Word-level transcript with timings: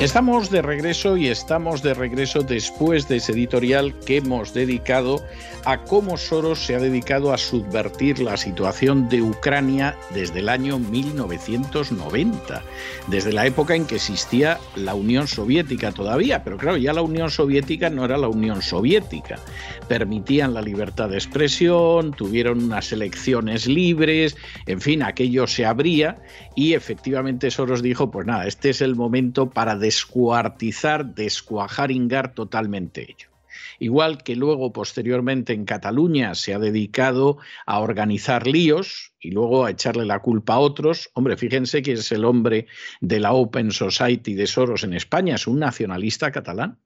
Estamos 0.00 0.48
de 0.48 0.62
regreso 0.62 1.18
y 1.18 1.26
estamos 1.26 1.82
de 1.82 1.92
regreso 1.92 2.42
después 2.42 3.06
de 3.06 3.16
ese 3.16 3.32
editorial 3.32 3.94
que 4.06 4.16
hemos 4.16 4.54
dedicado 4.54 5.22
a 5.66 5.82
cómo 5.84 6.16
Soros 6.16 6.64
se 6.64 6.74
ha 6.74 6.78
dedicado 6.78 7.34
a 7.34 7.38
subvertir 7.38 8.18
la 8.20 8.38
situación 8.38 9.10
de 9.10 9.20
Ucrania 9.20 9.94
desde 10.14 10.38
el 10.38 10.48
año 10.48 10.78
1990, 10.78 12.62
desde 13.08 13.34
la 13.34 13.44
época 13.44 13.74
en 13.74 13.84
que 13.84 13.96
existía 13.96 14.58
la 14.74 14.94
Unión 14.94 15.28
Soviética 15.28 15.92
todavía, 15.92 16.44
pero 16.44 16.56
claro, 16.56 16.78
ya 16.78 16.94
la 16.94 17.02
Unión 17.02 17.30
Soviética 17.30 17.90
no 17.90 18.06
era 18.06 18.16
la 18.16 18.28
Unión 18.28 18.62
Soviética. 18.62 19.38
Permitían 19.86 20.54
la 20.54 20.62
libertad 20.62 21.10
de 21.10 21.16
expresión, 21.16 22.12
tuvieron 22.12 22.64
unas 22.64 22.90
elecciones 22.92 23.66
libres, 23.66 24.34
en 24.64 24.80
fin, 24.80 25.02
aquello 25.02 25.46
se 25.46 25.66
abría 25.66 26.16
y 26.54 26.72
efectivamente 26.72 27.50
Soros 27.50 27.82
dijo, 27.82 28.10
pues 28.10 28.26
nada, 28.26 28.46
este 28.46 28.70
es 28.70 28.80
el 28.80 28.96
momento 28.96 29.50
para 29.50 29.76
descuartizar, 29.90 31.16
descuajaringar 31.16 32.32
totalmente 32.32 33.02
ello. 33.10 33.28
Igual 33.80 34.22
que 34.22 34.36
luego, 34.36 34.72
posteriormente, 34.72 35.52
en 35.52 35.64
Cataluña 35.64 36.36
se 36.36 36.54
ha 36.54 36.60
dedicado 36.60 37.38
a 37.66 37.80
organizar 37.80 38.46
líos 38.46 39.14
y 39.18 39.32
luego 39.32 39.64
a 39.64 39.70
echarle 39.72 40.04
la 40.04 40.20
culpa 40.20 40.54
a 40.54 40.58
otros. 40.60 41.10
Hombre, 41.14 41.36
fíjense 41.36 41.82
que 41.82 41.94
es 41.94 42.12
el 42.12 42.24
hombre 42.24 42.68
de 43.00 43.18
la 43.18 43.32
Open 43.32 43.72
Society 43.72 44.34
de 44.34 44.46
Soros 44.46 44.84
en 44.84 44.94
España, 44.94 45.34
es 45.34 45.48
un 45.48 45.58
nacionalista 45.58 46.30
catalán 46.30 46.78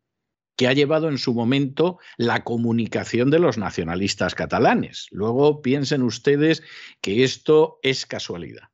que 0.57 0.67
ha 0.67 0.73
llevado 0.73 1.09
en 1.11 1.19
su 1.19 1.35
momento 1.35 1.99
la 2.17 2.43
comunicación 2.43 3.29
de 3.31 3.41
los 3.41 3.59
nacionalistas 3.59 4.35
catalanes. 4.35 5.09
Luego 5.11 5.61
piensen 5.61 6.03
ustedes 6.03 6.63
que 7.03 7.23
esto 7.23 7.81
es 7.83 8.07
casualidad. 8.07 8.69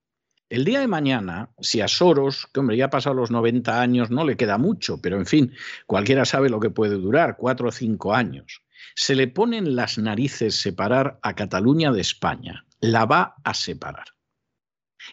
El 0.50 0.64
día 0.64 0.80
de 0.80 0.88
mañana, 0.88 1.50
si 1.60 1.80
a 1.80 1.86
Soros, 1.86 2.48
que 2.52 2.58
hombre, 2.58 2.76
ya 2.76 2.86
ha 2.86 2.90
pasado 2.90 3.14
los 3.14 3.30
90 3.30 3.80
años, 3.80 4.10
no 4.10 4.24
le 4.24 4.36
queda 4.36 4.58
mucho, 4.58 5.00
pero 5.00 5.16
en 5.16 5.24
fin, 5.24 5.52
cualquiera 5.86 6.24
sabe 6.24 6.50
lo 6.50 6.58
que 6.58 6.70
puede 6.70 6.96
durar, 6.96 7.36
cuatro 7.36 7.68
o 7.68 7.72
cinco 7.72 8.14
años, 8.14 8.64
se 8.96 9.14
le 9.14 9.28
ponen 9.28 9.76
las 9.76 9.96
narices 9.96 10.60
separar 10.60 11.20
a 11.22 11.36
Cataluña 11.36 11.92
de 11.92 12.00
España, 12.00 12.66
la 12.80 13.04
va 13.06 13.36
a 13.44 13.54
separar. 13.54 14.06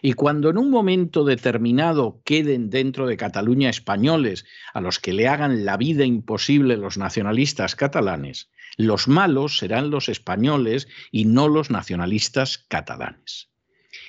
Y 0.02 0.14
cuando 0.14 0.50
en 0.50 0.58
un 0.58 0.70
momento 0.70 1.22
determinado 1.22 2.20
queden 2.24 2.68
dentro 2.68 3.06
de 3.06 3.16
Cataluña 3.16 3.70
españoles 3.70 4.44
a 4.74 4.80
los 4.80 4.98
que 4.98 5.12
le 5.12 5.28
hagan 5.28 5.64
la 5.64 5.76
vida 5.76 6.04
imposible 6.04 6.76
los 6.76 6.98
nacionalistas 6.98 7.76
catalanes, 7.76 8.50
los 8.76 9.06
malos 9.06 9.58
serán 9.58 9.90
los 9.90 10.08
españoles 10.08 10.88
y 11.12 11.26
no 11.26 11.46
los 11.46 11.70
nacionalistas 11.70 12.58
catalanes. 12.58 13.48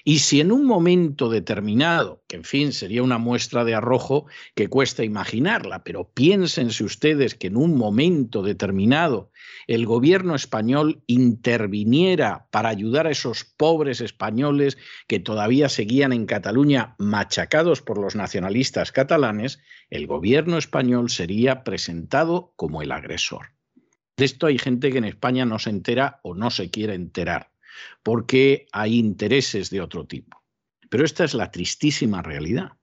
Y 0.09 0.17
si 0.17 0.41
en 0.41 0.52
un 0.52 0.65
momento 0.65 1.29
determinado, 1.29 2.23
que 2.27 2.38
en 2.38 2.43
fin 2.43 2.73
sería 2.73 3.03
una 3.03 3.19
muestra 3.19 3.63
de 3.63 3.75
arrojo 3.75 4.25
que 4.55 4.67
cuesta 4.67 5.03
imaginarla, 5.03 5.83
pero 5.83 6.09
piénsense 6.09 6.83
ustedes 6.83 7.35
que 7.35 7.45
en 7.45 7.57
un 7.57 7.77
momento 7.77 8.41
determinado 8.41 9.30
el 9.67 9.85
gobierno 9.85 10.33
español 10.33 11.03
interviniera 11.05 12.47
para 12.49 12.69
ayudar 12.69 13.05
a 13.05 13.11
esos 13.11 13.43
pobres 13.43 14.02
españoles 14.02 14.80
que 15.05 15.19
todavía 15.19 15.69
seguían 15.69 16.11
en 16.11 16.25
Cataluña 16.25 16.95
machacados 16.97 17.83
por 17.83 17.99
los 17.99 18.15
nacionalistas 18.15 18.92
catalanes, 18.92 19.59
el 19.92 20.08
gobierno 20.08 20.58
español 20.58 21.11
sería 21.11 21.64
presentado 21.64 22.52
como 22.55 22.81
el 22.81 22.93
agresor. 22.93 23.52
De 24.17 24.25
esto 24.25 24.48
hay 24.48 24.58
gente 24.58 24.92
que 24.92 24.98
en 24.98 25.05
España 25.05 25.45
no 25.45 25.59
se 25.59 25.69
entera 25.69 26.19
o 26.23 26.33
no 26.33 26.49
se 26.49 26.71
quiere 26.71 26.95
enterar 26.95 27.48
porque 28.04 28.67
hay 28.72 28.98
intereses 28.98 29.70
de 29.70 29.82
otro 29.82 30.06
tipo. 30.06 30.42
Pero 30.90 31.06
esta 31.06 31.23
es 31.23 31.34
la 31.34 31.52
tristísima 31.52 32.22
realidad. 32.22 32.73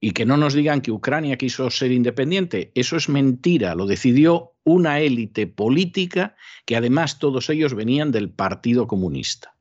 Y 0.00 0.10
que 0.10 0.26
no 0.26 0.36
nos 0.36 0.52
digan 0.52 0.82
que 0.82 0.92
Ucrania 0.92 1.38
quiso 1.38 1.70
ser 1.70 1.90
independiente, 1.90 2.72
eso 2.74 2.96
es 2.96 3.08
mentira, 3.08 3.74
lo 3.74 3.86
decidió 3.86 4.52
una 4.64 5.00
élite 5.00 5.46
política 5.46 6.36
que 6.66 6.76
además 6.76 7.18
todos 7.18 7.48
ellos 7.48 7.74
venían 7.74 8.12
del 8.12 8.30
Partido 8.30 8.86
Comunista. 8.86 9.56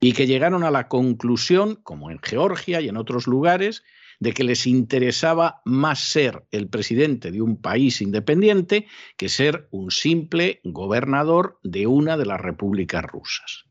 Y 0.00 0.12
que 0.12 0.26
llegaron 0.26 0.64
a 0.64 0.70
la 0.70 0.88
conclusión, 0.88 1.76
como 1.82 2.10
en 2.10 2.18
Georgia 2.22 2.80
y 2.80 2.88
en 2.88 2.96
otros 2.96 3.26
lugares, 3.26 3.84
de 4.18 4.32
que 4.32 4.44
les 4.44 4.66
interesaba 4.66 5.60
más 5.64 6.00
ser 6.00 6.44
el 6.50 6.68
presidente 6.68 7.30
de 7.30 7.42
un 7.42 7.60
país 7.60 8.00
independiente 8.00 8.86
que 9.16 9.28
ser 9.28 9.68
un 9.70 9.90
simple 9.90 10.60
gobernador 10.64 11.58
de 11.62 11.86
una 11.86 12.16
de 12.16 12.26
las 12.26 12.40
repúblicas 12.40 13.04
rusas. 13.04 13.65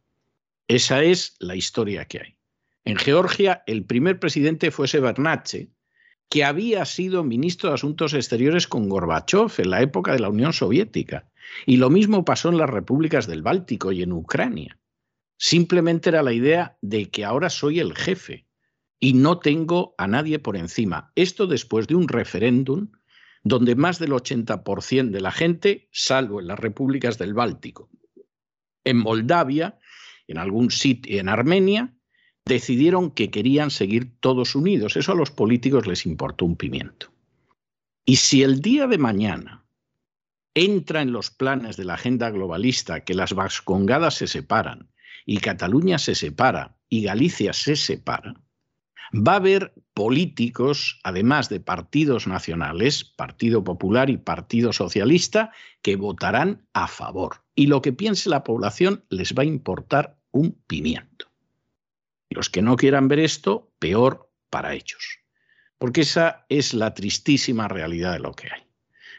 Esa 0.67 1.03
es 1.03 1.35
la 1.39 1.55
historia 1.55 2.05
que 2.05 2.19
hay. 2.19 2.37
En 2.85 2.97
Georgia, 2.97 3.63
el 3.67 3.85
primer 3.85 4.19
presidente 4.19 4.71
fue 4.71 4.87
Severnache, 4.87 5.69
que 6.29 6.43
había 6.43 6.85
sido 6.85 7.23
ministro 7.23 7.69
de 7.69 7.75
Asuntos 7.75 8.13
Exteriores 8.13 8.67
con 8.67 8.89
Gorbachev 8.89 9.51
en 9.59 9.69
la 9.69 9.81
época 9.81 10.13
de 10.13 10.19
la 10.19 10.29
Unión 10.29 10.53
Soviética. 10.53 11.29
Y 11.65 11.77
lo 11.77 11.89
mismo 11.89 12.25
pasó 12.25 12.49
en 12.49 12.57
las 12.57 12.69
repúblicas 12.69 13.27
del 13.27 13.43
Báltico 13.43 13.91
y 13.91 14.01
en 14.01 14.11
Ucrania. 14.11 14.79
Simplemente 15.37 16.09
era 16.09 16.23
la 16.23 16.33
idea 16.33 16.77
de 16.81 17.09
que 17.09 17.25
ahora 17.25 17.49
soy 17.49 17.79
el 17.79 17.95
jefe 17.95 18.47
y 18.99 19.13
no 19.13 19.39
tengo 19.39 19.93
a 19.97 20.07
nadie 20.07 20.39
por 20.39 20.57
encima. 20.57 21.11
Esto 21.15 21.45
después 21.45 21.87
de 21.87 21.95
un 21.95 22.07
referéndum 22.07 22.89
donde 23.43 23.75
más 23.75 23.99
del 23.99 24.11
80% 24.11 25.11
de 25.11 25.21
la 25.21 25.31
gente, 25.31 25.87
salvo 25.91 26.39
en 26.39 26.47
las 26.47 26.57
repúblicas 26.57 27.19
del 27.19 27.35
Báltico, 27.35 27.89
en 28.83 28.97
Moldavia, 28.97 29.77
en 30.27 30.37
algún 30.37 30.71
sitio 30.71 31.19
en 31.19 31.29
Armenia, 31.29 31.93
decidieron 32.45 33.11
que 33.11 33.31
querían 33.31 33.71
seguir 33.71 34.19
todos 34.19 34.55
unidos. 34.55 34.95
Eso 34.95 35.11
a 35.11 35.15
los 35.15 35.31
políticos 35.31 35.87
les 35.87 36.05
importó 36.05 36.45
un 36.45 36.55
pimiento. 36.55 37.11
Y 38.05 38.17
si 38.17 38.43
el 38.43 38.61
día 38.61 38.87
de 38.87 38.99
mañana 38.99 39.65
entra 40.53 41.01
en 41.01 41.11
los 41.11 41.31
planes 41.31 41.75
de 41.75 41.85
la 41.85 41.95
agenda 41.95 42.29
globalista 42.29 43.03
que 43.03 43.15
las 43.15 43.33
Vascongadas 43.33 44.15
se 44.15 44.27
separan 44.27 44.89
y 45.25 45.39
Cataluña 45.39 45.97
se 45.97 46.13
separa 46.13 46.77
y 46.87 47.03
Galicia 47.03 47.51
se 47.51 47.75
separa, 47.75 48.35
va 49.13 49.33
a 49.33 49.37
haber 49.37 49.73
políticos, 49.93 50.99
además 51.03 51.49
de 51.49 51.59
partidos 51.59 52.27
nacionales, 52.27 53.03
Partido 53.03 53.63
Popular 53.63 54.09
y 54.09 54.17
Partido 54.17 54.71
Socialista, 54.71 55.51
que 55.81 55.95
votarán 55.95 56.67
a 56.73 56.87
favor. 56.87 57.44
Y 57.55 57.67
lo 57.67 57.81
que 57.81 57.93
piense 57.93 58.29
la 58.29 58.43
población 58.43 59.05
les 59.09 59.33
va 59.33 59.43
a 59.43 59.45
importar 59.45 60.17
un 60.31 60.51
pimiento. 60.67 61.27
Los 62.29 62.49
que 62.49 62.61
no 62.61 62.75
quieran 62.75 63.07
ver 63.07 63.19
esto, 63.19 63.71
peor 63.79 64.29
para 64.49 64.73
ellos. 64.73 65.19
Porque 65.77 66.01
esa 66.01 66.45
es 66.49 66.73
la 66.73 66.93
tristísima 66.93 67.67
realidad 67.67 68.13
de 68.13 68.19
lo 68.19 68.33
que 68.33 68.49
hay. 68.51 68.63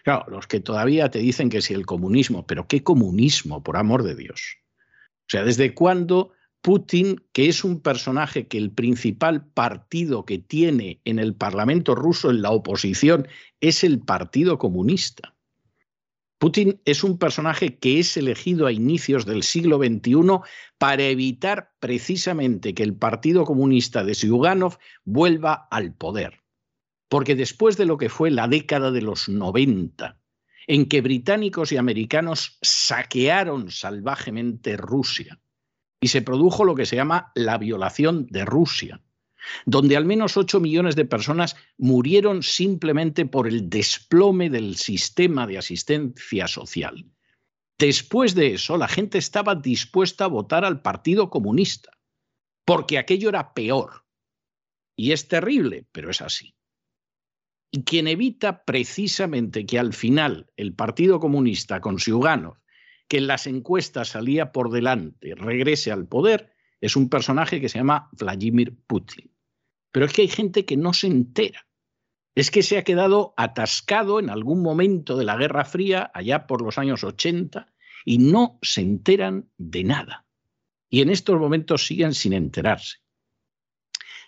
Claro, 0.04 0.30
los 0.30 0.46
que 0.46 0.60
todavía 0.60 1.10
te 1.10 1.19
dicen 1.19 1.48
que 1.48 1.62
si 1.62 1.75
el 1.75 1.86
comunismo, 1.86 2.46
pero 2.46 2.69
¿qué 2.69 2.82
comunismo, 2.82 3.62
por 3.62 3.76
amor 3.76 4.02
de 4.02 4.14
Dios? 4.14 4.58
O 4.78 5.28
sea, 5.28 5.42
¿desde 5.42 5.75
cuándo 5.75 6.32
Putin, 6.60 7.25
que 7.32 7.48
es 7.48 7.64
un 7.64 7.80
personaje 7.80 8.48
que 8.48 8.58
el 8.58 8.70
principal 8.70 9.46
partido 9.46 10.25
que 10.25 10.38
tiene 10.38 11.00
en 11.04 11.19
el 11.19 11.34
Parlamento 11.34 11.94
ruso 11.94 12.30
en 12.30 12.42
la 12.42 12.50
oposición 12.50 13.28
es 13.60 13.84
el 13.84 14.00
Partido 14.00 14.58
Comunista? 14.58 15.35
Putin 16.38 16.82
es 16.84 17.02
un 17.02 17.19
personaje 17.19 17.78
que 17.78 17.98
es 17.98 18.16
elegido 18.16 18.66
a 18.66 18.72
inicios 18.72 19.25
del 19.25 19.43
siglo 19.43 19.78
XXI 19.78 20.40
para 20.76 21.05
evitar 21.05 21.72
precisamente 21.81 22.75
que 22.75 22.82
el 22.82 22.94
Partido 22.94 23.44
Comunista 23.44 24.05
de 24.05 24.14
Zyuganov 24.14 24.76
vuelva 25.05 25.66
al 25.70 25.94
poder. 25.94 26.43
Porque 27.08 27.37
después 27.37 27.78
de 27.78 27.87
lo 27.87 27.96
que 27.96 28.11
fue 28.11 28.31
la 28.31 28.49
década 28.49 28.90
de 28.90 29.00
los 29.00 29.28
90, 29.28 30.20
en 30.66 30.87
que 30.87 31.00
británicos 31.00 31.72
y 31.72 31.78
americanos 31.78 32.58
saquearon 32.61 33.70
salvajemente 33.70 34.76
Rusia 34.76 35.40
y 36.00 36.08
se 36.08 36.20
produjo 36.20 36.64
lo 36.64 36.75
que 36.75 36.87
se 36.87 36.96
llama 36.96 37.32
la 37.34 37.56
violación 37.56 38.26
de 38.26 38.44
Rusia, 38.44 39.00
donde 39.64 39.96
al 39.96 40.04
menos 40.04 40.37
8 40.37 40.60
millones 40.60 40.96
de 40.96 41.04
personas 41.04 41.56
murieron 41.76 42.43
simplemente 42.43 43.26
por 43.26 43.46
el 43.46 43.69
desplome 43.69 44.50
del 44.50 44.76
sistema 44.76 45.46
de 45.46 45.58
asistencia 45.58 46.48
social. 46.48 47.04
Después 47.78 48.34
de 48.34 48.54
eso, 48.54 48.76
la 48.76 48.88
gente 48.88 49.19
estaba 49.19 49.54
dispuesta 49.54 50.25
a 50.25 50.28
votar 50.28 50.64
al 50.64 50.81
Partido 50.81 51.31
Comunista, 51.31 51.90
porque 52.64 52.98
aquello 52.98 53.28
era 53.28 53.52
peor. 53.52 54.04
Y 54.96 55.12
es 55.12 55.28
terrible, 55.28 55.87
pero 55.92 56.10
es 56.10 56.22
así. 56.22 56.54
Y 57.70 57.82
quien 57.82 58.08
evita 58.08 58.64
precisamente 58.64 59.66
que 59.66 59.78
al 59.78 59.92
final 59.92 60.50
el 60.56 60.75
Partido 60.75 61.20
Comunista 61.20 61.81
con 61.81 61.99
Siuganov 61.99 62.56
que 63.08 63.19
en 63.19 63.26
las 63.26 63.46
encuestas 63.46 64.08
salía 64.08 64.52
por 64.52 64.70
delante, 64.70 65.34
regrese 65.34 65.92
al 65.92 66.06
poder, 66.06 66.52
es 66.81 66.96
un 66.96 67.08
personaje 67.08 67.60
que 67.60 67.69
se 67.69 67.78
llama 67.78 68.08
Vladimir 68.12 68.76
Putin. 68.87 69.31
Pero 69.96 70.04
es 70.04 70.12
que 70.12 70.20
hay 70.20 70.28
gente 70.28 70.66
que 70.66 70.76
no 70.76 70.93
se 70.93 71.06
entera. 71.06 71.66
Es 72.34 72.50
que 72.50 72.62
se 72.62 72.76
ha 72.76 72.84
quedado 72.84 73.32
atascado 73.38 74.20
en 74.20 74.28
algún 74.28 74.60
momento 74.60 75.16
de 75.16 75.25
la 75.25 75.38
Guerra 75.38 75.64
Fría, 75.64 76.10
allá 76.12 76.46
por 76.46 76.60
los 76.60 76.76
años 76.76 77.02
80, 77.02 77.72
y 78.04 78.19
no 78.19 78.58
se 78.60 78.82
enteran 78.82 79.48
de 79.56 79.84
nada. 79.84 80.26
Y 80.90 81.00
en 81.00 81.08
estos 81.08 81.40
momentos 81.40 81.87
siguen 81.87 82.12
sin 82.12 82.34
enterarse. 82.34 82.98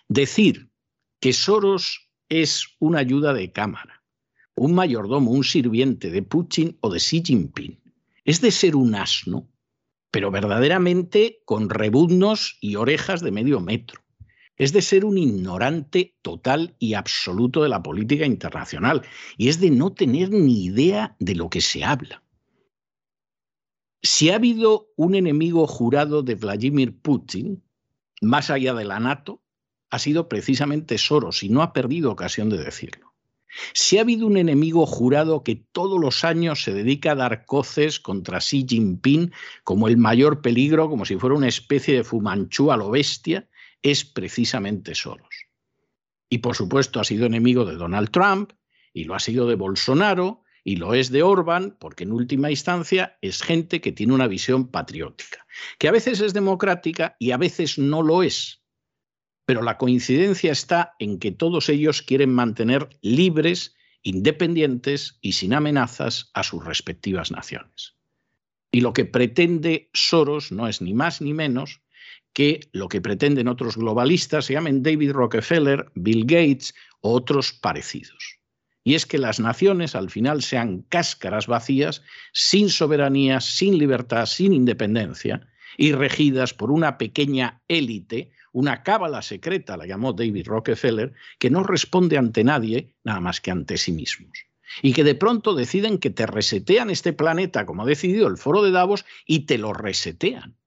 Decir 0.07 0.71
que 1.19 1.33
Soros 1.33 2.09
es 2.29 2.75
una 2.79 2.97
ayuda 2.97 3.33
de 3.33 3.51
cámara, 3.51 4.03
un 4.55 4.73
mayordomo, 4.73 5.29
un 5.29 5.43
sirviente 5.43 6.09
de 6.09 6.23
Putin 6.23 6.79
o 6.81 6.89
de 6.89 6.97
Xi 6.97 7.21
Jinping, 7.23 7.79
es 8.23 8.41
de 8.41 8.49
ser 8.49 8.75
un 8.75 8.95
asno, 8.95 9.47
pero 10.09 10.31
verdaderamente 10.31 11.43
con 11.45 11.69
rebuznos 11.69 12.57
y 12.59 12.75
orejas 12.75 13.21
de 13.21 13.29
medio 13.29 13.59
metro. 13.59 14.01
Es 14.59 14.73
de 14.73 14.81
ser 14.81 15.05
un 15.05 15.17
ignorante 15.17 16.17
total 16.21 16.75
y 16.79 16.93
absoluto 16.93 17.63
de 17.63 17.69
la 17.69 17.81
política 17.81 18.25
internacional 18.25 19.03
y 19.37 19.47
es 19.47 19.61
de 19.61 19.71
no 19.71 19.93
tener 19.93 20.31
ni 20.31 20.65
idea 20.65 21.15
de 21.19 21.33
lo 21.33 21.49
que 21.49 21.61
se 21.61 21.85
habla. 21.85 22.21
Si 24.03 24.29
ha 24.29 24.35
habido 24.35 24.89
un 24.97 25.15
enemigo 25.15 25.65
jurado 25.65 26.23
de 26.23 26.35
Vladimir 26.35 26.99
Putin, 27.01 27.63
más 28.21 28.49
allá 28.49 28.73
de 28.73 28.83
la 28.83 28.99
NATO, 28.99 29.41
ha 29.89 29.97
sido 29.97 30.27
precisamente 30.27 30.97
Soros 30.97 31.41
y 31.41 31.47
no 31.47 31.61
ha 31.61 31.71
perdido 31.71 32.11
ocasión 32.11 32.49
de 32.49 32.57
decirlo. 32.57 33.13
Si 33.73 33.97
ha 33.97 34.01
habido 34.01 34.27
un 34.27 34.35
enemigo 34.35 34.85
jurado 34.85 35.43
que 35.43 35.55
todos 35.55 35.99
los 35.99 36.25
años 36.25 36.63
se 36.63 36.73
dedica 36.73 37.13
a 37.13 37.15
dar 37.15 37.45
coces 37.45 37.99
contra 37.99 38.39
Xi 38.39 38.65
Jinping 38.67 39.31
como 39.63 39.87
el 39.87 39.95
mayor 39.97 40.41
peligro, 40.41 40.89
como 40.89 41.05
si 41.05 41.15
fuera 41.15 41.35
una 41.35 41.47
especie 41.47 41.95
de 41.95 42.03
Fumanchú 42.03 42.71
a 42.71 42.77
lo 42.77 42.91
bestia, 42.91 43.47
es 43.81 44.05
precisamente 44.05 44.95
Soros. 44.95 45.47
Y 46.29 46.39
por 46.39 46.55
supuesto 46.55 46.99
ha 46.99 47.03
sido 47.03 47.25
enemigo 47.25 47.65
de 47.65 47.75
Donald 47.75 48.11
Trump 48.11 48.53
y 48.93 49.05
lo 49.05 49.15
ha 49.15 49.19
sido 49.19 49.47
de 49.47 49.55
Bolsonaro 49.55 50.43
y 50.63 50.75
lo 50.75 50.93
es 50.93 51.09
de 51.11 51.23
Orban, 51.23 51.77
porque 51.79 52.03
en 52.03 52.11
última 52.11 52.51
instancia 52.51 53.17
es 53.21 53.41
gente 53.41 53.81
que 53.81 53.91
tiene 53.91 54.13
una 54.13 54.27
visión 54.27 54.67
patriótica, 54.67 55.45
que 55.77 55.87
a 55.87 55.91
veces 55.91 56.21
es 56.21 56.33
democrática 56.33 57.15
y 57.17 57.31
a 57.31 57.37
veces 57.37 57.79
no 57.79 58.03
lo 58.03 58.23
es. 58.23 58.61
Pero 59.45 59.63
la 59.63 59.77
coincidencia 59.77 60.51
está 60.51 60.93
en 60.99 61.17
que 61.17 61.31
todos 61.31 61.69
ellos 61.69 62.03
quieren 62.03 62.31
mantener 62.31 62.89
libres, 63.01 63.75
independientes 64.03 65.17
y 65.21 65.31
sin 65.31 65.53
amenazas 65.53 66.29
a 66.33 66.43
sus 66.43 66.63
respectivas 66.63 67.31
naciones. 67.31 67.95
Y 68.71 68.81
lo 68.81 68.93
que 68.93 69.05
pretende 69.05 69.89
Soros 69.93 70.51
no 70.51 70.67
es 70.67 70.81
ni 70.81 70.93
más 70.93 71.21
ni 71.21 71.33
menos 71.33 71.81
que 72.33 72.69
lo 72.71 72.87
que 72.87 73.01
pretenden 73.01 73.47
otros 73.47 73.77
globalistas, 73.77 74.45
se 74.45 74.53
llamen 74.53 74.83
David 74.83 75.11
Rockefeller, 75.11 75.91
Bill 75.95 76.25
Gates 76.25 76.73
o 77.01 77.13
otros 77.13 77.53
parecidos 77.53 78.39
y 78.89 78.95
es 78.95 79.05
que 79.05 79.19
las 79.19 79.39
naciones 79.39 79.95
al 79.95 80.09
final 80.09 80.41
sean 80.41 80.81
cáscaras 80.89 81.47
vacías, 81.47 82.01
sin 82.33 82.69
soberanía, 82.69 83.39
sin 83.39 83.77
libertad, 83.77 84.25
sin 84.25 84.51
independencia, 84.51 85.47
y 85.77 85.91
regidas 85.91 86.53
por 86.53 86.71
una 86.71 86.97
pequeña 86.97 87.61
élite, 87.67 88.31
una 88.51 88.81
cábala 88.81 89.21
secreta, 89.21 89.77
la 89.77 89.85
llamó 89.85 90.13
David 90.13 90.47
Rockefeller, 90.47 91.13
que 91.37 91.49
no 91.49 91.63
responde 91.63 92.17
ante 92.17 92.43
nadie 92.43 92.95
nada 93.03 93.19
más 93.19 93.41
que 93.41 93.51
ante 93.51 93.77
sí 93.77 93.91
mismos. 93.91 94.45
Y 94.81 94.93
que 94.93 95.03
de 95.03 95.15
pronto 95.15 95.53
deciden 95.53 95.99
que 95.99 96.09
te 96.09 96.25
resetean 96.25 96.89
este 96.89 97.13
planeta, 97.13 97.65
como 97.65 97.83
ha 97.83 97.85
decidido 97.85 98.27
el 98.27 98.37
foro 98.37 98.63
de 98.63 98.71
Davos, 98.71 99.05
y 99.25 99.41
te 99.41 99.57
lo 99.57 99.73
resetean 99.73 100.58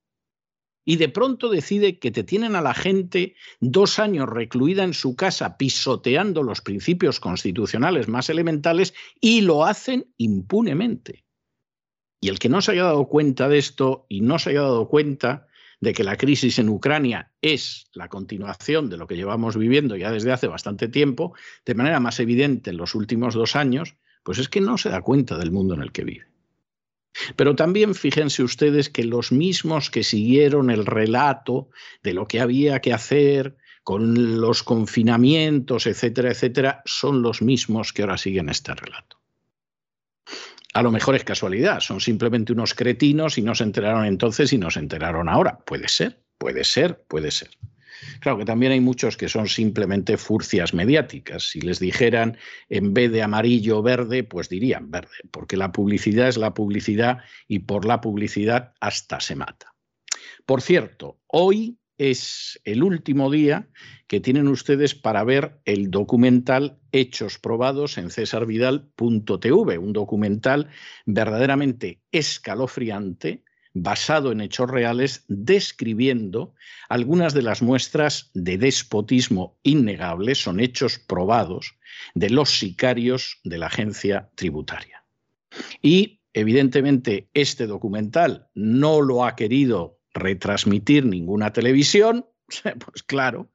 y 0.84 0.96
de 0.96 1.08
pronto 1.08 1.48
decide 1.48 1.98
que 1.98 2.10
te 2.10 2.24
tienen 2.24 2.56
a 2.56 2.60
la 2.60 2.74
gente 2.74 3.34
dos 3.60 3.98
años 3.98 4.28
recluida 4.28 4.84
en 4.84 4.94
su 4.94 5.14
casa 5.16 5.56
pisoteando 5.56 6.42
los 6.42 6.60
principios 6.60 7.20
constitucionales 7.20 8.08
más 8.08 8.30
elementales 8.30 8.94
y 9.20 9.42
lo 9.42 9.64
hacen 9.64 10.12
impunemente. 10.16 11.24
Y 12.20 12.28
el 12.28 12.38
que 12.38 12.48
no 12.48 12.62
se 12.62 12.72
haya 12.72 12.84
dado 12.84 13.06
cuenta 13.08 13.48
de 13.48 13.58
esto 13.58 14.06
y 14.08 14.20
no 14.20 14.38
se 14.38 14.50
haya 14.50 14.62
dado 14.62 14.88
cuenta 14.88 15.46
de 15.80 15.92
que 15.92 16.04
la 16.04 16.16
crisis 16.16 16.60
en 16.60 16.68
Ucrania 16.68 17.32
es 17.42 17.86
la 17.92 18.08
continuación 18.08 18.88
de 18.88 18.96
lo 18.96 19.08
que 19.08 19.16
llevamos 19.16 19.56
viviendo 19.56 19.96
ya 19.96 20.12
desde 20.12 20.30
hace 20.30 20.46
bastante 20.46 20.86
tiempo, 20.86 21.34
de 21.66 21.74
manera 21.74 21.98
más 21.98 22.20
evidente 22.20 22.70
en 22.70 22.76
los 22.76 22.94
últimos 22.94 23.34
dos 23.34 23.56
años, 23.56 23.96
pues 24.22 24.38
es 24.38 24.48
que 24.48 24.60
no 24.60 24.78
se 24.78 24.90
da 24.90 25.02
cuenta 25.02 25.36
del 25.36 25.50
mundo 25.50 25.74
en 25.74 25.82
el 25.82 25.90
que 25.90 26.04
vive. 26.04 26.31
Pero 27.36 27.54
también 27.54 27.94
fíjense 27.94 28.42
ustedes 28.42 28.88
que 28.88 29.04
los 29.04 29.32
mismos 29.32 29.90
que 29.90 30.04
siguieron 30.04 30.70
el 30.70 30.86
relato 30.86 31.68
de 32.02 32.14
lo 32.14 32.26
que 32.26 32.40
había 32.40 32.80
que 32.80 32.92
hacer 32.92 33.56
con 33.82 34.40
los 34.40 34.62
confinamientos, 34.62 35.86
etcétera, 35.86 36.30
etcétera, 36.30 36.82
son 36.84 37.22
los 37.22 37.42
mismos 37.42 37.92
que 37.92 38.02
ahora 38.02 38.16
siguen 38.16 38.48
este 38.48 38.74
relato. 38.74 39.18
A 40.74 40.82
lo 40.82 40.90
mejor 40.90 41.16
es 41.16 41.24
casualidad, 41.24 41.80
son 41.80 42.00
simplemente 42.00 42.52
unos 42.52 42.74
cretinos 42.74 43.36
y 43.36 43.42
no 43.42 43.54
se 43.54 43.64
enteraron 43.64 44.06
entonces 44.06 44.52
y 44.52 44.58
no 44.58 44.70
se 44.70 44.80
enteraron 44.80 45.28
ahora. 45.28 45.58
Puede 45.58 45.88
ser, 45.88 46.22
puede 46.38 46.64
ser, 46.64 47.02
puede 47.08 47.30
ser. 47.30 47.50
Claro 48.20 48.38
que 48.38 48.44
también 48.44 48.72
hay 48.72 48.80
muchos 48.80 49.16
que 49.16 49.28
son 49.28 49.48
simplemente 49.48 50.16
furcias 50.16 50.74
mediáticas. 50.74 51.50
Si 51.50 51.60
les 51.60 51.78
dijeran 51.78 52.36
en 52.68 52.94
vez 52.94 53.12
de 53.12 53.22
amarillo 53.22 53.82
verde, 53.82 54.24
pues 54.24 54.48
dirían 54.48 54.90
verde, 54.90 55.16
porque 55.30 55.56
la 55.56 55.72
publicidad 55.72 56.28
es 56.28 56.36
la 56.36 56.54
publicidad 56.54 57.18
y 57.48 57.60
por 57.60 57.84
la 57.84 58.00
publicidad 58.00 58.72
hasta 58.80 59.20
se 59.20 59.36
mata. 59.36 59.74
Por 60.46 60.62
cierto, 60.62 61.20
hoy 61.26 61.78
es 61.98 62.60
el 62.64 62.82
último 62.82 63.30
día 63.30 63.68
que 64.08 64.20
tienen 64.20 64.48
ustedes 64.48 64.94
para 64.94 65.22
ver 65.24 65.60
el 65.64 65.90
documental 65.90 66.78
Hechos 66.90 67.38
Probados 67.38 67.96
en 67.96 68.10
cesarvidal.tv, 68.10 69.78
un 69.78 69.92
documental 69.92 70.68
verdaderamente 71.06 72.00
escalofriante 72.10 73.44
basado 73.74 74.32
en 74.32 74.40
hechos 74.40 74.70
reales, 74.70 75.24
describiendo 75.28 76.54
algunas 76.88 77.34
de 77.34 77.42
las 77.42 77.62
muestras 77.62 78.30
de 78.34 78.58
despotismo 78.58 79.58
innegable, 79.62 80.34
son 80.34 80.60
hechos 80.60 80.98
probados, 80.98 81.76
de 82.14 82.30
los 82.30 82.58
sicarios 82.58 83.40
de 83.44 83.58
la 83.58 83.66
agencia 83.66 84.30
tributaria. 84.34 85.04
Y 85.80 86.20
evidentemente 86.32 87.28
este 87.34 87.66
documental 87.66 88.48
no 88.54 89.00
lo 89.00 89.24
ha 89.24 89.36
querido 89.36 89.98
retransmitir 90.14 91.06
ninguna 91.06 91.52
televisión, 91.52 92.26
pues 92.62 93.02
claro, 93.02 93.50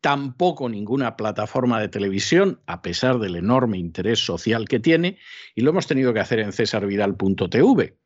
tampoco 0.00 0.68
ninguna 0.68 1.16
plataforma 1.16 1.80
de 1.80 1.88
televisión, 1.88 2.60
a 2.66 2.82
pesar 2.82 3.18
del 3.18 3.36
enorme 3.36 3.78
interés 3.78 4.18
social 4.18 4.66
que 4.66 4.80
tiene, 4.80 5.18
y 5.54 5.60
lo 5.60 5.70
hemos 5.70 5.86
tenido 5.86 6.14
que 6.14 6.20
hacer 6.20 6.40
en 6.40 6.52
cesarvidal.tv 6.52 7.96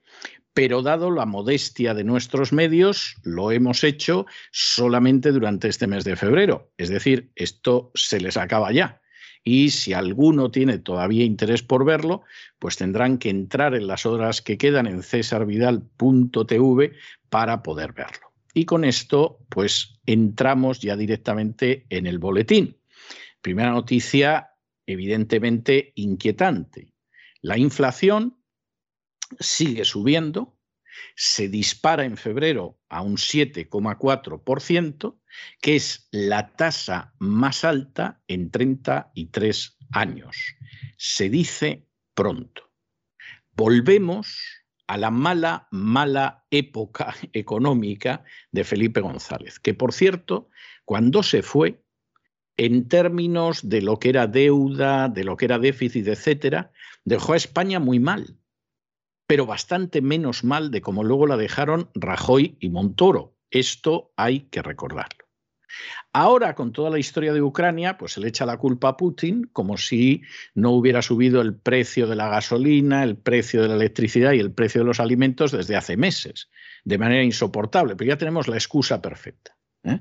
pero 0.55 0.83
dado 0.83 1.11
la 1.11 1.27
modestia 1.27 1.95
de 1.95 2.05
nuestros 2.05 2.53
medios, 2.53 3.17
lo 3.25 3.51
hemos 3.51 3.83
hecho 3.83 4.25
solamente 4.53 5.33
durante 5.33 5.69
este 5.69 5.89
mes 5.89 6.05
de 6.05 6.15
febrero. 6.17 6.71
Es 6.79 6.89
decir, 6.89 7.33
esto 7.35 7.91
se 7.95 8.21
les 8.21 8.37
acaba 8.37 8.73
ya. 8.73 9.03
Y 9.43 9.71
si 9.71 9.93
alguno 9.93 10.51
tiene 10.51 10.79
todavía 10.79 11.25
interés 11.25 11.63
por 11.63 11.85
verlo, 11.85 12.23
pues 12.59 12.77
tendrán 12.77 13.19
que 13.19 13.29
entrar 13.29 13.75
en 13.75 13.89
las 13.89 14.07
horas 14.07 14.41
que 14.41 14.57
quedan 14.57 14.87
en 14.87 15.03
cesarvidal.tv 15.03 16.93
para 17.29 17.63
poder 17.63 17.93
verlo. 17.93 18.33
Y 18.55 18.65
con 18.65 18.85
esto, 18.85 19.41
pues 19.51 19.99
entramos 20.07 20.79
ya 20.81 20.97
directamente 20.97 21.85
en 21.91 22.07
el 22.07 22.21
boletín. 22.21 22.79
Primera 23.43 23.73
noticia, 23.73 24.53
evidentemente 24.87 25.93
inquietante. 25.97 26.95
La 27.43 27.59
inflación 27.59 28.39
sigue 29.39 29.85
subiendo, 29.85 30.57
se 31.17 31.49
dispara 31.49 32.05
en 32.05 32.17
febrero 32.17 32.79
a 32.89 33.03
un 33.03 33.17
7,4%, 33.17 35.19
que 35.61 35.77
es 35.77 36.09
la 36.11 36.55
tasa 36.55 37.15
más 37.19 37.65
alta 37.65 38.23
en 38.29 38.51
33 38.51 39.79
años. 39.93 40.37
Se 40.97 41.29
dice 41.29 41.87
pronto. 42.15 42.71
Volvemos 43.53 44.43
a 44.87 44.99
la 44.99 45.11
mala, 45.11 45.69
mala 45.71 46.45
época 46.51 47.15
económica 47.33 48.25
de 48.53 48.65
Felipe 48.65 49.01
González, 49.01 49.59
que 49.59 49.75
por 49.75 49.93
cierto, 49.93 50.51
cuando 50.85 51.23
se 51.23 51.43
fue, 51.43 51.81
en 52.57 52.87
términos 52.87 53.69
de 53.69 53.83
lo 53.83 53.99
que 53.99 54.11
era 54.11 54.29
deuda, 54.29 55.09
de 55.09 55.25
lo 55.25 55.37
que 55.37 55.47
era 55.47 55.59
déficit, 55.59 56.07
etcétera, 56.07 56.71
dejó 57.05 57.33
a 57.33 57.37
España 57.37 57.81
muy 57.81 57.99
mal 57.99 58.39
pero 59.27 59.47
bastante 59.47 60.01
menos 60.03 60.45
mal 60.45 60.71
de 60.71 60.83
como 60.83 61.05
luego 61.05 61.27
la 61.27 61.37
dejaron 61.37 61.91
Rajoy 61.95 62.57
y 62.61 62.69
Montoro. 62.69 63.37
Esto 63.51 64.13
hay 64.17 64.41
que 64.51 64.63
recordarlo. 64.63 65.25
Ahora, 66.13 66.55
con 66.55 66.73
toda 66.73 66.91
la 66.91 66.99
historia 66.99 67.33
de 67.33 67.43
Ucrania, 67.43 67.99
pues 67.99 68.13
se 68.13 68.21
le 68.21 68.29
echa 68.29 68.47
la 68.47 68.59
culpa 68.59 68.91
a 68.91 68.97
Putin 68.97 69.49
como 69.53 69.77
si 69.77 70.23
no 70.55 70.71
hubiera 70.71 71.03
subido 71.03 71.41
el 71.41 71.57
precio 71.57 72.07
de 72.07 72.15
la 72.15 72.29
gasolina, 72.29 73.03
el 73.03 73.17
precio 73.17 73.63
de 73.63 73.69
la 73.69 73.75
electricidad 73.75 74.33
y 74.33 74.39
el 74.39 74.53
precio 74.53 74.83
de 74.83 74.87
los 74.87 75.01
alimentos 75.01 75.51
desde 75.51 75.75
hace 75.75 75.97
meses, 75.97 76.49
de 76.85 76.99
manera 76.99 77.25
insoportable. 77.25 77.97
Pero 77.97 78.09
ya 78.09 78.19
tenemos 78.19 78.47
la 78.47 78.57
excusa 78.57 79.03
perfecta. 79.03 79.57
¿eh? 79.83 80.01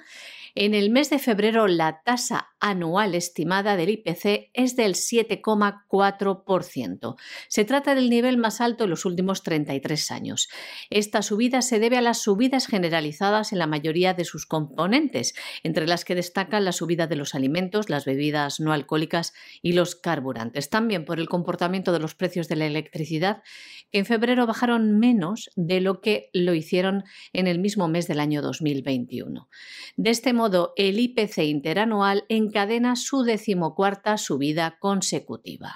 en 0.55 0.75
el 0.75 0.91
mes 0.91 1.11
de 1.11 1.19
febrero 1.19 1.69
la 1.69 2.03
tasa 2.03 2.51
anual 2.61 3.15
estimada 3.15 3.77
del 3.77 3.91
IPC 3.91 4.51
es 4.53 4.77
del 4.77 4.95
7,4%. 4.95 7.17
Se 7.49 7.65
trata 7.65 7.95
del 7.95 8.11
nivel 8.11 8.37
más 8.37 8.61
alto 8.61 8.85
en 8.85 8.91
los 8.91 9.05
últimos 9.05 9.43
33 9.43 10.11
años. 10.11 10.49
Esta 10.91 11.23
subida 11.23 11.63
se 11.63 11.79
debe 11.79 11.97
a 11.97 12.03
las 12.03 12.23
subidas 12.23 12.67
generalizadas 12.67 13.53
en 13.53 13.59
la 13.59 13.67
mayoría 13.67 14.15
de 14.15 14.25
sus 14.25 14.47
componentes, 14.47 15.35
entre 15.63 15.87
las 15.87 16.05
que 16.05 16.15
destacan 16.15 16.65
la 16.65 16.73
subida 16.73 17.07
de 17.07 17.17
los 17.17 17.35
alimentos, 17.35 17.89
las 17.89 18.05
bebidas 18.05 18.61
no 18.61 18.73
alcohólicas 18.73 19.33
y 19.63 19.73
los 19.73 19.97
carburantes. 19.97 20.69
También 20.69 21.05
por 21.05 21.19
el 21.19 21.29
comportamiento 21.29 21.93
de 21.93 22.01
los 22.01 22.15
precios 22.15 22.49
de 22.49 22.57
la 22.57 22.67
electricidad, 22.67 23.43
que 23.91 23.99
en 23.99 24.07
febrero 24.07 24.47
bajaron 24.47 24.99
menos 24.99 25.51
de 25.57 25.81
lo 25.81 26.01
que 26.01 26.31
lo 26.33 26.55
hicieron 26.55 27.05
en 27.33 27.47
el 27.47 27.59
mismo 27.59 27.89
mes 27.89 28.07
del 28.07 28.21
año 28.21 28.43
2021. 28.43 29.49
De 29.97 30.11
este 30.11 30.33
modo, 30.41 30.73
el 30.77 30.99
IPC 30.99 31.39
interanual 31.45 32.25
encadena 32.31 32.97
su 32.97 33.25
decimocuarta 33.25 34.17
subida 34.17 34.79
consecutiva. 34.81 35.75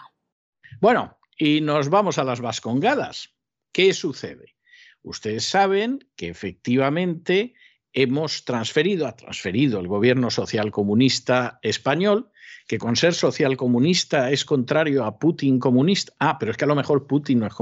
Bueno, 0.80 1.18
y 1.37 1.61
nos 1.61 1.90
vamos 1.90 2.16
a 2.16 2.25
las 2.25 2.40
vascongadas. 2.40 3.35
¿Qué 3.73 3.92
sucede? 3.92 4.56
Ustedes 5.02 5.44
saben 5.44 5.99
que 6.16 6.28
efectivamente 6.28 7.52
hemos 7.94 8.44
transferido, 8.44 9.06
ha 9.06 9.16
transferido 9.16 9.80
el 9.80 9.88
gobierno 9.88 10.30
social 10.30 10.70
comunista 10.70 11.58
español 11.62 12.30
que 12.66 12.78
con 12.78 12.96
ser 12.96 13.14
socialcomunista 13.14 14.30
es 14.30 14.44
contrario 14.44 15.04
a 15.04 15.18
Putin 15.18 15.58
comunista. 15.58 16.12
Ah, 16.18 16.38
pero 16.38 16.50
es 16.50 16.56
que 16.56 16.64
a 16.64 16.68
lo 16.68 16.74
mejor 16.74 17.06
Putin 17.06 17.40
no 17.40 17.46
es, 17.46 17.52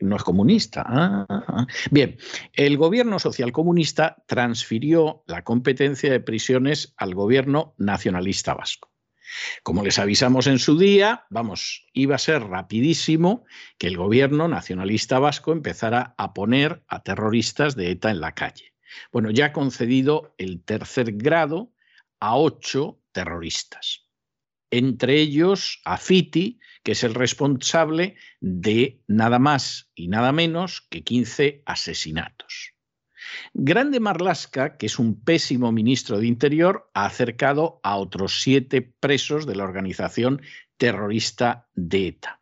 no 0.00 0.16
es 0.16 0.22
comunista. 0.22 0.84
Ah. 0.86 1.66
Bien, 1.90 2.18
el 2.54 2.76
gobierno 2.76 3.18
socialcomunista 3.18 4.22
transfirió 4.26 5.22
la 5.26 5.44
competencia 5.44 6.10
de 6.10 6.20
prisiones 6.20 6.92
al 6.96 7.14
gobierno 7.14 7.74
nacionalista 7.78 8.54
vasco. 8.54 8.90
Como 9.62 9.84
les 9.84 9.98
avisamos 9.98 10.46
en 10.46 10.58
su 10.58 10.78
día, 10.78 11.26
vamos, 11.30 11.86
iba 11.92 12.14
a 12.14 12.18
ser 12.18 12.42
rapidísimo 12.44 13.44
que 13.76 13.86
el 13.86 13.96
gobierno 13.96 14.48
nacionalista 14.48 15.18
vasco 15.18 15.52
empezara 15.52 16.14
a 16.16 16.32
poner 16.32 16.82
a 16.88 17.02
terroristas 17.02 17.76
de 17.76 17.90
ETA 17.90 18.10
en 18.10 18.20
la 18.20 18.34
calle. 18.34 18.72
Bueno, 19.12 19.30
ya 19.30 19.46
ha 19.46 19.52
concedido 19.52 20.34
el 20.38 20.62
tercer 20.64 21.12
grado 21.12 21.72
a 22.20 22.36
ocho 22.36 23.00
terroristas 23.12 24.08
entre 24.70 25.20
ellos 25.20 25.80
a 25.84 25.96
Fiti, 25.96 26.60
que 26.82 26.92
es 26.92 27.04
el 27.04 27.14
responsable 27.14 28.16
de 28.40 29.00
nada 29.06 29.38
más 29.38 29.90
y 29.94 30.08
nada 30.08 30.32
menos 30.32 30.86
que 30.90 31.02
15 31.02 31.62
asesinatos. 31.66 32.74
Grande 33.52 34.00
Marlasca, 34.00 34.76
que 34.76 34.86
es 34.86 34.98
un 34.98 35.22
pésimo 35.22 35.72
ministro 35.72 36.18
de 36.18 36.26
Interior, 36.26 36.90
ha 36.94 37.06
acercado 37.06 37.80
a 37.82 37.96
otros 37.96 38.40
siete 38.40 38.82
presos 38.82 39.46
de 39.46 39.56
la 39.56 39.64
organización 39.64 40.40
terrorista 40.76 41.68
de 41.74 42.08
ETA. 42.08 42.37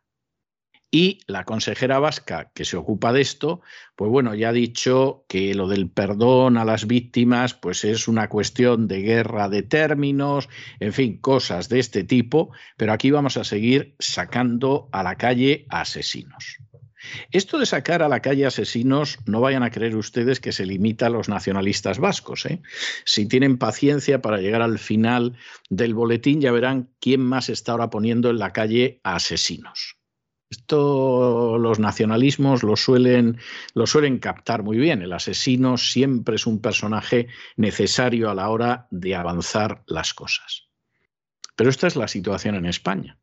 Y 0.89 1.19
la 1.27 1.43
consejera 1.43 1.99
vasca 1.99 2.51
que 2.53 2.63
se 2.63 2.77
ocupa 2.77 3.11
de 3.11 3.19
esto, 3.19 3.61
pues 3.97 4.09
bueno, 4.09 4.35
ya 4.35 4.49
ha 4.49 4.53
dicho 4.53 5.25
que 5.27 5.53
lo 5.53 5.67
del 5.67 5.89
perdón 5.89 6.57
a 6.57 6.63
las 6.63 6.87
víctimas, 6.87 7.53
pues 7.53 7.83
es 7.83 8.07
una 8.07 8.29
cuestión 8.29 8.87
de 8.87 9.01
guerra 9.01 9.49
de 9.49 9.63
términos, 9.63 10.47
en 10.79 10.93
fin, 10.93 11.17
cosas 11.17 11.67
de 11.67 11.79
este 11.79 12.05
tipo, 12.05 12.51
pero 12.77 12.93
aquí 12.93 13.11
vamos 13.11 13.35
a 13.35 13.43
seguir 13.43 13.95
sacando 13.99 14.87
a 14.93 15.03
la 15.03 15.15
calle 15.15 15.65
asesinos. 15.69 16.59
Esto 17.31 17.59
de 17.59 17.65
sacar 17.65 18.01
a 18.01 18.09
la 18.09 18.21
calle 18.21 18.45
asesinos, 18.45 19.19
no 19.25 19.41
vayan 19.41 19.63
a 19.63 19.71
creer 19.71 19.95
ustedes 19.95 20.39
que 20.39 20.51
se 20.51 20.65
limita 20.65 21.07
a 21.07 21.09
los 21.09 21.29
nacionalistas 21.29 21.99
vascos. 21.99 22.45
¿eh? 22.45 22.61
Si 23.05 23.27
tienen 23.27 23.57
paciencia 23.57 24.21
para 24.21 24.39
llegar 24.39 24.61
al 24.61 24.79
final 24.79 25.37
del 25.69 25.93
boletín, 25.93 26.41
ya 26.41 26.51
verán 26.51 26.89
quién 26.99 27.21
más 27.21 27.49
está 27.49 27.73
ahora 27.73 27.89
poniendo 27.89 28.29
en 28.29 28.39
la 28.39 28.53
calle 28.53 28.99
a 29.03 29.15
asesinos. 29.15 29.96
Esto 30.49 31.57
los 31.57 31.79
nacionalismos 31.79 32.63
lo 32.63 32.77
suelen, 32.77 33.37
suelen 33.85 34.19
captar 34.19 34.63
muy 34.63 34.77
bien. 34.77 35.01
El 35.01 35.11
asesino 35.11 35.77
siempre 35.77 36.35
es 36.35 36.47
un 36.47 36.61
personaje 36.61 37.27
necesario 37.57 38.29
a 38.29 38.35
la 38.35 38.49
hora 38.49 38.87
de 38.89 39.15
avanzar 39.15 39.83
las 39.87 40.13
cosas. 40.13 40.69
Pero 41.55 41.69
esta 41.69 41.87
es 41.87 41.95
la 41.95 42.07
situación 42.07 42.55
en 42.55 42.65
España. 42.65 43.19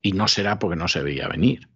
Y 0.00 0.12
no 0.12 0.28
será 0.28 0.58
porque 0.58 0.76
no 0.76 0.88
se 0.88 1.02
veía 1.02 1.28
venir. 1.28 1.68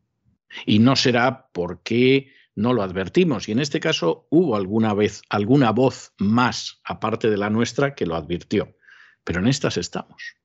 Y 0.65 0.79
no 0.79 0.97
será 0.97 1.49
porque 1.53 2.33
no 2.55 2.73
lo 2.73 2.83
advertimos. 2.83 3.49
Y 3.49 3.53
en 3.53 3.61
este 3.61 3.81
caso 3.81 4.27
hubo 4.31 4.57
alguna 4.57 4.95
vez 4.95 5.21
alguna 5.29 5.73
voz 5.73 6.15
más, 6.19 6.81
aparte 6.85 7.29
de 7.29 7.37
la 7.37 7.51
nuestra, 7.51 7.95
que 7.95 8.07
lo 8.07 8.17
advirtió. 8.17 8.77
Pero 9.25 9.41
en 9.41 9.49
estas 9.49 9.77
estamos 9.77 10.37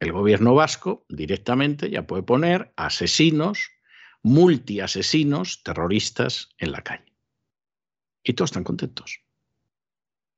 el 0.00 0.12
gobierno 0.12 0.54
vasco 0.54 1.04
directamente 1.08 1.90
ya 1.90 2.06
puede 2.06 2.22
poner 2.22 2.72
asesinos, 2.76 3.70
multiasesinos, 4.22 5.62
terroristas 5.62 6.50
en 6.58 6.72
la 6.72 6.82
calle. 6.82 7.12
Y 8.22 8.34
todos 8.34 8.50
están 8.50 8.64
contentos. 8.64 9.20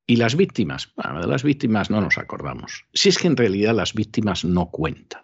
¿Y 0.07 0.15
las 0.15 0.35
víctimas? 0.35 0.91
Bueno, 0.95 1.21
de 1.21 1.27
las 1.27 1.43
víctimas 1.43 1.89
no 1.89 2.01
nos 2.01 2.17
acordamos. 2.17 2.85
Si 2.93 3.09
es 3.09 3.17
que 3.17 3.27
en 3.27 3.37
realidad 3.37 3.75
las 3.75 3.93
víctimas 3.93 4.43
no 4.43 4.69
cuentan. 4.69 5.23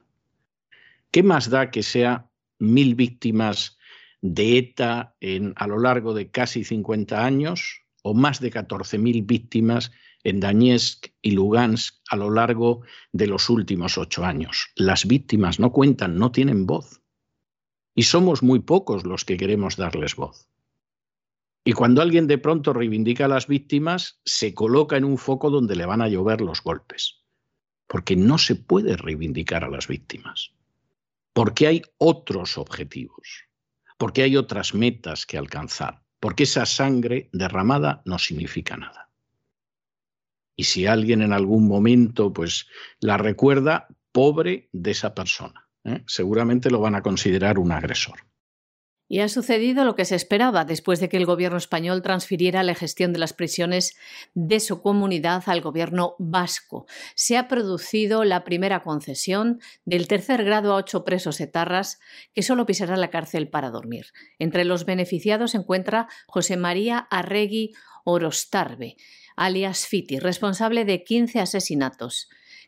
¿Qué 1.11 1.23
más 1.23 1.49
da 1.49 1.71
que 1.71 1.83
sea 1.83 2.29
mil 2.59 2.95
víctimas 2.95 3.77
de 4.21 4.57
ETA 4.57 5.15
a 5.55 5.67
lo 5.67 5.79
largo 5.79 6.13
de 6.13 6.29
casi 6.31 6.63
50 6.63 7.23
años 7.23 7.83
o 8.03 8.13
más 8.13 8.39
de 8.39 8.51
14.000 8.51 9.25
víctimas 9.25 9.91
en 10.27 10.41
Donetsk 10.41 11.07
y 11.21 11.31
Lugansk 11.31 12.01
a 12.09 12.17
lo 12.17 12.29
largo 12.29 12.81
de 13.13 13.27
los 13.27 13.49
últimos 13.49 13.97
ocho 13.97 14.25
años. 14.25 14.71
Las 14.75 15.07
víctimas 15.07 15.57
no 15.57 15.71
cuentan, 15.71 16.17
no 16.17 16.33
tienen 16.33 16.65
voz. 16.65 17.01
Y 17.95 18.03
somos 18.03 18.43
muy 18.43 18.59
pocos 18.59 19.05
los 19.05 19.23
que 19.23 19.37
queremos 19.37 19.77
darles 19.77 20.17
voz. 20.17 20.49
Y 21.63 21.71
cuando 21.71 22.01
alguien 22.01 22.27
de 22.27 22.37
pronto 22.37 22.73
reivindica 22.73 23.23
a 23.23 23.29
las 23.29 23.47
víctimas, 23.47 24.19
se 24.25 24.53
coloca 24.53 24.97
en 24.97 25.05
un 25.05 25.17
foco 25.17 25.49
donde 25.49 25.77
le 25.77 25.85
van 25.85 26.01
a 26.01 26.09
llover 26.09 26.41
los 26.41 26.61
golpes. 26.61 27.23
Porque 27.87 28.17
no 28.17 28.37
se 28.37 28.55
puede 28.55 28.97
reivindicar 28.97 29.63
a 29.63 29.69
las 29.69 29.87
víctimas. 29.87 30.51
Porque 31.31 31.67
hay 31.67 31.81
otros 31.99 32.57
objetivos. 32.57 33.45
Porque 33.97 34.23
hay 34.23 34.35
otras 34.35 34.73
metas 34.73 35.25
que 35.25 35.37
alcanzar. 35.37 36.01
Porque 36.19 36.43
esa 36.43 36.65
sangre 36.65 37.29
derramada 37.31 38.01
no 38.03 38.19
significa 38.19 38.75
nada 38.75 39.06
y 40.57 40.65
si 40.65 40.87
alguien 40.87 41.21
en 41.21 41.31
algún 41.31 41.67
momento 41.67 42.33
pues 42.33 42.67
la 42.99 43.17
recuerda, 43.17 43.87
pobre 44.11 44.69
de 44.73 44.91
esa 44.91 45.13
persona. 45.13 45.69
¿eh? 45.85 46.03
Seguramente 46.07 46.71
lo 46.71 46.81
van 46.81 46.95
a 46.95 47.03
considerar 47.03 47.59
un 47.59 47.71
agresor. 47.71 48.27
Y 49.09 49.19
ha 49.19 49.29
sucedido 49.29 49.85
lo 49.85 49.95
que 49.95 50.03
se 50.03 50.15
esperaba 50.15 50.65
después 50.65 50.99
de 50.99 51.07
que 51.07 51.15
el 51.15 51.25
gobierno 51.25 51.57
español 51.57 52.01
transfiriera 52.01 52.63
la 52.63 52.75
gestión 52.75 53.13
de 53.13 53.19
las 53.19 53.31
prisiones 53.31 53.95
de 54.33 54.59
su 54.59 54.81
comunidad 54.81 55.43
al 55.45 55.61
gobierno 55.61 56.15
vasco. 56.19 56.87
Se 57.15 57.37
ha 57.37 57.47
producido 57.47 58.25
la 58.25 58.43
primera 58.43 58.83
concesión 58.83 59.61
del 59.85 60.09
tercer 60.09 60.43
grado 60.43 60.73
a 60.73 60.77
ocho 60.77 61.05
presos 61.05 61.39
etarras 61.39 61.99
que 62.33 62.43
solo 62.43 62.65
pisarán 62.65 62.99
la 62.99 63.09
cárcel 63.09 63.47
para 63.47 63.69
dormir. 63.69 64.07
Entre 64.39 64.65
los 64.65 64.83
beneficiados 64.83 65.51
se 65.51 65.57
encuentra 65.59 66.09
José 66.27 66.57
María 66.57 67.07
Arregui 67.09 67.71
Orostarbe, 68.03 68.97
alias 69.37 69.87
Fiti, 69.87 70.19
responsable 70.19 70.83
de 70.83 71.03
15 71.03 71.39
asesinatos 71.39 72.27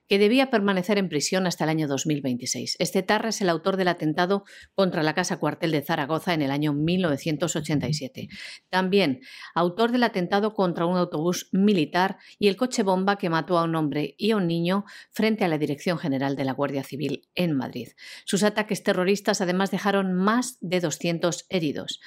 que 0.09 0.17
debía 0.17 0.49
permanecer 0.49 0.97
en 0.97 1.07
prisión 1.07 1.45
hasta 1.45 1.65
el 1.65 1.69
año 1.69 1.87
2026. 1.87 2.77
Este 2.79 3.03
Tarra 3.03 3.29
es 3.29 3.41
el 3.41 3.49
autor 3.49 3.77
del 3.77 3.89
atentado 3.89 4.43
contra 4.73 5.03
la 5.03 5.13
Casa 5.13 5.37
Cuartel 5.37 5.71
de 5.71 5.83
Zaragoza 5.83 6.33
en 6.33 6.41
el 6.41 6.49
año 6.49 6.73
1987. 6.73 8.27
También 8.69 9.19
autor 9.53 9.91
del 9.91 10.03
atentado 10.03 10.55
contra 10.55 10.87
un 10.87 10.97
autobús 10.97 11.47
militar 11.51 12.17
y 12.39 12.47
el 12.47 12.57
coche 12.57 12.81
bomba 12.81 13.17
que 13.17 13.29
mató 13.29 13.59
a 13.59 13.65
un 13.65 13.75
hombre 13.75 14.15
y 14.17 14.31
a 14.31 14.37
un 14.37 14.47
niño 14.47 14.83
frente 15.11 15.45
a 15.45 15.47
la 15.47 15.59
Dirección 15.59 15.99
General 15.99 16.35
de 16.35 16.43
la 16.43 16.53
Guardia 16.53 16.83
Civil 16.83 17.29
en 17.35 17.55
Madrid. 17.55 17.89
Sus 18.25 18.41
ataques 18.41 18.81
terroristas 18.81 19.41
además 19.41 19.69
dejaron 19.69 20.13
más 20.15 20.57
de 20.59 20.79
200 20.79 21.45
heridos. 21.49 21.99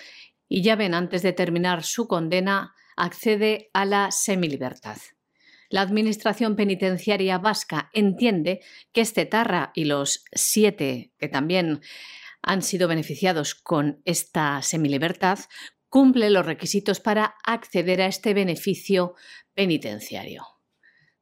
Y 0.48 0.62
ya 0.62 0.74
ven, 0.74 0.94
antes 0.94 1.22
de 1.22 1.32
terminar 1.32 1.84
su 1.84 2.08
condena, 2.08 2.74
accede 2.96 3.70
a 3.72 3.84
la 3.84 4.10
semilibertad. 4.10 4.98
La 5.68 5.80
Administración 5.80 6.54
Penitenciaria 6.54 7.38
Vasca 7.38 7.90
entiende 7.94 8.60
que 8.92 9.00
este 9.00 9.24
Tarra 9.24 9.72
y 9.74 9.86
los 9.86 10.24
siete 10.32 11.12
que 11.18 11.28
también 11.28 11.80
han 12.42 12.62
sido 12.62 12.88
beneficiados 12.88 13.54
con 13.54 14.02
esta 14.04 14.60
semilibertad 14.60 15.38
cumplen 15.88 16.32
los 16.32 16.44
requisitos 16.44 17.00
para 17.00 17.36
acceder 17.44 18.02
a 18.02 18.06
este 18.06 18.34
beneficio 18.34 19.14
penitenciario. 19.54 20.44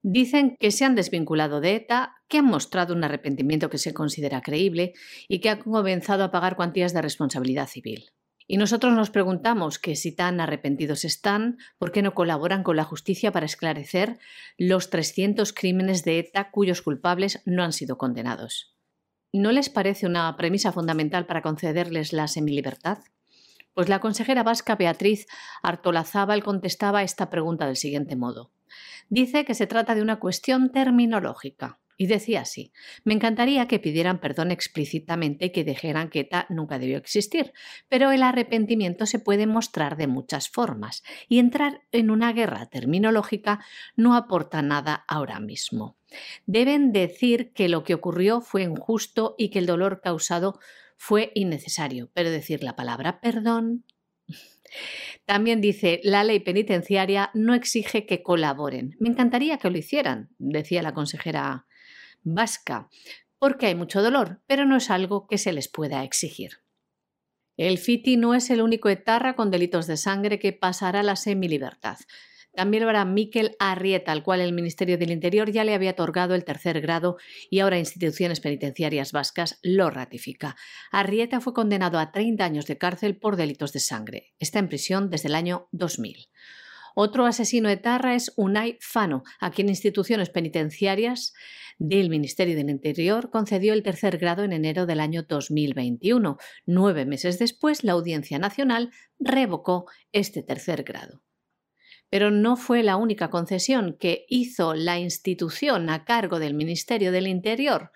Dicen 0.03 0.57
que 0.59 0.71
se 0.71 0.85
han 0.85 0.95
desvinculado 0.95 1.61
de 1.61 1.77
ETA, 1.77 2.15
que 2.29 2.39
han 2.39 2.47
mostrado 2.47 2.95
un 2.95 3.05
arrepentimiento 3.05 3.69
que 3.69 3.79
se 3.79 3.93
considera 3.93 4.41
creíble 4.41 4.95
y 5.29 5.41
que 5.41 5.51
han 5.51 5.61
comenzado 5.61 6.25
a 6.25 6.31
pagar 6.31 6.57
cuantías 6.57 6.95
de 6.95 7.03
responsabilidad 7.03 7.69
civil. 7.69 8.11
Y 8.53 8.57
nosotros 8.57 8.93
nos 8.95 9.11
preguntamos 9.11 9.79
que 9.79 9.95
si 9.95 10.11
tan 10.11 10.41
arrepentidos 10.41 11.05
están, 11.05 11.59
¿por 11.79 11.93
qué 11.93 12.03
no 12.03 12.15
colaboran 12.15 12.65
con 12.65 12.75
la 12.75 12.83
justicia 12.83 13.31
para 13.31 13.47
esclarecer 13.47 14.19
los 14.59 14.91
300 14.91 15.53
crímenes 15.53 16.03
de 16.03 16.19
ETA 16.19 16.51
cuyos 16.51 16.83
culpables 16.83 17.43
no 17.45 17.63
han 17.63 17.73
sido 17.73 17.97
condenados? 17.97 18.75
¿No 19.33 19.53
les 19.53 19.71
parece 19.71 20.05
una 20.05 20.37
premisa 20.37 20.73
fundamental 20.73 21.27
para 21.27 21.43
concederles 21.43 22.13
la 22.13 22.27
semilibertad? 22.27 22.99
Pues 23.73 23.89
la 23.89 24.01
consejera 24.01 24.43
vasca 24.43 24.75
Beatriz 24.75 25.29
Artolazábal 25.63 26.43
contestaba 26.43 27.05
esta 27.05 27.31
pregunta 27.31 27.67
del 27.67 27.77
siguiente 27.77 28.17
modo. 28.17 28.51
Dice 29.09 29.45
que 29.45 29.55
se 29.55 29.69
trata 29.69 29.95
de 29.95 30.03
una 30.03 30.19
cuestión 30.19 30.73
terminológica. 30.73 31.79
Y 32.01 32.07
decía 32.07 32.41
así, 32.41 32.73
me 33.05 33.13
encantaría 33.13 33.69
que 33.69 33.79
pidieran 33.79 34.21
perdón 34.21 34.53
explícitamente 34.53 35.45
y 35.45 35.51
que 35.51 35.65
dijeran 35.65 36.09
que 36.09 36.21
ETA 36.21 36.47
nunca 36.49 36.79
debió 36.79 36.97
existir, 36.97 37.53
pero 37.91 38.11
el 38.11 38.23
arrepentimiento 38.23 39.05
se 39.05 39.19
puede 39.19 39.47
mostrar 39.47 39.99
de 39.99 40.07
muchas 40.07 40.49
formas 40.49 41.03
y 41.29 41.41
entrar 41.41 41.83
en 41.93 42.11
una 42.11 42.33
guerra 42.33 42.71
terminológica 42.71 43.63
no 43.97 44.15
aporta 44.15 44.63
nada 44.63 45.05
ahora 45.09 45.41
mismo. 45.41 45.99
Deben 46.47 46.93
decir 46.93 47.53
que 47.53 47.69
lo 47.69 47.85
que 47.85 47.93
ocurrió 47.93 48.41
fue 48.41 48.63
injusto 48.63 49.35
y 49.37 49.51
que 49.51 49.59
el 49.59 49.67
dolor 49.67 50.01
causado 50.01 50.59
fue 50.97 51.33
innecesario, 51.35 52.11
pero 52.15 52.31
decir 52.31 52.65
la 52.65 52.77
palabra 52.77 53.21
perdón 53.21 53.85
también 55.27 55.61
dice, 55.61 56.01
la 56.03 56.25
ley 56.25 56.41
penitenciaria 56.41 57.31
no 57.35 57.53
exige 57.53 58.07
que 58.07 58.23
colaboren. 58.23 58.97
Me 59.01 59.11
encantaría 59.11 59.59
que 59.59 59.69
lo 59.69 59.77
hicieran, 59.77 60.31
decía 60.39 60.81
la 60.81 60.95
consejera 60.95 61.67
vasca, 62.23 62.89
porque 63.39 63.67
hay 63.67 63.75
mucho 63.75 64.03
dolor, 64.03 64.43
pero 64.47 64.67
no 64.67 64.77
es 64.77 64.91
algo 64.91 65.27
que 65.27 65.39
se 65.39 65.53
les 65.53 65.69
pueda 65.69 66.05
exigir. 66.05 66.63
El 67.57 67.79
FITI 67.79 68.17
no 68.17 68.35
es 68.35 68.49
el 68.51 68.63
único 68.63 68.89
etarra 68.89 69.37
con 69.37 69.51
delitos 69.51 69.87
de 69.87 69.97
sangre 69.97 70.39
que 70.39 70.53
pasará 70.53 71.03
la 71.03 71.17
semilibertad. 71.17 71.99
También 72.55 72.83
lo 72.83 72.89
hará 72.89 73.05
Miquel 73.05 73.55
Arrieta, 73.59 74.13
al 74.13 74.25
cual 74.25 74.41
el 74.41 74.53
Ministerio 74.53 74.99
del 74.99 75.13
Interior 75.13 75.51
ya 75.53 75.63
le 75.63 75.75
había 75.75 75.93
otorgado 75.93 76.35
el 76.35 76.45
tercer 76.45 76.81
grado 76.81 77.17
y 77.49 77.61
ahora 77.61 77.79
instituciones 77.79 78.41
penitenciarias 78.41 79.13
vascas 79.13 79.59
lo 79.63 79.89
ratifica. 79.91 80.57
Arrieta 80.91 81.41
fue 81.41 81.55
condenado 81.55 81.99
a 81.99 82.11
30 82.11 82.45
años 82.45 82.67
de 82.67 82.79
cárcel 82.79 83.19
por 83.19 83.37
delitos 83.37 83.73
de 83.73 83.81
sangre. 83.81 84.35
Está 84.39 84.59
en 84.59 84.69
prisión 84.69 85.11
desde 85.11 85.29
el 85.29 85.35
año 85.35 85.69
2000. 85.71 86.29
Otro 86.97 87.27
asesino 87.27 87.69
etarra 87.69 88.15
es 88.15 88.33
Unai 88.37 88.79
Fano, 88.81 89.23
a 89.39 89.53
quien 89.53 89.69
instituciones 89.69 90.29
penitenciarias 90.29 91.35
del 91.81 92.11
Ministerio 92.11 92.55
del 92.55 92.69
Interior 92.69 93.31
concedió 93.31 93.73
el 93.73 93.83
tercer 93.83 94.19
grado 94.19 94.45
en 94.45 94.53
enero 94.53 94.85
del 94.85 95.01
año 95.01 95.23
2021. 95.23 96.37
Nueve 96.67 97.07
meses 97.07 97.39
después, 97.39 97.85
la 97.85 97.93
Audiencia 97.93 98.39
Nacional 98.39 98.91
revocó 99.19 99.87
este 100.13 100.43
tercer 100.43 100.85
grado. 100.85 101.23
Pero 102.11 102.31
no 102.31 102.57
fue 102.57 102.83
la 102.83 102.97
única 102.97 103.31
concesión 103.31 103.97
que 103.99 104.27
hizo 104.29 104.75
la 104.75 104.99
institución 104.99 105.89
a 105.89 106.05
cargo 106.05 106.39
del 106.39 106.53
Ministerio 106.53 107.13
del 107.13 107.27
Interior 107.27 107.93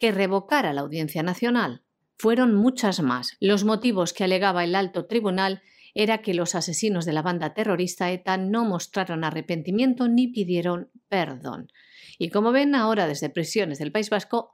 que 0.00 0.10
revocara 0.10 0.72
la 0.72 0.80
Audiencia 0.80 1.22
Nacional. 1.22 1.82
Fueron 2.16 2.54
muchas 2.54 3.00
más. 3.00 3.36
Los 3.38 3.62
motivos 3.62 4.12
que 4.12 4.24
alegaba 4.24 4.64
el 4.64 4.74
alto 4.74 5.06
tribunal 5.06 5.62
era 5.94 6.18
que 6.22 6.34
los 6.34 6.56
asesinos 6.56 7.04
de 7.04 7.12
la 7.12 7.22
banda 7.22 7.54
terrorista 7.54 8.10
ETA 8.10 8.36
no 8.36 8.64
mostraron 8.64 9.22
arrepentimiento 9.22 10.08
ni 10.08 10.26
pidieron 10.26 10.90
perdón. 11.08 11.70
Y 12.18 12.30
como 12.30 12.52
ven 12.52 12.74
ahora 12.74 13.06
desde 13.06 13.30
prisiones 13.30 13.78
del 13.78 13.92
País 13.92 14.10
Vasco, 14.10 14.52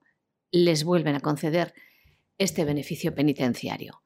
les 0.53 0.85
vuelven 0.85 1.16
a 1.16 1.20
conceder 1.20 1.74
este 2.38 2.64
beneficio 2.64 3.14
penitenciario. 3.14 4.05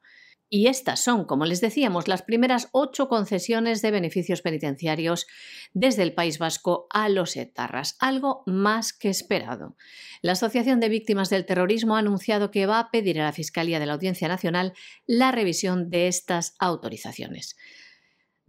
Y 0.51 0.65
estas 0.65 1.03
son, 1.03 1.25
como 1.25 1.45
les 1.45 1.61
decíamos, 1.61 2.07
las 2.07 2.23
primeras 2.23 2.69
ocho 2.71 3.07
concesiones 3.07 3.83
de 3.83 3.91
beneficios 3.91 4.41
penitenciarios 4.41 5.27
desde 5.73 6.01
el 6.01 6.15
País 6.15 6.39
Vasco 6.39 6.87
a 6.89 7.07
los 7.07 7.37
etarras, 7.37 7.95
algo 7.99 8.41
más 8.47 8.91
que 8.91 9.09
esperado. 9.09 9.75
La 10.23 10.31
Asociación 10.31 10.79
de 10.79 10.89
Víctimas 10.89 11.29
del 11.29 11.45
Terrorismo 11.45 11.95
ha 11.95 11.99
anunciado 11.99 12.49
que 12.49 12.65
va 12.65 12.79
a 12.79 12.89
pedir 12.89 13.21
a 13.21 13.25
la 13.25 13.31
Fiscalía 13.31 13.79
de 13.79 13.85
la 13.85 13.93
Audiencia 13.93 14.27
Nacional 14.27 14.73
la 15.05 15.31
revisión 15.31 15.91
de 15.91 16.07
estas 16.07 16.55
autorizaciones. 16.57 17.55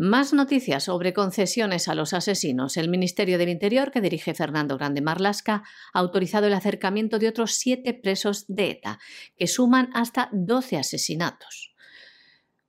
Más 0.03 0.33
noticias 0.33 0.85
sobre 0.85 1.13
concesiones 1.13 1.87
a 1.87 1.95
los 1.95 2.15
asesinos. 2.15 2.79
El 2.79 2.89
Ministerio 2.89 3.37
del 3.37 3.51
Interior, 3.51 3.91
que 3.91 4.01
dirige 4.01 4.33
Fernando 4.33 4.79
Grande 4.79 5.03
Marlasca, 5.03 5.63
ha 5.93 5.99
autorizado 5.99 6.47
el 6.47 6.55
acercamiento 6.55 7.19
de 7.19 7.29
otros 7.29 7.57
siete 7.57 7.93
presos 7.93 8.47
de 8.49 8.71
ETA, 8.71 8.99
que 9.37 9.47
suman 9.47 9.91
hasta 9.93 10.31
12 10.33 10.79
asesinatos. 10.79 11.75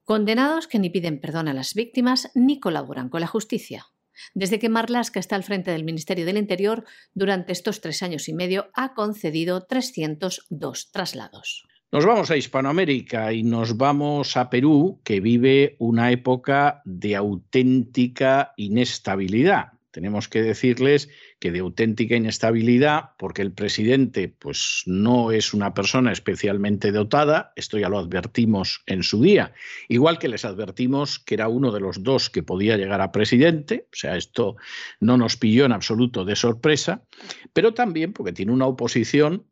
Condenados 0.03 0.67
que 0.67 0.77
ni 0.77 0.89
piden 0.89 1.21
perdón 1.21 1.47
a 1.47 1.53
las 1.53 1.73
víctimas 1.73 2.29
ni 2.35 2.59
colaboran 2.59 3.07
con 3.07 3.21
la 3.21 3.27
justicia. 3.27 3.85
Desde 4.33 4.59
que 4.59 4.67
Marlaska 4.67 5.21
está 5.21 5.37
al 5.37 5.45
frente 5.45 5.71
del 5.71 5.85
Ministerio 5.85 6.25
del 6.25 6.37
Interior, 6.37 6.83
durante 7.13 7.53
estos 7.53 7.79
tres 7.79 8.03
años 8.03 8.27
y 8.27 8.33
medio 8.33 8.71
ha 8.73 8.93
concedido 8.93 9.65
302 9.67 10.91
traslados. 10.91 11.65
Nos 11.93 12.05
vamos 12.05 12.31
a 12.31 12.37
Hispanoamérica 12.37 13.33
y 13.33 13.43
nos 13.43 13.75
vamos 13.75 14.37
a 14.37 14.49
Perú, 14.49 15.01
que 15.03 15.19
vive 15.19 15.75
una 15.77 16.09
época 16.11 16.81
de 16.85 17.17
auténtica 17.17 18.53
inestabilidad. 18.55 19.73
Tenemos 19.91 20.29
que 20.29 20.41
decirles 20.41 21.09
que 21.41 21.51
de 21.51 21.59
auténtica 21.59 22.15
inestabilidad, 22.15 23.09
porque 23.17 23.41
el 23.41 23.51
presidente 23.51 24.29
pues, 24.29 24.83
no 24.85 25.33
es 25.33 25.53
una 25.53 25.73
persona 25.73 26.13
especialmente 26.13 26.93
dotada, 26.93 27.51
esto 27.57 27.77
ya 27.77 27.89
lo 27.89 27.99
advertimos 27.99 28.83
en 28.85 29.03
su 29.03 29.21
día, 29.21 29.51
igual 29.89 30.17
que 30.17 30.29
les 30.29 30.45
advertimos 30.45 31.19
que 31.19 31.33
era 31.33 31.49
uno 31.49 31.73
de 31.73 31.81
los 31.81 32.03
dos 32.03 32.29
que 32.29 32.41
podía 32.41 32.77
llegar 32.77 33.01
a 33.01 33.11
presidente, 33.11 33.87
o 33.91 33.95
sea, 33.97 34.15
esto 34.15 34.55
no 35.01 35.17
nos 35.17 35.35
pilló 35.35 35.65
en 35.65 35.73
absoluto 35.73 36.23
de 36.23 36.37
sorpresa, 36.37 37.03
pero 37.51 37.73
también 37.73 38.13
porque 38.13 38.31
tiene 38.31 38.53
una 38.53 38.67
oposición 38.67 39.50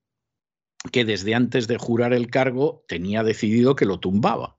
que 0.92 1.06
desde 1.06 1.36
antes 1.36 1.68
de 1.68 1.78
jurar 1.78 2.14
el 2.14 2.30
cargo 2.30 2.84
tenía 2.88 3.24
decidido 3.24 3.76
que 3.76 3.86
lo 3.86 4.00
tumbaba. 4.00 4.58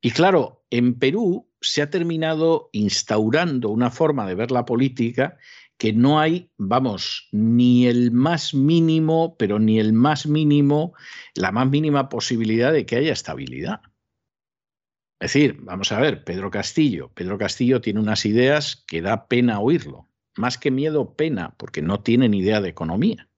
Y 0.00 0.10
claro, 0.10 0.64
en 0.70 0.98
Perú 0.98 1.50
se 1.60 1.80
ha 1.80 1.90
terminado 1.90 2.68
instaurando 2.72 3.70
una 3.70 3.90
forma 3.90 4.26
de 4.26 4.34
ver 4.34 4.50
la 4.50 4.64
política 4.64 5.38
que 5.78 5.92
no 5.92 6.20
hay, 6.20 6.50
vamos, 6.56 7.28
ni 7.32 7.86
el 7.86 8.12
más 8.12 8.54
mínimo, 8.54 9.36
pero 9.36 9.58
ni 9.58 9.80
el 9.80 9.92
más 9.92 10.26
mínimo, 10.26 10.94
la 11.34 11.52
más 11.52 11.68
mínima 11.68 12.08
posibilidad 12.08 12.72
de 12.72 12.86
que 12.86 12.96
haya 12.96 13.12
estabilidad. 13.12 13.80
Es 15.20 15.32
decir, 15.32 15.58
vamos 15.60 15.90
a 15.90 16.00
ver, 16.00 16.22
Pedro 16.24 16.50
Castillo. 16.50 17.10
Pedro 17.14 17.38
Castillo 17.38 17.80
tiene 17.80 18.00
unas 18.00 18.26
ideas 18.26 18.84
que 18.86 19.00
da 19.00 19.26
pena 19.26 19.60
oírlo. 19.60 20.08
Más 20.36 20.58
que 20.58 20.70
miedo, 20.70 21.14
pena, 21.14 21.54
porque 21.56 21.80
no 21.80 22.02
tiene 22.02 22.28
ni 22.28 22.40
idea 22.40 22.60
de 22.60 22.68
economía. 22.68 23.28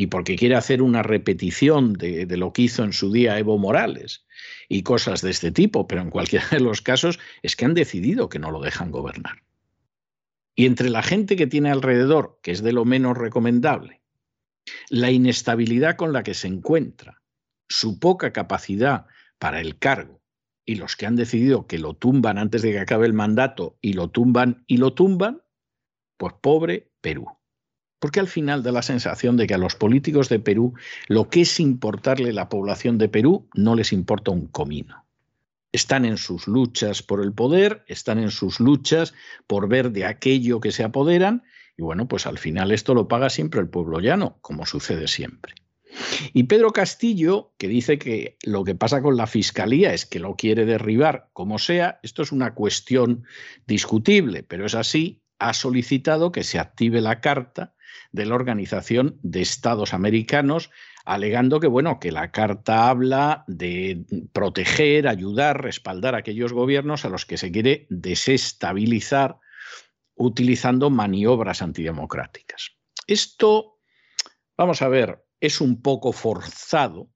Y 0.00 0.06
porque 0.06 0.36
quiere 0.36 0.54
hacer 0.54 0.80
una 0.80 1.02
repetición 1.02 1.92
de, 1.92 2.26
lo 2.38 2.54
que 2.54 2.62
hizo 2.62 2.84
en 2.84 2.94
su 2.94 3.12
día 3.12 3.38
Evo 3.38 3.58
Morales 3.58 4.24
y 4.66 4.82
cosas 4.82 5.20
de 5.20 5.28
este 5.28 5.50
tipo, 5.50 5.86
pero 5.86 6.00
en 6.00 6.08
cualquiera 6.08 6.48
de 6.50 6.60
los 6.60 6.80
casos 6.80 7.18
es 7.42 7.54
que 7.54 7.66
han 7.66 7.74
decidido 7.74 8.30
que 8.30 8.38
no 8.38 8.50
lo 8.50 8.62
dejan 8.62 8.92
gobernar. 8.92 9.42
Y 10.54 10.64
entre 10.64 10.88
la 10.88 11.02
gente 11.02 11.36
que 11.36 11.46
tiene 11.46 11.70
alrededor, 11.70 12.40
que 12.42 12.50
es 12.50 12.62
de 12.62 12.72
lo 12.72 12.86
menos 12.86 13.18
recomendable, 13.18 14.00
la 14.88 15.10
inestabilidad 15.10 15.96
con 15.96 16.14
la 16.14 16.22
que 16.22 16.32
se 16.32 16.48
encuentra, 16.48 17.20
su 17.68 18.00
poca 18.00 18.32
capacidad 18.32 19.04
para 19.38 19.60
el 19.60 19.78
cargo 19.78 20.22
y 20.64 20.76
los 20.76 20.96
que 20.96 21.04
han 21.04 21.16
decidido 21.16 21.66
que 21.66 21.78
lo 21.78 21.92
tumban 21.92 22.38
antes 22.38 22.62
de 22.62 22.72
que 22.72 22.78
acabe 22.78 23.04
el 23.04 23.12
mandato 23.12 23.76
y 23.82 23.92
lo 23.92 24.08
tumban 24.08 24.64
y 24.66 24.78
lo 24.78 24.94
tumban, 24.94 25.42
pues 26.16 26.32
pobre 26.40 26.90
Perú. 27.02 27.26
Porque 28.00 28.18
al 28.18 28.28
final 28.28 28.62
da 28.62 28.72
la 28.72 28.82
sensación 28.82 29.36
de 29.36 29.46
que 29.46 29.54
a 29.54 29.58
los 29.58 29.76
políticos 29.76 30.28
de 30.28 30.40
Perú 30.40 30.74
lo 31.06 31.28
que 31.28 31.42
es 31.42 31.60
importarle 31.60 32.32
la 32.32 32.48
población 32.48 32.98
de 32.98 33.08
Perú 33.08 33.48
no 33.54 33.76
les 33.76 33.92
importa 33.92 34.32
un 34.32 34.48
comino. 34.48 35.04
Están 35.70 36.04
en 36.04 36.16
sus 36.16 36.48
luchas 36.48 37.02
por 37.02 37.22
el 37.22 37.32
poder, 37.32 37.84
están 37.86 38.18
en 38.18 38.32
sus 38.32 38.58
luchas 38.58 39.14
por 39.46 39.68
ver 39.68 39.92
de 39.92 40.04
aquello 40.06 40.60
que 40.60 40.72
se 40.72 40.82
apoderan 40.82 41.44
y 41.76 41.82
bueno, 41.82 42.08
pues 42.08 42.26
al 42.26 42.38
final 42.38 42.72
esto 42.72 42.94
lo 42.94 43.06
paga 43.06 43.30
siempre 43.30 43.60
el 43.60 43.68
pueblo 43.68 44.00
llano, 44.00 44.38
como 44.42 44.66
sucede 44.66 45.06
siempre. 45.08 45.54
Y 46.32 46.44
Pedro 46.44 46.72
Castillo, 46.72 47.52
que 47.58 47.68
dice 47.68 47.98
que 47.98 48.36
lo 48.42 48.64
que 48.64 48.74
pasa 48.74 49.02
con 49.02 49.16
la 49.16 49.26
Fiscalía 49.26 49.92
es 49.92 50.06
que 50.06 50.18
lo 50.18 50.36
quiere 50.36 50.64
derribar 50.64 51.30
como 51.32 51.58
sea, 51.58 51.98
esto 52.02 52.22
es 52.22 52.32
una 52.32 52.54
cuestión 52.54 53.24
discutible, 53.66 54.42
pero 54.42 54.66
es 54.66 54.74
así, 54.74 55.22
ha 55.38 55.54
solicitado 55.54 56.32
que 56.32 56.44
se 56.44 56.58
active 56.58 57.00
la 57.00 57.20
carta 57.20 57.74
de 58.12 58.26
la 58.26 58.34
Organización 58.34 59.18
de 59.22 59.42
Estados 59.42 59.94
Americanos, 59.94 60.70
alegando 61.04 61.60
que 61.60 61.66
bueno, 61.66 61.98
que 62.00 62.12
la 62.12 62.30
carta 62.30 62.88
habla 62.88 63.44
de 63.46 64.04
proteger, 64.32 65.08
ayudar, 65.08 65.62
respaldar 65.62 66.14
a 66.14 66.18
aquellos 66.18 66.52
gobiernos 66.52 67.04
a 67.04 67.08
los 67.08 67.26
que 67.26 67.38
se 67.38 67.50
quiere 67.50 67.86
desestabilizar 67.88 69.38
utilizando 70.14 70.90
maniobras 70.90 71.62
antidemocráticas. 71.62 72.72
Esto, 73.06 73.78
vamos 74.56 74.82
a 74.82 74.88
ver, 74.88 75.24
es 75.40 75.60
un 75.60 75.80
poco 75.82 76.12
forzado, 76.12 77.10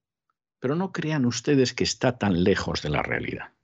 pero 0.59 0.75
no 0.75 0.91
crean 0.91 1.25
ustedes 1.25 1.73
que 1.73 1.83
está 1.83 2.17
tan 2.17 2.43
lejos 2.43 2.81
de 2.81 2.89
la 2.89 3.03
realidad. 3.03 3.54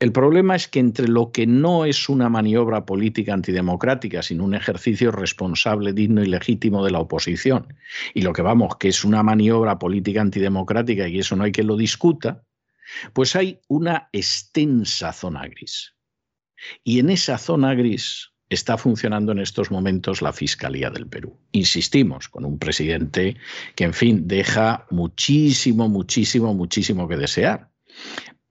El 0.00 0.12
problema 0.12 0.54
es 0.54 0.68
que 0.68 0.78
entre 0.78 1.08
lo 1.08 1.32
que 1.32 1.46
no 1.46 1.84
es 1.84 2.08
una 2.08 2.28
maniobra 2.28 2.86
política 2.86 3.34
antidemocrática, 3.34 4.22
sino 4.22 4.44
un 4.44 4.54
ejercicio 4.54 5.10
responsable, 5.10 5.92
digno 5.92 6.22
y 6.22 6.26
legítimo 6.26 6.84
de 6.84 6.92
la 6.92 7.00
oposición, 7.00 7.74
y 8.14 8.22
lo 8.22 8.32
que 8.32 8.42
vamos, 8.42 8.76
que 8.76 8.88
es 8.88 9.04
una 9.04 9.24
maniobra 9.24 9.78
política 9.80 10.20
antidemocrática 10.20 11.08
y 11.08 11.18
eso 11.18 11.34
no 11.34 11.42
hay 11.42 11.52
que 11.52 11.64
lo 11.64 11.76
discuta, 11.76 12.44
pues 13.12 13.34
hay 13.34 13.60
una 13.66 14.08
extensa 14.12 15.12
zona 15.12 15.48
gris. 15.48 15.94
Y 16.84 17.00
en 17.00 17.10
esa 17.10 17.36
zona 17.36 17.74
gris 17.74 18.30
está 18.48 18.78
funcionando 18.78 19.32
en 19.32 19.40
estos 19.40 19.72
momentos 19.72 20.22
la 20.22 20.32
Fiscalía 20.32 20.90
del 20.90 21.08
Perú. 21.08 21.36
Insistimos, 21.50 22.28
con 22.28 22.44
un 22.44 22.58
presidente 22.58 23.36
que, 23.74 23.84
en 23.84 23.94
fin, 23.94 24.28
deja 24.28 24.86
muchísimo, 24.90 25.88
muchísimo, 25.88 26.54
muchísimo 26.54 27.08
que 27.08 27.16
desear, 27.16 27.70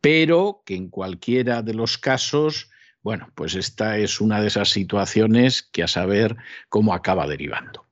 pero 0.01 0.63
que 0.65 0.75
en 0.75 0.89
cualquiera 0.89 1.61
de 1.61 1.73
los 1.73 1.97
casos, 1.97 2.69
bueno, 3.01 3.31
pues 3.35 3.55
esta 3.55 3.97
es 3.97 4.21
una 4.21 4.41
de 4.41 4.47
esas 4.47 4.69
situaciones 4.69 5.63
que 5.63 5.83
a 5.83 5.87
saber 5.87 6.35
cómo 6.69 6.93
acaba 6.93 7.27
derivando. 7.27 7.87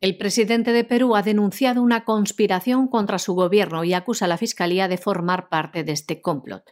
El 0.00 0.16
presidente 0.16 0.72
de 0.72 0.84
Perú 0.84 1.16
ha 1.16 1.22
denunciado 1.22 1.82
una 1.82 2.04
conspiración 2.04 2.86
contra 2.86 3.18
su 3.18 3.34
gobierno 3.34 3.82
y 3.82 3.94
acusa 3.94 4.26
a 4.26 4.28
la 4.28 4.38
Fiscalía 4.38 4.86
de 4.86 4.96
formar 4.96 5.48
parte 5.48 5.82
de 5.82 5.90
este 5.90 6.20
complot. 6.20 6.70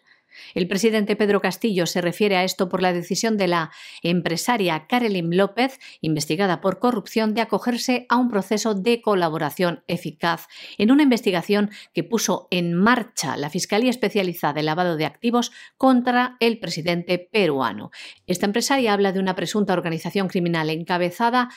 El 0.55 0.69
presidente 0.69 1.17
Pedro 1.17 1.41
Castillo 1.41 1.87
se 1.87 2.01
refiere 2.01 2.37
a 2.37 2.45
esto 2.45 2.69
por 2.69 2.83
la 2.83 2.93
decisión 2.93 3.37
de 3.37 3.49
la 3.49 3.71
empresaria 4.03 4.87
Karelin 4.87 5.37
López, 5.37 5.79
investigada 6.01 6.61
por 6.61 6.79
corrupción, 6.79 7.35
de 7.35 7.41
acogerse 7.41 8.07
a 8.09 8.17
un 8.17 8.29
proceso 8.29 8.75
de 8.75 9.01
colaboración 9.01 9.85
eficaz 9.89 10.47
en 10.79 10.91
una 10.91 11.03
investigación 11.03 11.71
que 11.93 12.05
puso 12.05 12.49
en 12.51 12.75
marcha 12.75 13.37
la 13.37 13.51
Fiscalía 13.51 13.91
Especializada 13.91 14.61
en 14.61 14.67
Lavado 14.67 14.97
de 14.97 15.07
Activos 15.07 15.53
contra 15.77 16.37
el 16.41 16.59
presidente 16.59 17.19
peruano. 17.19 17.91
Esta 18.27 18.47
empresaria 18.47 18.93
habla 18.93 19.13
de 19.13 19.21
una 19.21 19.35
presunta 19.35 19.73
organización 19.73 20.29
criminal 20.29 20.71
encabezada 20.71 21.51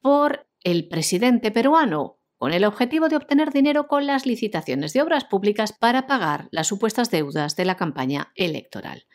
por 0.00 0.46
el 0.62 0.88
presidente 0.88 1.50
peruano, 1.50 2.18
con 2.38 2.52
el 2.52 2.64
objetivo 2.64 3.08
de 3.08 3.16
obtener 3.16 3.52
dinero 3.52 3.86
con 3.86 4.06
las 4.06 4.26
licitaciones 4.26 4.92
de 4.92 5.02
obras 5.02 5.24
públicas 5.24 5.72
para 5.72 6.06
pagar 6.06 6.48
las 6.50 6.66
supuestas 6.66 7.10
deudas 7.10 7.56
de 7.56 7.64
la 7.64 7.76
campaña 7.76 8.32
electoral. 8.34 9.06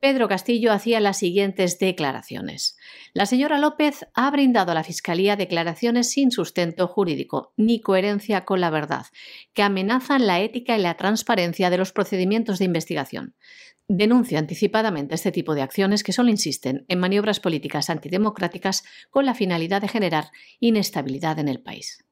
Pedro 0.00 0.28
Castillo 0.28 0.70
hacía 0.70 1.00
las 1.00 1.18
siguientes 1.18 1.80
declaraciones. 1.80 2.76
La 3.14 3.26
señora 3.26 3.58
López 3.58 4.06
ha 4.14 4.30
brindado 4.30 4.70
a 4.70 4.74
la 4.74 4.84
Fiscalía 4.84 5.34
declaraciones 5.34 6.10
sin 6.10 6.30
sustento 6.30 6.86
jurídico 6.86 7.52
ni 7.56 7.80
coherencia 7.80 8.44
con 8.44 8.60
la 8.60 8.70
verdad, 8.70 9.06
que 9.54 9.62
amenazan 9.62 10.28
la 10.28 10.40
ética 10.40 10.78
y 10.78 10.82
la 10.82 10.96
transparencia 10.96 11.68
de 11.68 11.78
los 11.78 11.92
procedimientos 11.92 12.60
de 12.60 12.66
investigación. 12.66 13.34
Denuncia 13.88 14.38
anticipadamente 14.38 15.16
este 15.16 15.32
tipo 15.32 15.56
de 15.56 15.62
acciones 15.62 16.04
que 16.04 16.12
solo 16.12 16.30
insisten 16.30 16.84
en 16.86 17.00
maniobras 17.00 17.40
políticas 17.40 17.90
antidemocráticas 17.90 18.84
con 19.10 19.26
la 19.26 19.34
finalidad 19.34 19.80
de 19.80 19.88
generar 19.88 20.30
inestabilidad 20.60 21.40
en 21.40 21.48
el 21.48 21.60
país. 21.60 22.07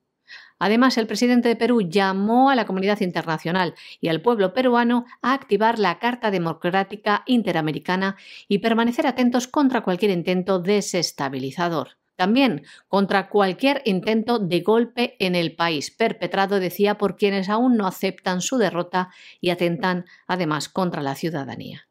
Además, 0.58 0.96
el 0.96 1.06
presidente 1.06 1.48
de 1.48 1.56
Perú 1.56 1.82
llamó 1.82 2.50
a 2.50 2.54
la 2.54 2.64
comunidad 2.64 3.00
internacional 3.00 3.74
y 4.00 4.08
al 4.08 4.22
pueblo 4.22 4.54
peruano 4.54 5.04
a 5.22 5.34
activar 5.34 5.78
la 5.78 5.98
Carta 5.98 6.30
Democrática 6.30 7.22
Interamericana 7.26 8.16
y 8.48 8.58
permanecer 8.58 9.06
atentos 9.06 9.48
contra 9.48 9.82
cualquier 9.82 10.12
intento 10.12 10.58
desestabilizador. 10.58 11.98
También 12.16 12.64
contra 12.88 13.28
cualquier 13.28 13.82
intento 13.84 14.38
de 14.38 14.60
golpe 14.60 15.16
en 15.18 15.34
el 15.34 15.54
país, 15.54 15.90
perpetrado, 15.90 16.58
decía, 16.58 16.96
por 16.96 17.16
quienes 17.16 17.50
aún 17.50 17.76
no 17.76 17.86
aceptan 17.86 18.40
su 18.40 18.56
derrota 18.56 19.10
y 19.40 19.50
atentan 19.50 20.06
además 20.26 20.70
contra 20.70 21.02
la 21.02 21.14
ciudadanía. 21.14 21.88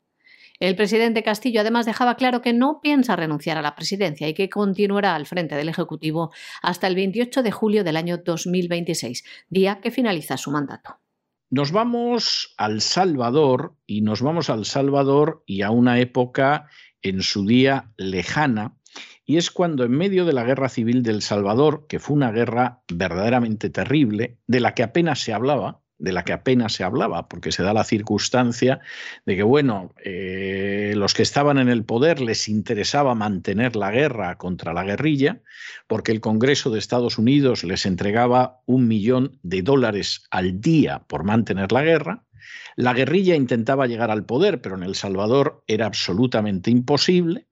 El 0.60 0.76
presidente 0.76 1.24
Castillo 1.24 1.62
además 1.62 1.86
dejaba 1.86 2.16
claro 2.16 2.42
que 2.42 2.54
no 2.54 2.80
piensa 2.82 3.16
renunciar 3.16 3.58
a 3.58 3.62
la 3.62 3.76
presidencia 3.76 4.28
y 4.28 4.34
que 4.34 4.50
continuará 4.50 5.16
al 5.16 5.26
frente 5.26 5.56
del 5.56 5.70
Ejecutivo 5.70 6.32
hasta 6.62 6.88
el 6.88 6.96
28 6.96 7.44
de 7.44 7.52
julio 7.52 7.84
del 7.84 7.98
año 7.98 8.18
2026, 8.18 9.24
día 9.50 9.80
que 9.82 9.92
finaliza 9.92 10.38
su 10.38 10.52
mandato. 10.52 11.00
Nos 11.50 11.72
vamos 11.72 12.54
al 12.58 12.82
Salvador 12.82 13.76
y 13.86 14.02
nos 14.02 14.22
vamos 14.22 14.50
al 14.50 14.66
Salvador 14.66 15.44
y 15.46 15.62
a 15.62 15.72
una 15.72 16.00
época 16.00 16.70
en 17.02 17.22
su 17.22 17.46
día 17.46 17.94
lejana, 17.98 18.78
y 19.26 19.38
es 19.38 19.52
cuando 19.52 19.84
en 19.84 19.92
medio 19.92 20.26
de 20.26 20.34
la 20.34 20.44
guerra 20.44 20.70
civil 20.70 21.04
del 21.04 21.22
Salvador, 21.22 21.86
que 21.88 22.00
fue 22.00 22.16
una 22.16 22.32
guerra 22.32 22.82
verdaderamente 22.92 23.70
terrible, 23.70 24.40
de 24.48 24.60
la 24.60 24.74
que 24.74 24.84
apenas 24.84 25.20
se 25.20 25.34
hablaba, 25.34 25.82
de 25.98 26.12
la 26.12 26.24
que 26.24 26.34
apenas 26.34 26.74
se 26.74 26.84
hablaba, 26.84 27.28
porque 27.28 27.52
se 27.52 27.64
da 27.64 27.74
la 27.74 27.84
circunstancia 27.84 28.82
de 29.26 29.36
que, 29.36 29.44
bueno, 29.44 29.94
eh, 30.04 30.94
los 30.96 31.14
que 31.14 31.24
estaban 31.24 31.58
en 31.58 31.70
el 31.70 31.86
poder 31.86 32.22
les 32.22 32.50
interesaba 32.50 33.16
mantener 33.16 33.76
la 33.76 33.92
guerra 33.92 34.38
contra 34.38 34.74
la 34.74 34.84
guerrilla, 34.84 35.42
porque 35.88 36.12
el 36.12 36.22
Congreso 36.22 36.70
de 36.70 36.80
Estados 36.80 37.18
Unidos 37.18 37.64
les 37.64 37.86
entregaba 37.86 38.62
un 38.66 38.88
millón 38.88 39.40
de 39.44 39.62
dólares 39.62 40.26
al 40.32 40.60
día 40.60 41.04
por 41.08 41.24
mantener 41.24 41.72
la 41.72 41.84
guerra. 41.84 42.26
La 42.76 42.94
guerrilla 42.94 43.36
intentaba 43.36 43.88
llegar 43.88 44.12
al 44.12 44.26
poder, 44.26 44.62
pero 44.62 44.76
en 44.76 44.84
El 44.84 44.96
Salvador 44.96 45.64
era 45.68 45.86
absolutamente 45.86 46.72
imposible. 46.72 47.48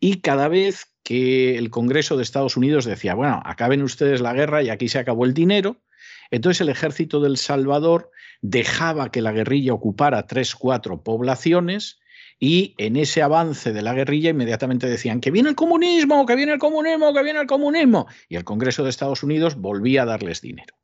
Y 0.00 0.20
cada 0.20 0.48
vez 0.48 0.94
que 1.02 1.58
el 1.58 1.70
Congreso 1.70 2.16
de 2.16 2.22
Estados 2.22 2.56
Unidos 2.56 2.86
decía, 2.86 3.14
bueno, 3.14 3.42
acaben 3.44 3.82
ustedes 3.82 4.20
la 4.20 4.32
guerra 4.32 4.62
y 4.62 4.70
aquí 4.70 4.88
se 4.88 4.98
acabó 4.98 5.26
el 5.26 5.34
dinero, 5.34 5.82
entonces 6.30 6.60
el 6.60 6.68
ejército 6.68 7.20
del 7.20 7.36
Salvador 7.36 8.10
dejaba 8.40 9.10
que 9.10 9.22
la 9.22 9.32
guerrilla 9.32 9.72
ocupara 9.72 10.26
tres, 10.26 10.54
cuatro 10.54 11.02
poblaciones 11.02 11.98
y 12.38 12.74
en 12.78 12.96
ese 12.96 13.22
avance 13.22 13.72
de 13.72 13.82
la 13.82 13.94
guerrilla 13.94 14.30
inmediatamente 14.30 14.88
decían 14.88 15.20
que 15.20 15.30
viene 15.30 15.48
el 15.48 15.54
comunismo, 15.54 16.26
que 16.26 16.36
viene 16.36 16.52
el 16.52 16.58
comunismo, 16.58 17.14
que 17.14 17.22
viene 17.22 17.40
el 17.40 17.46
comunismo. 17.46 18.06
Y 18.28 18.36
el 18.36 18.44
Congreso 18.44 18.82
de 18.82 18.90
Estados 18.90 19.22
Unidos 19.22 19.56
volvía 19.56 20.02
a 20.02 20.06
darles 20.06 20.40
dinero. 20.40 20.74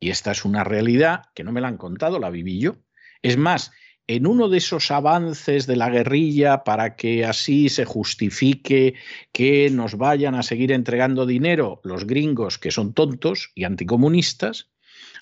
Y 0.00 0.10
esta 0.10 0.32
es 0.32 0.44
una 0.44 0.64
realidad 0.64 1.24
que 1.34 1.44
no 1.44 1.52
me 1.52 1.60
la 1.60 1.68
han 1.68 1.76
contado, 1.76 2.18
la 2.18 2.30
viví 2.30 2.58
yo. 2.58 2.76
Es 3.22 3.36
más, 3.36 3.70
en 4.06 4.26
uno 4.26 4.48
de 4.48 4.58
esos 4.58 4.90
avances 4.90 5.66
de 5.66 5.76
la 5.76 5.90
guerrilla 5.90 6.64
para 6.64 6.96
que 6.96 7.24
así 7.24 7.68
se 7.68 7.84
justifique 7.84 8.94
que 9.32 9.70
nos 9.70 9.96
vayan 9.96 10.34
a 10.34 10.42
seguir 10.42 10.72
entregando 10.72 11.26
dinero 11.26 11.80
los 11.84 12.06
gringos 12.06 12.58
que 12.58 12.70
son 12.70 12.94
tontos 12.94 13.52
y 13.54 13.64
anticomunistas, 13.64 14.70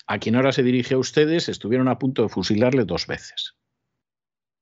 a 0.07 0.19
quien 0.19 0.35
ahora 0.35 0.51
se 0.51 0.63
dirige 0.63 0.95
a 0.95 0.97
ustedes, 0.97 1.47
estuvieron 1.47 1.87
a 1.87 1.99
punto 1.99 2.23
de 2.23 2.29
fusilarle 2.29 2.85
dos 2.85 3.07
veces. 3.07 3.55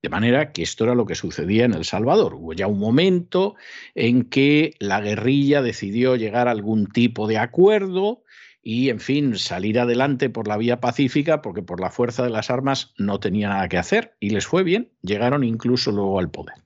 De 0.02 0.08
manera 0.08 0.52
que 0.52 0.62
esto 0.62 0.84
era 0.84 0.94
lo 0.94 1.04
que 1.04 1.14
sucedía 1.14 1.66
en 1.66 1.74
El 1.74 1.84
Salvador. 1.84 2.34
Hubo 2.34 2.54
ya 2.54 2.66
un 2.66 2.78
momento 2.78 3.56
en 3.94 4.24
que 4.24 4.74
la 4.78 5.00
guerrilla 5.00 5.60
decidió 5.60 6.16
llegar 6.16 6.48
a 6.48 6.52
algún 6.52 6.86
tipo 6.86 7.26
de 7.26 7.36
acuerdo 7.36 8.22
y, 8.62 8.90
en 8.90 9.00
fin, 9.00 9.36
salir 9.36 9.78
adelante 9.78 10.28
por 10.30 10.46
la 10.46 10.56
vía 10.56 10.80
pacífica 10.80 11.42
porque 11.42 11.62
por 11.62 11.80
la 11.80 11.90
fuerza 11.90 12.22
de 12.22 12.30
las 12.30 12.50
armas 12.50 12.92
no 12.98 13.20
tenía 13.20 13.48
nada 13.48 13.68
que 13.68 13.78
hacer 13.78 14.16
y 14.20 14.30
les 14.30 14.46
fue 14.46 14.62
bien, 14.62 14.92
llegaron 15.02 15.44
incluso 15.44 15.92
luego 15.92 16.18
al 16.18 16.30
poder. 16.30 16.56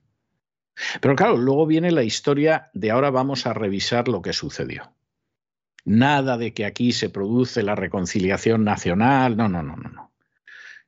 Pero 0.99 1.15
claro, 1.15 1.37
luego 1.37 1.65
viene 1.65 1.91
la 1.91 2.03
historia 2.03 2.69
de 2.73 2.91
ahora 2.91 3.09
vamos 3.09 3.45
a 3.45 3.53
revisar 3.53 4.07
lo 4.07 4.21
que 4.21 4.33
sucedió. 4.33 4.91
Nada 5.85 6.37
de 6.37 6.53
que 6.53 6.65
aquí 6.65 6.91
se 6.91 7.09
produce 7.09 7.63
la 7.63 7.75
reconciliación 7.75 8.63
nacional, 8.63 9.37
no, 9.37 9.47
no, 9.47 9.63
no, 9.63 9.75
no, 9.77 9.89
no. 9.89 10.11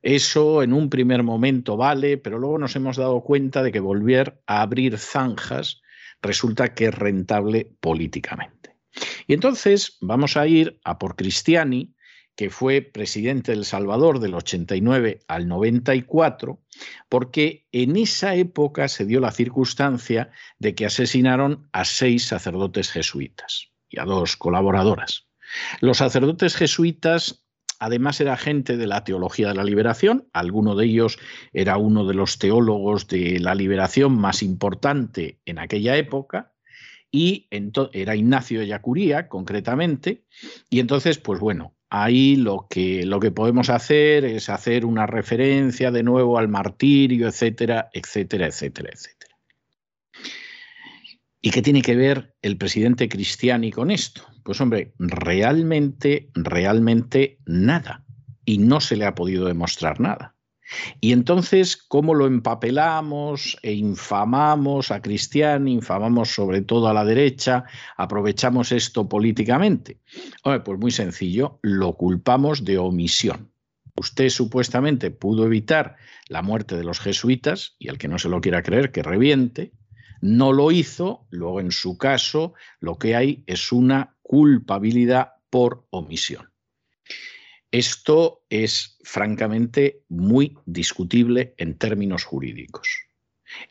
Eso 0.02 0.64
en 0.64 0.74
un 0.74 0.90
primer 0.90 1.24
momento 1.24 1.78
vale, 1.78 2.18
pero 2.18 2.38
luego 2.38 2.58
nos 2.58 2.76
hemos 2.76 2.98
dado 2.98 3.22
cuenta 3.22 3.64
de 3.64 3.72
que 3.72 3.80
volver 3.80 4.42
a 4.46 4.62
abrir 4.62 4.98
zanjas 4.98 5.82
resulta 6.22 6.74
que 6.74 6.86
es 6.86 6.96
rentable 6.96 7.72
políticamente. 7.80 8.57
Y 9.28 9.34
entonces 9.34 9.98
vamos 10.02 10.38
a 10.38 10.48
ir 10.48 10.80
a 10.84 10.98
por 10.98 11.16
Cristiani, 11.16 11.94
que 12.36 12.50
fue 12.52 12.82
presidente 12.82 13.52
del 13.52 13.66
Salvador 13.66 14.20
del 14.20 14.36
89 14.36 15.22
al 15.28 15.48
94, 15.48 16.62
porque 17.10 17.66
en 17.72 17.98
esa 17.98 18.36
época 18.36 18.88
se 18.88 19.06
dio 19.06 19.20
la 19.20 19.32
circunstancia 19.32 20.30
de 20.60 20.76
que 20.76 20.86
asesinaron 20.86 21.68
a 21.72 21.84
seis 21.84 22.26
sacerdotes 22.26 22.92
jesuitas 22.92 23.70
y 23.90 24.00
a 24.00 24.06
dos 24.06 24.38
colaboradoras. 24.38 25.28
Los 25.82 25.98
sacerdotes 25.98 26.56
jesuitas 26.56 27.48
además 27.80 28.22
era 28.22 28.38
gente 28.38 28.78
de 28.78 28.88
la 28.88 29.04
teología 29.04 29.50
de 29.50 29.56
la 29.56 29.64
liberación, 29.64 30.28
alguno 30.34 30.76
de 30.76 30.86
ellos 30.86 31.20
era 31.54 31.78
uno 31.78 32.06
de 32.06 32.14
los 32.14 32.40
teólogos 32.40 33.08
de 33.08 33.40
la 33.40 33.56
liberación 33.56 34.18
más 34.18 34.44
importante 34.44 35.40
en 35.46 35.60
aquella 35.60 35.96
época, 35.98 36.54
y 37.12 37.48
era 37.94 38.16
Ignacio 38.16 38.64
Yacuría, 38.64 39.28
concretamente, 39.28 40.24
y 40.70 40.80
entonces, 40.80 41.18
pues 41.18 41.40
bueno, 41.40 41.76
ahí 41.90 42.36
lo 42.36 42.68
que, 42.70 43.06
lo 43.06 43.20
que 43.20 43.32
podemos 43.32 43.70
hacer 43.70 44.26
es 44.26 44.50
hacer 44.50 44.86
una 44.86 45.06
referencia 45.08 45.92
de 45.92 46.04
nuevo 46.04 46.38
al 46.38 46.48
martirio, 46.48 47.28
etcétera, 47.28 47.90
etcétera, 47.94 48.48
etcétera, 48.48 48.90
etcétera. 48.94 49.38
¿Y 51.42 51.52
qué 51.52 51.62
tiene 51.62 51.82
que 51.82 51.96
ver 51.96 52.36
el 52.42 52.58
presidente 52.58 53.08
Cristiani 53.08 53.72
con 53.72 53.92
esto? 53.92 54.24
Pues 54.44 54.60
hombre, 54.60 54.94
realmente, 54.98 56.30
realmente 56.34 57.38
nada. 57.46 58.04
Y 58.44 58.58
no 58.58 58.80
se 58.82 58.96
le 58.96 59.06
ha 59.06 59.16
podido 59.16 59.46
demostrar 59.46 60.00
nada. 60.00 60.37
Y 61.00 61.12
entonces, 61.12 61.78
¿cómo 61.78 62.14
lo 62.14 62.28
empapelamos 62.28 63.58
e 63.62 63.74
infamamos 63.74 64.92
a 64.92 65.02
Cristiani, 65.02 65.74
infamamos 65.74 66.30
sobre 66.30 66.62
todo 66.62 66.88
a 66.88 66.94
la 66.94 67.06
derecha, 67.06 67.66
aprovechamos 67.96 68.72
esto 68.72 69.08
políticamente? 69.08 70.00
pues 70.44 70.80
muy 70.80 70.92
sencillo, 70.92 71.60
lo 71.62 71.94
culpamos 71.94 72.66
de 72.66 72.78
omisión. 72.78 73.52
Usted 73.96 74.30
supuestamente 74.30 75.10
pudo 75.12 75.46
evitar 75.46 75.96
la 76.28 76.42
muerte 76.42 76.76
de 76.76 76.84
los 76.84 77.00
jesuitas, 77.00 77.76
y 77.80 77.90
el 77.90 77.98
que 77.98 78.08
no 78.08 78.20
se 78.20 78.30
lo 78.30 78.42
quiera 78.42 78.62
creer, 78.62 78.92
que 78.92 79.04
reviente, 79.04 79.72
no 80.22 80.52
lo 80.52 80.72
hizo, 80.72 81.26
luego 81.30 81.60
en 81.60 81.72
su 81.72 81.98
caso 81.98 82.54
lo 82.80 82.98
que 82.98 83.16
hay 83.16 83.44
es 83.48 83.72
una 83.72 84.16
culpabilidad 84.22 85.34
por 85.50 85.86
omisión. 85.90 86.50
Esto 87.72 88.44
es 88.50 88.98
francamente 89.04 90.04
muy 90.08 90.58
discutible 90.66 91.54
en 91.58 91.78
términos 91.78 92.24
jurídicos. 92.24 92.88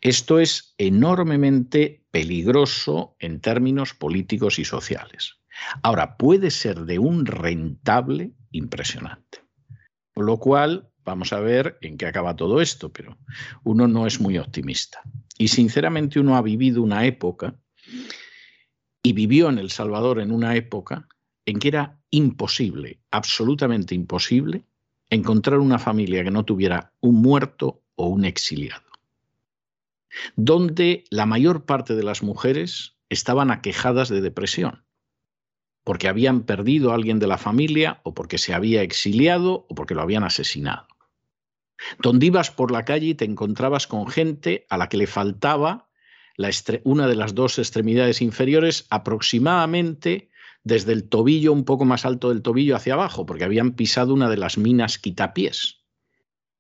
Esto 0.00 0.38
es 0.38 0.74
enormemente 0.78 2.04
peligroso 2.11 3.16
en 3.18 3.40
términos 3.40 3.94
políticos 3.94 4.59
y 4.59 4.64
sociales. 4.64 5.37
Ahora, 5.82 6.16
puede 6.16 6.50
ser 6.50 6.80
de 6.80 6.98
un 6.98 7.24
rentable 7.24 8.32
impresionante. 8.50 9.40
Con 10.14 10.26
lo 10.26 10.38
cual, 10.38 10.90
vamos 11.04 11.32
a 11.32 11.40
ver 11.40 11.78
en 11.80 11.96
qué 11.96 12.06
acaba 12.06 12.37
todo 12.37 12.61
esto, 12.61 12.92
pero 12.92 13.16
uno 13.64 13.88
no 13.88 14.06
es 14.06 14.20
muy 14.20 14.38
optimista. 14.38 15.00
Y 15.38 15.48
sinceramente 15.48 16.20
uno 16.20 16.37
ha 16.37 16.42
vivido 16.42 16.82
una 16.82 17.06
época 17.06 17.54
y 19.02 19.12
vivió 19.12 19.48
en 19.48 19.59
El 19.59 19.70
Salvador 19.70 20.20
en 20.20 20.32
una 20.32 20.56
época 20.56 21.09
en 21.46 21.59
que 21.59 21.68
era 21.68 21.98
imposible, 22.11 22.98
absolutamente 23.11 23.94
imposible, 23.94 24.64
encontrar 25.09 25.61
una 25.61 25.78
familia 25.78 26.24
que 26.24 26.30
no 26.30 26.44
tuviera 26.44 26.92
un 27.00 27.22
muerto 27.22 27.82
o 27.94 28.09
un 28.09 28.24
exiliado, 28.24 28.85
donde 30.35 31.04
la 31.11 31.24
mayor 31.24 31.64
parte 31.64 31.94
de 31.94 32.02
las 32.02 32.22
mujeres 32.22 32.96
estaban 33.09 33.50
aquejadas 33.50 34.09
de 34.09 34.20
depresión, 34.20 34.85
porque 35.85 36.09
habían 36.09 36.42
perdido 36.42 36.90
a 36.90 36.96
alguien 36.96 37.20
de 37.20 37.28
la 37.28 37.38
familia 37.38 38.00
o 38.02 38.12
porque 38.12 38.38
se 38.38 38.52
había 38.52 38.82
exiliado 38.82 39.66
o 39.68 39.74
porque 39.76 39.94
lo 39.94 40.02
habían 40.02 40.24
asesinado. 40.24 40.88
Donde 41.98 42.26
ibas 42.26 42.50
por 42.50 42.72
la 42.72 42.85
calle 42.85 43.09
y 43.09 43.14
te 43.14 43.24
encontrabas 43.24 43.87
con 43.87 44.09
gente 44.09 44.66
a 44.68 44.78
la 44.78 44.88
que 44.88 44.96
le 44.96 45.06
faltaba 45.06 45.88
una 46.85 47.06
de 47.06 47.16
las 47.16 47.35
dos 47.35 47.59
extremidades 47.59 48.20
inferiores 48.20 48.87
aproximadamente 48.90 50.30
desde 50.66 50.92
el 50.92 51.09
tobillo, 51.09 51.52
un 51.52 51.64
poco 51.64 51.85
más 51.85 52.05
alto 52.05 52.31
del 52.31 52.42
tobillo 52.42 52.74
hacia 52.74 52.94
abajo, 52.94 53.24
porque 53.24 53.44
habían 53.44 53.74
pisado 53.74 54.12
una 54.12 54.29
de 54.29 54.37
las 54.37 54.59
minas 54.59 54.98
quitapiés, 54.98 55.85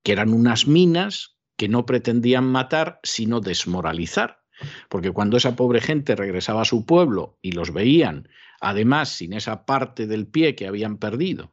que 0.04 0.12
eran 0.12 0.32
unas 0.32 0.68
minas 0.68 1.38
que 1.56 1.68
no 1.68 1.86
pretendían 1.86 2.44
matar, 2.44 3.00
sino 3.02 3.40
desmoralizar. 3.40 4.44
Porque 4.88 5.10
cuando 5.10 5.36
esa 5.36 5.56
pobre 5.56 5.80
gente 5.80 6.14
regresaba 6.14 6.62
a 6.62 6.66
su 6.66 6.86
pueblo 6.86 7.40
y 7.42 7.50
los 7.50 7.72
veían, 7.72 8.28
además 8.60 9.08
sin 9.08 9.32
esa 9.32 9.66
parte 9.66 10.06
del 10.06 10.28
pie 10.28 10.54
que 10.54 10.68
habían 10.68 10.98
perdido, 10.98 11.52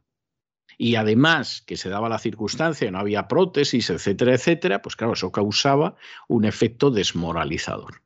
y 0.78 0.94
además 0.94 1.60
que 1.60 1.76
se 1.76 1.88
daba 1.88 2.08
la 2.08 2.20
circunstancia, 2.20 2.88
no 2.92 3.00
había 3.00 3.26
prótesis, 3.26 3.90
etcétera, 3.90 4.32
etcétera, 4.32 4.80
pues 4.80 4.94
claro, 4.94 5.14
eso 5.14 5.32
causaba 5.32 5.96
un 6.28 6.44
efecto 6.44 6.92
desmoralizador. 6.92 8.02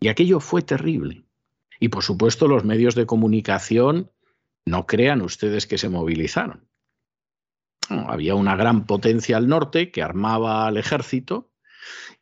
Y 0.00 0.08
aquello 0.08 0.40
fue 0.40 0.62
terrible. 0.62 1.24
Y 1.82 1.88
por 1.88 2.04
supuesto 2.04 2.46
los 2.46 2.62
medios 2.62 2.94
de 2.94 3.06
comunicación, 3.06 4.12
no 4.64 4.86
crean 4.86 5.20
ustedes 5.20 5.66
que 5.66 5.78
se 5.78 5.88
movilizaron. 5.88 6.68
había 7.88 8.36
una 8.36 8.54
gran 8.54 8.86
potencia 8.86 9.36
al 9.36 9.48
norte 9.48 9.90
que 9.90 10.00
armaba 10.00 10.68
al 10.68 10.76
ejército 10.76 11.50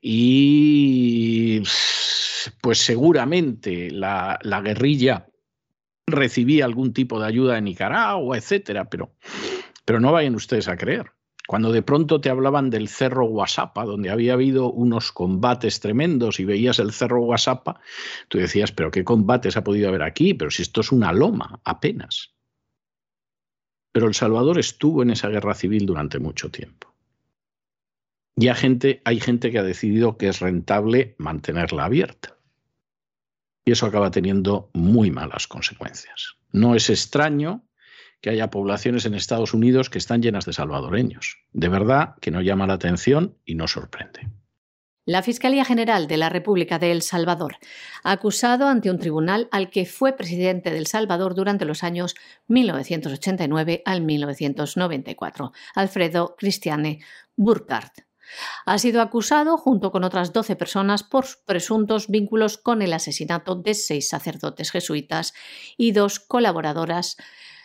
y 0.00 1.62
pues 2.62 2.78
seguramente 2.78 3.90
la, 3.90 4.38
la 4.40 4.62
guerrilla 4.62 5.28
recibía 6.06 6.64
algún 6.64 6.94
tipo 6.94 7.20
de 7.20 7.26
ayuda 7.26 7.56
de 7.56 7.60
Nicaragua, 7.60 8.38
etcétera, 8.38 8.88
pero, 8.88 9.14
pero 9.84 10.00
no 10.00 10.10
vayan 10.10 10.36
ustedes 10.36 10.68
a 10.68 10.78
creer. 10.78 11.12
Cuando 11.50 11.72
de 11.72 11.82
pronto 11.82 12.20
te 12.20 12.30
hablaban 12.30 12.70
del 12.70 12.86
cerro 12.86 13.26
Guasapa, 13.26 13.84
donde 13.84 14.10
había 14.10 14.34
habido 14.34 14.70
unos 14.70 15.10
combates 15.10 15.80
tremendos 15.80 16.38
y 16.38 16.44
veías 16.44 16.78
el 16.78 16.92
cerro 16.92 17.22
Guasapa, 17.22 17.80
tú 18.28 18.38
decías, 18.38 18.70
pero 18.70 18.92
¿qué 18.92 19.02
combates 19.02 19.56
ha 19.56 19.64
podido 19.64 19.88
haber 19.88 20.04
aquí? 20.04 20.32
Pero 20.32 20.52
si 20.52 20.62
esto 20.62 20.80
es 20.80 20.92
una 20.92 21.12
loma, 21.12 21.60
apenas. 21.64 22.36
Pero 23.90 24.06
El 24.06 24.14
Salvador 24.14 24.60
estuvo 24.60 25.02
en 25.02 25.10
esa 25.10 25.28
guerra 25.28 25.54
civil 25.54 25.86
durante 25.86 26.20
mucho 26.20 26.52
tiempo. 26.52 26.94
Y 28.36 28.46
hay 28.46 28.54
gente, 28.54 29.02
hay 29.04 29.18
gente 29.18 29.50
que 29.50 29.58
ha 29.58 29.64
decidido 29.64 30.18
que 30.18 30.28
es 30.28 30.38
rentable 30.38 31.16
mantenerla 31.18 31.86
abierta. 31.86 32.38
Y 33.64 33.72
eso 33.72 33.86
acaba 33.86 34.12
teniendo 34.12 34.70
muy 34.72 35.10
malas 35.10 35.48
consecuencias. 35.48 36.36
No 36.52 36.76
es 36.76 36.90
extraño 36.90 37.64
que 38.20 38.30
haya 38.30 38.50
poblaciones 38.50 39.06
en 39.06 39.14
Estados 39.14 39.54
Unidos 39.54 39.90
que 39.90 39.98
están 39.98 40.22
llenas 40.22 40.44
de 40.44 40.52
salvadoreños. 40.52 41.38
De 41.52 41.68
verdad 41.68 42.14
que 42.20 42.30
no 42.30 42.42
llama 42.42 42.66
la 42.66 42.74
atención 42.74 43.37
y 43.44 43.54
no 43.54 43.66
sorprende. 43.66 44.28
La 45.06 45.22
Fiscalía 45.22 45.64
General 45.64 46.06
de 46.06 46.18
la 46.18 46.28
República 46.28 46.78
de 46.78 46.92
El 46.92 47.02
Salvador 47.02 47.56
ha 48.04 48.12
acusado 48.12 48.68
ante 48.68 48.90
un 48.90 48.98
tribunal 48.98 49.48
al 49.50 49.70
que 49.70 49.87
fue 49.87 50.12
presidente 50.12 50.70
de 50.70 50.78
El 50.78 50.87
Salvador 50.87 51.35
durante 51.35 51.64
los 51.64 51.83
años 51.83 52.14
1989 52.48 53.83
al 53.87 54.02
1994, 54.02 55.52
Alfredo 55.74 56.37
Cristiane 56.38 57.00
Burkhardt. 57.35 58.04
Ha 58.66 58.78
sido 58.78 59.00
acusado, 59.00 59.56
junto 59.56 59.90
con 59.90 60.04
otras 60.04 60.33
12 60.33 60.54
personas, 60.54 61.02
por 61.02 61.24
presuntos 61.44 62.09
vínculos 62.09 62.59
con 62.59 62.83
el 62.83 62.92
asesinato 62.92 63.56
de 63.56 63.74
seis 63.74 64.09
sacerdotes 64.09 64.70
jesuitas 64.70 65.33
y 65.76 65.92
dos 65.92 66.20
colaboradoras 66.20 67.16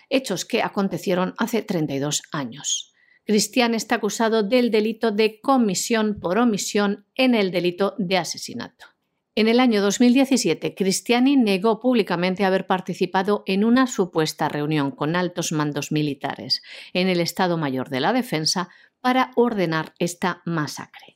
hechos 0.10 0.46
que 0.46 0.62
acontecieron 0.62 1.34
hace 1.38 1.62
32 1.62 2.22
años. 2.32 2.94
Cristian 3.26 3.74
está 3.74 3.96
acusado 3.96 4.44
del 4.44 4.70
delito 4.70 5.12
de 5.12 5.40
comisión 5.42 6.20
por 6.20 6.38
omisión 6.38 7.06
en 7.16 7.34
el 7.34 7.52
delito 7.52 7.96
de 7.98 8.18
asesinato. 8.18 8.86
En 9.38 9.50
el 9.50 9.60
año 9.60 9.82
2017, 9.82 10.76
Cristiani 10.76 11.36
negó 11.36 11.82
públicamente 11.82 12.46
haber 12.46 12.68
participado 12.68 13.44
en 13.48 13.66
una 13.66 13.86
supuesta 13.86 14.48
reunión 14.48 14.92
con 14.92 15.16
altos 15.18 15.52
mandos 15.52 15.92
militares 15.92 16.62
en 16.94 17.10
el 17.10 17.20
Estado 17.20 17.58
Mayor 17.58 17.90
de 17.90 18.00
la 18.00 18.14
Defensa 18.14 18.70
para 19.02 19.32
ordenar 19.36 19.94
esta 20.00 20.42
masacre. 20.46 21.15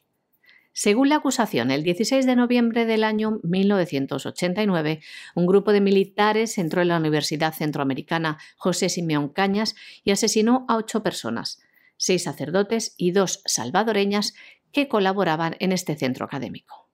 Según 0.82 1.10
la 1.10 1.18
acusación, 1.18 1.72
el 1.72 1.84
16 1.84 2.26
de 2.26 2.38
noviembre 2.38 2.86
del 2.86 3.04
año 3.04 3.42
1989, 3.44 5.02
un 5.36 5.46
grupo 5.46 5.74
de 5.74 5.82
militares 5.82 6.58
entró 6.58 6.82
en 6.82 6.88
la 6.88 6.96
Universidad 6.96 7.54
Centroamericana 7.54 8.38
José 8.56 8.88
Simeón 8.88 9.28
Cañas 9.28 9.76
y 10.06 10.12
asesinó 10.12 10.66
a 10.70 10.78
ocho 10.78 11.04
personas, 11.04 11.60
seis 11.98 12.24
sacerdotes 12.24 12.96
y 12.96 13.12
dos 13.12 13.42
salvadoreñas 13.46 14.36
que 14.72 14.88
colaboraban 14.88 15.58
en 15.60 15.74
este 15.74 15.98
centro 15.98 16.26
académico. 16.26 16.89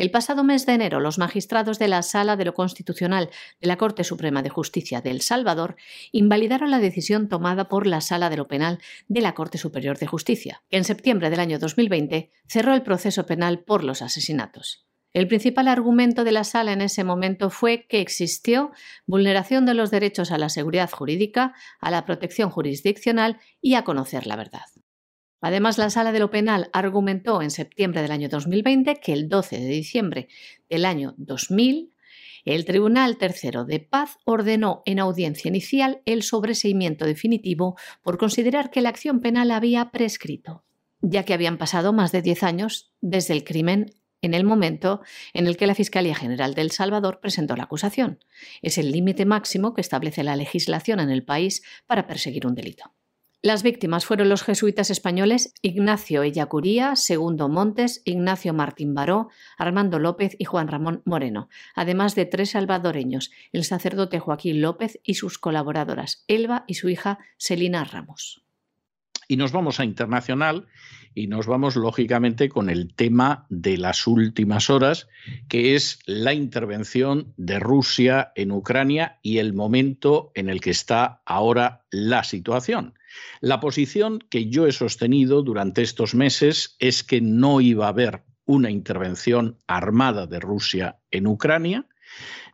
El 0.00 0.10
pasado 0.10 0.44
mes 0.44 0.64
de 0.64 0.72
enero, 0.72 0.98
los 0.98 1.18
magistrados 1.18 1.78
de 1.78 1.86
la 1.86 2.02
Sala 2.02 2.36
de 2.36 2.46
lo 2.46 2.54
Constitucional 2.54 3.28
de 3.60 3.68
la 3.68 3.76
Corte 3.76 4.02
Suprema 4.02 4.40
de 4.40 4.48
Justicia 4.48 5.02
de 5.02 5.10
El 5.10 5.20
Salvador 5.20 5.76
invalidaron 6.10 6.70
la 6.70 6.78
decisión 6.78 7.28
tomada 7.28 7.68
por 7.68 7.86
la 7.86 8.00
Sala 8.00 8.30
de 8.30 8.38
lo 8.38 8.48
Penal 8.48 8.78
de 9.08 9.20
la 9.20 9.34
Corte 9.34 9.58
Superior 9.58 9.98
de 9.98 10.06
Justicia, 10.06 10.62
que 10.70 10.78
en 10.78 10.84
septiembre 10.84 11.28
del 11.28 11.38
año 11.38 11.58
2020 11.58 12.30
cerró 12.48 12.72
el 12.72 12.80
proceso 12.80 13.26
penal 13.26 13.58
por 13.58 13.84
los 13.84 14.00
asesinatos. 14.00 14.86
El 15.12 15.28
principal 15.28 15.68
argumento 15.68 16.24
de 16.24 16.32
la 16.32 16.44
sala 16.44 16.72
en 16.72 16.80
ese 16.80 17.04
momento 17.04 17.50
fue 17.50 17.84
que 17.86 18.00
existió 18.00 18.70
vulneración 19.04 19.66
de 19.66 19.74
los 19.74 19.90
derechos 19.90 20.30
a 20.32 20.38
la 20.38 20.48
seguridad 20.48 20.90
jurídica, 20.90 21.52
a 21.78 21.90
la 21.90 22.06
protección 22.06 22.48
jurisdiccional 22.48 23.38
y 23.60 23.74
a 23.74 23.84
conocer 23.84 24.26
la 24.26 24.36
verdad. 24.36 24.62
Además, 25.40 25.78
la 25.78 25.90
Sala 25.90 26.12
de 26.12 26.18
lo 26.18 26.30
Penal 26.30 26.68
argumentó 26.72 27.42
en 27.42 27.50
septiembre 27.50 28.02
del 28.02 28.12
año 28.12 28.28
2020 28.28 28.96
que 28.96 29.12
el 29.12 29.28
12 29.28 29.58
de 29.58 29.68
diciembre 29.68 30.28
del 30.68 30.84
año 30.84 31.14
2000 31.16 31.92
el 32.44 32.64
Tribunal 32.64 33.18
Tercero 33.18 33.64
de 33.64 33.80
Paz 33.80 34.16
ordenó 34.24 34.82
en 34.86 34.98
audiencia 34.98 35.48
inicial 35.48 36.00
el 36.06 36.22
sobreseimiento 36.22 37.04
definitivo 37.04 37.76
por 38.02 38.18
considerar 38.18 38.70
que 38.70 38.80
la 38.80 38.88
acción 38.88 39.20
penal 39.20 39.50
había 39.50 39.90
prescrito, 39.90 40.64
ya 41.02 41.24
que 41.24 41.34
habían 41.34 41.58
pasado 41.58 41.92
más 41.92 42.12
de 42.12 42.22
10 42.22 42.42
años 42.42 42.92
desde 43.00 43.34
el 43.34 43.44
crimen 43.44 43.92
en 44.22 44.34
el 44.34 44.44
momento 44.44 45.00
en 45.32 45.46
el 45.46 45.56
que 45.56 45.66
la 45.66 45.74
Fiscalía 45.74 46.14
General 46.14 46.54
de 46.54 46.62
El 46.62 46.70
Salvador 46.70 47.20
presentó 47.20 47.56
la 47.56 47.64
acusación. 47.64 48.18
Es 48.62 48.78
el 48.78 48.92
límite 48.92 49.24
máximo 49.24 49.74
que 49.74 49.80
establece 49.80 50.22
la 50.24 50.36
legislación 50.36 51.00
en 51.00 51.10
el 51.10 51.24
país 51.24 51.62
para 51.86 52.06
perseguir 52.06 52.46
un 52.46 52.54
delito. 52.54 52.92
Las 53.42 53.62
víctimas 53.62 54.04
fueron 54.04 54.28
los 54.28 54.42
jesuitas 54.42 54.90
españoles 54.90 55.54
Ignacio 55.62 56.22
Ellacuría, 56.22 56.94
Segundo 56.94 57.48
Montes, 57.48 58.02
Ignacio 58.04 58.52
Martín 58.52 58.92
Baró, 58.92 59.30
Armando 59.56 59.98
López 59.98 60.36
y 60.38 60.44
Juan 60.44 60.68
Ramón 60.68 61.00
Moreno, 61.06 61.48
además 61.74 62.14
de 62.14 62.26
tres 62.26 62.50
salvadoreños, 62.50 63.30
el 63.52 63.64
sacerdote 63.64 64.18
Joaquín 64.18 64.60
López 64.60 65.00
y 65.02 65.14
sus 65.14 65.38
colaboradoras, 65.38 66.22
Elba 66.28 66.64
y 66.66 66.74
su 66.74 66.90
hija 66.90 67.18
Selina 67.38 67.82
Ramos. 67.84 68.44
Y 69.26 69.38
nos 69.38 69.52
vamos 69.52 69.80
a 69.80 69.84
internacional 69.86 70.66
y 71.14 71.26
nos 71.26 71.46
vamos 71.46 71.76
lógicamente 71.76 72.48
con 72.48 72.70
el 72.70 72.94
tema 72.94 73.46
de 73.48 73.76
las 73.76 74.06
últimas 74.06 74.70
horas, 74.70 75.08
que 75.48 75.74
es 75.74 75.98
la 76.06 76.34
intervención 76.34 77.32
de 77.36 77.58
Rusia 77.58 78.32
en 78.36 78.52
Ucrania 78.52 79.18
y 79.22 79.38
el 79.38 79.52
momento 79.52 80.30
en 80.34 80.48
el 80.48 80.60
que 80.60 80.70
está 80.70 81.22
ahora 81.24 81.84
la 81.90 82.24
situación. 82.24 82.94
La 83.40 83.60
posición 83.60 84.20
que 84.30 84.48
yo 84.48 84.66
he 84.66 84.72
sostenido 84.72 85.42
durante 85.42 85.82
estos 85.82 86.14
meses 86.14 86.76
es 86.78 87.02
que 87.02 87.20
no 87.20 87.60
iba 87.60 87.86
a 87.86 87.90
haber 87.90 88.22
una 88.46 88.70
intervención 88.70 89.58
armada 89.66 90.26
de 90.26 90.40
Rusia 90.40 90.98
en 91.10 91.26
Ucrania, 91.26 91.86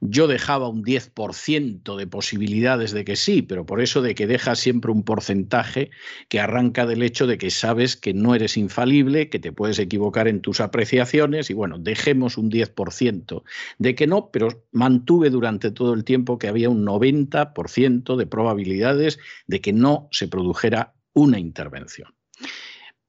yo 0.00 0.26
dejaba 0.26 0.68
un 0.68 0.84
10% 0.84 1.96
de 1.96 2.06
posibilidades 2.06 2.92
de 2.92 3.04
que 3.04 3.16
sí, 3.16 3.42
pero 3.42 3.66
por 3.66 3.80
eso 3.80 4.02
de 4.02 4.14
que 4.14 4.26
dejas 4.26 4.58
siempre 4.58 4.90
un 4.90 5.02
porcentaje 5.02 5.90
que 6.28 6.40
arranca 6.40 6.86
del 6.86 7.02
hecho 7.02 7.26
de 7.26 7.38
que 7.38 7.50
sabes 7.50 7.96
que 7.96 8.14
no 8.14 8.34
eres 8.34 8.56
infalible, 8.56 9.30
que 9.30 9.38
te 9.38 9.52
puedes 9.52 9.78
equivocar 9.78 10.28
en 10.28 10.40
tus 10.40 10.60
apreciaciones 10.60 11.50
y 11.50 11.54
bueno, 11.54 11.78
dejemos 11.78 12.38
un 12.38 12.50
10% 12.50 13.42
de 13.78 13.94
que 13.94 14.06
no, 14.06 14.30
pero 14.30 14.64
mantuve 14.72 15.30
durante 15.30 15.70
todo 15.70 15.94
el 15.94 16.04
tiempo 16.04 16.38
que 16.38 16.48
había 16.48 16.70
un 16.70 16.84
90% 16.84 18.16
de 18.16 18.26
probabilidades 18.26 19.18
de 19.46 19.60
que 19.60 19.72
no 19.72 20.08
se 20.10 20.28
produjera 20.28 20.94
una 21.12 21.38
intervención. 21.38 22.14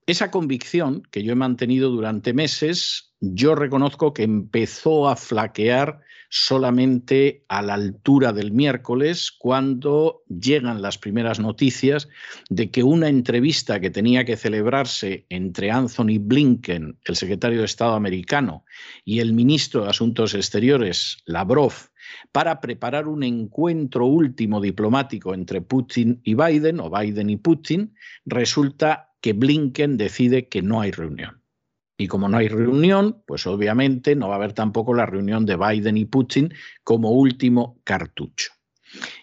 Esa 0.05 0.31
convicción 0.31 1.03
que 1.11 1.21
yo 1.21 1.33
he 1.33 1.35
mantenido 1.35 1.89
durante 1.89 2.33
meses, 2.33 3.13
yo 3.19 3.55
reconozco 3.55 4.13
que 4.13 4.23
empezó 4.23 5.09
a 5.09 5.17
flaquear 5.17 5.99
solamente 6.29 7.45
a 7.47 7.61
la 7.61 7.73
altura 7.73 8.33
del 8.33 8.51
miércoles, 8.51 9.31
cuando 9.31 10.23
llegan 10.27 10.81
las 10.81 10.97
primeras 10.97 11.39
noticias 11.39 12.07
de 12.49 12.69
que 12.69 12.83
una 12.83 13.09
entrevista 13.09 13.79
que 13.79 13.89
tenía 13.89 14.25
que 14.25 14.37
celebrarse 14.37 15.25
entre 15.29 15.71
Anthony 15.71 16.19
Blinken, 16.19 16.97
el 17.05 17.15
secretario 17.15 17.59
de 17.59 17.65
Estado 17.65 17.93
americano, 17.93 18.65
y 19.05 19.19
el 19.19 19.33
ministro 19.33 19.83
de 19.83 19.89
Asuntos 19.89 20.33
Exteriores, 20.33 21.17
Lavrov, 21.25 21.73
para 22.31 22.61
preparar 22.61 23.07
un 23.07 23.23
encuentro 23.23 24.05
último 24.05 24.61
diplomático 24.61 25.33
entre 25.33 25.61
Putin 25.61 26.21
y 26.23 26.35
Biden, 26.35 26.79
o 26.79 26.89
Biden 26.89 27.29
y 27.29 27.37
Putin, 27.37 27.93
resulta 28.25 29.13
que 29.21 29.33
Blinken 29.33 29.97
decide 29.97 30.47
que 30.47 30.61
no 30.61 30.81
hay 30.81 30.91
reunión. 30.91 31.41
Y 31.97 32.07
como 32.07 32.29
no 32.29 32.37
hay 32.37 32.47
reunión, 32.47 33.23
pues 33.25 33.47
obviamente 33.47 34.15
no 34.15 34.27
va 34.27 34.35
a 34.35 34.37
haber 34.37 34.53
tampoco 34.53 34.93
la 34.93 35.07
reunión 35.07 35.45
de 35.45 35.57
Biden 35.57 35.97
y 35.97 36.05
Putin 36.05 36.53
como 36.83 37.11
último 37.11 37.81
cartucho. 37.83 38.51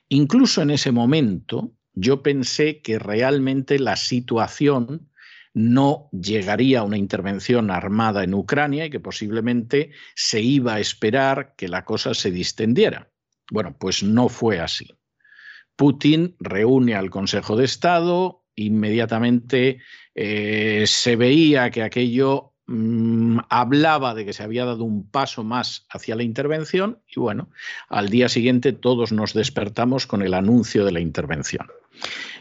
Incluso 0.09 0.63
en 0.63 0.71
ese 0.71 0.91
momento 0.91 1.73
yo 1.93 2.23
pensé 2.23 2.83
que 2.83 2.99
realmente 2.99 3.79
la 3.79 3.97
situación 3.97 5.09
no 5.55 6.09
llegaría 6.11 6.81
a 6.81 6.83
una 6.83 6.99
intervención 6.99 7.71
armada 7.71 8.25
en 8.25 8.35
Ucrania 8.35 8.87
y 8.87 8.91
que 8.91 8.99
posiblemente 8.99 9.93
se 10.17 10.41
iba 10.41 10.75
a 10.75 10.81
esperar 10.81 11.55
que 11.57 11.69
la 11.69 11.85
cosa 11.85 12.13
se 12.13 12.33
distendiera. 12.33 13.09
Bueno, 13.51 13.77
pues 13.79 14.03
no 14.03 14.29
fue 14.29 14.59
así. 14.59 14.89
Putin 15.77 16.35
reúne 16.41 16.97
al 16.97 17.11
Consejo 17.11 17.57
de 17.57 17.67
Estado, 17.67 18.45
inmediatamente 18.57 19.79
eh, 20.15 20.85
se 20.87 21.15
veía 21.17 21.71
que 21.71 21.83
aquello 21.83 22.54
Mm, 22.67 23.41
hablaba 23.51 24.15
de 24.15 24.25
que 24.25 24.33
se 24.33 24.43
había 24.43 24.65
dado 24.65 24.85
un 24.85 25.11
paso 25.11 25.45
más 25.45 25.87
hacia 25.91 26.17
la 26.17 26.23
intervención 26.23 27.03
y 27.07 27.21
bueno, 27.21 27.51
al 27.89 28.09
día 28.09 28.31
siguiente 28.31 28.73
todos 28.73 29.13
nos 29.13 29.35
despertamos 29.35 30.07
con 30.07 30.23
el 30.23 30.33
anuncio 30.33 30.87
de 30.87 30.93
la 30.93 31.01
intervención. 31.01 31.67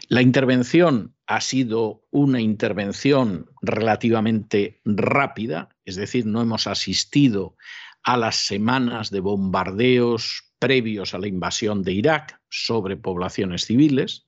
La 0.08 0.22
intervención 0.22 1.14
ha 1.26 1.40
sido 1.40 2.04
una 2.10 2.40
intervención 2.40 3.50
relativamente 3.60 4.80
rápida, 4.84 5.68
es 5.84 5.96
decir, 5.96 6.24
no 6.24 6.40
hemos 6.40 6.66
asistido 6.66 7.56
a 8.02 8.16
las 8.16 8.36
semanas 8.36 9.10
de 9.10 9.20
bombardeos 9.20 10.44
previos 10.58 11.12
a 11.12 11.18
la 11.18 11.26
invasión 11.26 11.82
de 11.82 11.92
Irak 11.92 12.40
sobre 12.48 12.96
poblaciones 12.96 13.66
civiles. 13.66 14.26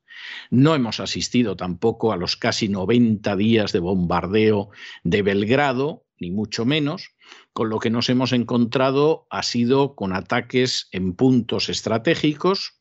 No 0.50 0.74
hemos 0.74 1.00
asistido 1.00 1.56
tampoco 1.56 2.12
a 2.12 2.16
los 2.16 2.36
casi 2.36 2.68
90 2.68 3.36
días 3.36 3.72
de 3.72 3.80
bombardeo 3.80 4.70
de 5.04 5.22
Belgrado, 5.22 6.06
ni 6.18 6.30
mucho 6.30 6.64
menos, 6.64 7.10
con 7.52 7.68
lo 7.68 7.78
que 7.78 7.90
nos 7.90 8.08
hemos 8.08 8.32
encontrado 8.32 9.26
ha 9.30 9.42
sido 9.42 9.94
con 9.94 10.12
ataques 10.14 10.88
en 10.92 11.14
puntos 11.14 11.68
estratégicos. 11.68 12.80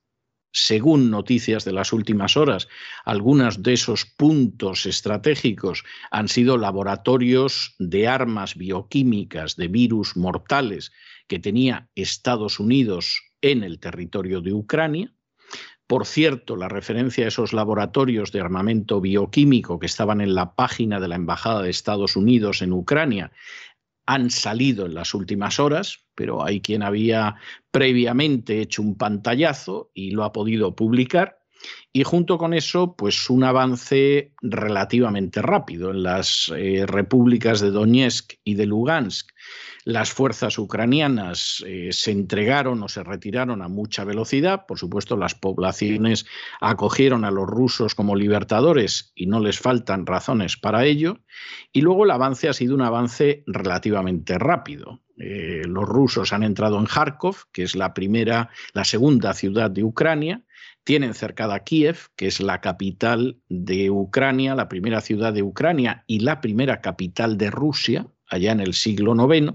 Según 0.51 1.11
noticias 1.11 1.65
de 1.65 1.73
las 1.73 1.91
últimas 1.91 2.37
horas, 2.37 2.69
algunos 3.03 3.61
de 3.61 3.73
esos 3.73 4.05
puntos 4.05 4.85
estratégicos 4.85 5.83
han 6.11 6.29
sido 6.29 6.57
laboratorios 6.57 7.75
de 7.77 8.07
armas 8.07 8.55
bioquímicas 8.55 9.57
de 9.57 9.67
virus 9.67 10.15
mortales 10.15 10.93
que 11.27 11.39
tenía 11.39 11.89
Estados 11.93 12.61
Unidos 12.61 13.21
en 13.41 13.65
el 13.65 13.79
territorio 13.79 14.39
de 14.39 14.53
Ucrania. 14.53 15.13
Por 15.87 16.07
cierto, 16.07 16.55
la 16.55 16.67
referencia 16.67 17.25
a 17.25 17.27
esos 17.27 17.53
laboratorios 17.53 18.31
de 18.31 18.41
armamento 18.41 19.01
bioquímico 19.01 19.77
que 19.77 19.85
estaban 19.85 20.19
en 20.19 20.33
la 20.33 20.55
página 20.55 20.99
de 20.99 21.07
la 21.07 21.15
Embajada 21.15 21.61
de 21.61 21.69
Estados 21.69 22.15
Unidos 22.15 22.63
en 22.63 22.73
Ucrania 22.73 23.31
han 24.07 24.29
salido 24.29 24.85
en 24.85 24.95
las 24.95 25.13
últimas 25.13 25.59
horas, 25.59 26.05
pero 26.15 26.43
hay 26.43 26.61
quien 26.61 26.83
había 26.83 27.35
previamente 27.71 28.61
hecho 28.61 28.81
un 28.81 28.97
pantallazo 28.97 29.91
y 29.93 30.11
lo 30.11 30.23
ha 30.23 30.31
podido 30.31 30.75
publicar. 30.75 31.44
Y 31.91 32.03
junto 32.03 32.37
con 32.37 32.53
eso, 32.53 32.95
pues 32.95 33.29
un 33.29 33.43
avance 33.43 34.33
relativamente 34.41 35.41
rápido 35.41 35.91
en 35.91 36.03
las 36.03 36.51
eh, 36.55 36.85
repúblicas 36.85 37.61
de 37.61 37.71
Donetsk 37.71 38.33
y 38.43 38.55
de 38.55 38.65
Lugansk 38.65 39.29
las 39.85 40.11
fuerzas 40.11 40.57
ucranianas 40.57 41.63
eh, 41.65 41.89
se 41.91 42.09
entregaron 42.09 42.81
o 42.81 42.89
se 42.89 43.03
retiraron 43.03 43.61
a 43.61 43.67
mucha 43.67 44.03
velocidad. 44.03 44.65
Por 44.65 44.79
supuesto, 44.79 45.15
las 45.15 45.35
poblaciones 45.35 46.25
acogieron 46.59 47.23
a 47.23 47.29
los 47.29 47.47
rusos 47.47 47.93
como 47.93 48.15
libertadores 48.15 49.13
y 49.15 49.27
no 49.27 49.39
les 49.39 49.59
faltan 49.59 50.07
razones 50.07 50.57
para 50.57 50.85
ello. 50.85 51.19
Y 51.71 51.81
luego 51.81 52.03
el 52.03 52.11
avance 52.11 52.49
ha 52.49 52.53
sido 52.53 52.73
un 52.73 52.81
avance 52.81 53.43
relativamente 53.45 54.39
rápido. 54.39 55.01
Eh, 55.17 55.61
los 55.67 55.87
rusos 55.87 56.33
han 56.33 56.41
entrado 56.41 56.79
en 56.79 56.87
Kharkov, 56.87 57.35
que 57.53 57.61
es 57.61 57.75
la 57.75 57.93
primera, 57.93 58.49
la 58.73 58.85
segunda 58.85 59.33
ciudad 59.35 59.69
de 59.69 59.83
Ucrania, 59.83 60.41
tienen 60.85 61.15
cercada 61.15 61.63
Kiev, 61.63 62.09
que 62.15 62.27
es 62.27 62.39
la 62.39 62.61
capital 62.61 63.41
de 63.49 63.89
Ucrania, 63.89 64.55
la 64.55 64.69
primera 64.69 65.01
ciudad 65.01 65.33
de 65.33 65.43
Ucrania 65.43 66.05
y 66.07 66.19
la 66.19 66.39
primera 66.39 66.79
capital 66.79 67.37
de 67.37 67.51
Rusia. 67.51 68.07
allá 68.27 68.51
en 68.51 68.59
el 68.59 68.73
siglo 68.73 69.13
IX, 69.13 69.53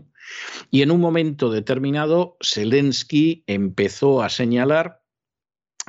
y 0.71 0.83
en 0.83 0.91
un 0.93 1.01
momento 1.01 1.51
determinado 1.51 2.37
Zelensky 2.41 3.43
empezó 3.49 4.23
a 4.23 4.29
señalar 4.29 5.03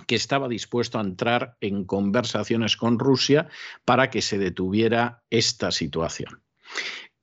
que 0.07 0.15
estaba 0.15 0.47
dispuesto 0.47 0.97
a 0.97 1.01
entrar 1.01 1.57
en 1.61 1.85
conversaciones 1.85 2.75
con 2.75 2.97
Rusia 2.97 3.49
para 3.85 4.09
que 4.09 4.21
se 4.21 4.37
detuviera 4.37 5.23
esta 5.29 5.71
situación. 5.71 6.41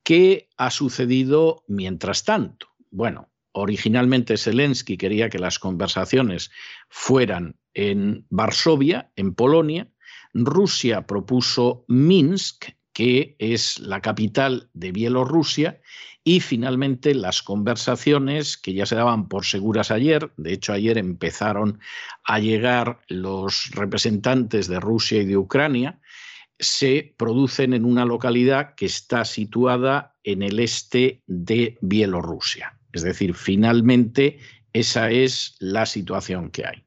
¿Qué 0.03 0.47
ha 0.55 0.71
sucedido 0.71 1.63
mientras 1.67 2.23
tanto? 2.23 2.67
Bueno, 2.89 3.28
originalmente 3.51 4.37
Zelensky 4.37 4.97
quería 4.97 5.29
que 5.29 5.39
las 5.39 5.59
conversaciones 5.59 6.51
fueran 6.89 7.55
en 7.73 8.25
Varsovia, 8.29 9.11
en 9.15 9.33
Polonia. 9.33 9.87
Rusia 10.33 11.07
propuso 11.07 11.85
Minsk, 11.87 12.65
que 12.93 13.35
es 13.39 13.79
la 13.79 14.01
capital 14.01 14.69
de 14.73 14.91
Bielorrusia, 14.91 15.81
y 16.23 16.41
finalmente 16.41 17.15
las 17.15 17.41
conversaciones 17.41 18.57
que 18.57 18.73
ya 18.73 18.85
se 18.85 18.95
daban 18.95 19.27
por 19.29 19.45
seguras 19.45 19.89
ayer, 19.89 20.31
de 20.37 20.53
hecho 20.53 20.73
ayer 20.73 20.97
empezaron 20.97 21.79
a 22.23 22.39
llegar 22.39 22.99
los 23.07 23.71
representantes 23.71 24.67
de 24.67 24.79
Rusia 24.79 25.21
y 25.21 25.25
de 25.25 25.37
Ucrania, 25.37 25.99
se 26.59 27.15
producen 27.17 27.73
en 27.73 27.85
una 27.85 28.05
localidad 28.05 28.75
que 28.75 28.85
está 28.85 29.23
situada 29.23 30.15
en 30.23 30.43
el 30.43 30.59
este 30.59 31.23
de 31.25 31.77
Bielorrusia. 31.81 32.78
Es 32.93 33.03
decir, 33.03 33.33
finalmente 33.33 34.39
esa 34.73 35.09
es 35.11 35.55
la 35.59 35.85
situación 35.85 36.49
que 36.51 36.65
hay. 36.65 36.85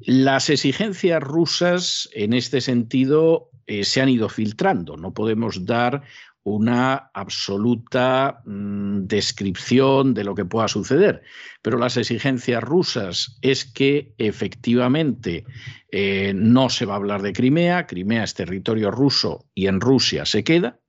Las 0.00 0.50
exigencias 0.50 1.22
rusas 1.22 2.08
en 2.14 2.32
este 2.32 2.60
sentido 2.60 3.50
eh, 3.66 3.84
se 3.84 4.00
han 4.00 4.08
ido 4.08 4.28
filtrando. 4.28 4.96
No 4.96 5.12
podemos 5.12 5.66
dar 5.66 6.02
una 6.42 7.10
absoluta 7.12 8.42
mm, 8.44 9.02
descripción 9.06 10.14
de 10.14 10.24
lo 10.24 10.34
que 10.34 10.44
pueda 10.44 10.68
suceder. 10.68 11.22
Pero 11.62 11.78
las 11.78 11.96
exigencias 11.96 12.62
rusas 12.62 13.38
es 13.42 13.64
que 13.64 14.14
efectivamente 14.18 15.44
eh, 15.92 16.32
no 16.34 16.70
se 16.70 16.86
va 16.86 16.94
a 16.94 16.96
hablar 16.96 17.22
de 17.22 17.32
Crimea, 17.32 17.86
Crimea 17.86 18.24
es 18.24 18.34
territorio 18.34 18.90
ruso 18.90 19.46
y 19.54 19.66
en 19.66 19.80
Rusia 19.80 20.24
se 20.24 20.44
queda. 20.44 20.80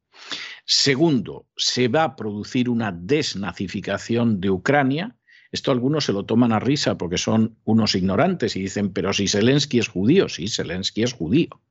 Segundo, 0.66 1.48
se 1.56 1.88
va 1.88 2.04
a 2.04 2.16
producir 2.16 2.70
una 2.70 2.92
desnazificación 2.92 4.40
de 4.40 4.50
Ucrania. 4.50 5.18
Esto 5.52 5.72
algunos 5.72 6.06
se 6.06 6.14
lo 6.14 6.26
toman 6.26 6.52
a 6.52 6.60
risa 6.60 6.98
porque 6.98 7.18
son 7.18 7.58
unos 7.64 7.96
ignorantes 7.96 8.56
y 8.56 8.62
dicen, 8.62 8.94
pero 8.94 9.14
si 9.14 9.28
Zelensky 9.28 9.80
es 9.80 9.88
judío, 9.88 10.30
sí, 10.30 10.48
Zelensky 10.48 11.04
es 11.04 11.14
judío. 11.14 11.62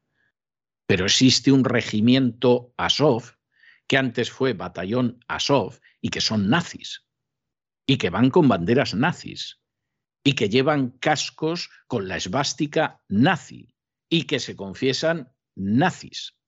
Pero 0.86 1.04
existe 1.06 1.52
un 1.52 1.64
regimiento 1.64 2.74
Azov 2.76 3.36
que 3.86 3.96
antes 3.96 4.30
fue 4.30 4.52
batallón 4.52 5.24
Azov 5.28 5.80
y 6.00 6.10
que 6.10 6.20
son 6.20 6.48
nazis 6.48 7.06
y 7.86 7.96
que 7.96 8.10
van 8.10 8.30
con 8.30 8.48
banderas 8.48 8.94
nazis 8.94 9.60
y 10.22 10.34
que 10.34 10.48
llevan 10.48 10.90
cascos 10.98 11.70
con 11.86 12.06
la 12.06 12.16
esvástica 12.16 13.02
nazi 13.08 13.74
y 14.08 14.24
que 14.24 14.38
se 14.38 14.54
confiesan 14.56 15.32
nazis 15.54 16.39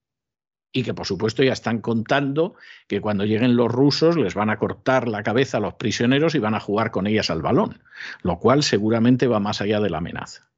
y 0.73 0.83
que 0.83 0.95
por 0.95 1.07
supuesto 1.07 1.43
ya 1.43 1.53
están 1.53 1.81
contando 1.81 2.55
que 2.89 3.01
cuando 3.01 3.25
lleguen 3.25 3.57
los 3.57 3.71
rusos 3.71 4.17
les 4.17 4.35
van 4.35 4.51
a 4.51 4.59
cortar 4.59 5.07
la 5.07 5.23
cabeza 5.23 5.59
a 5.59 5.61
los 5.61 5.75
prisioneros 5.75 6.35
y 6.35 6.39
van 6.39 6.55
a 6.55 6.61
jugar 6.61 6.91
con 6.91 7.07
ellas 7.07 7.31
al 7.31 7.43
balón, 7.43 7.83
lo 8.23 8.39
cual 8.39 8.63
seguramente 8.63 9.27
va 9.27 9.39
más 9.39 9.61
allá 9.61 9.81
de 9.81 9.91
la 9.91 9.99
amenaza. 9.99 10.51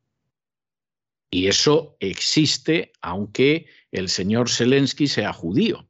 Y 1.31 1.49
eso 1.49 1.97
existe 1.99 2.93
aunque 3.03 3.67
el 3.91 4.09
señor 4.09 4.49
Zelensky 4.49 5.09
sea 5.09 5.33
judío. 5.33 5.89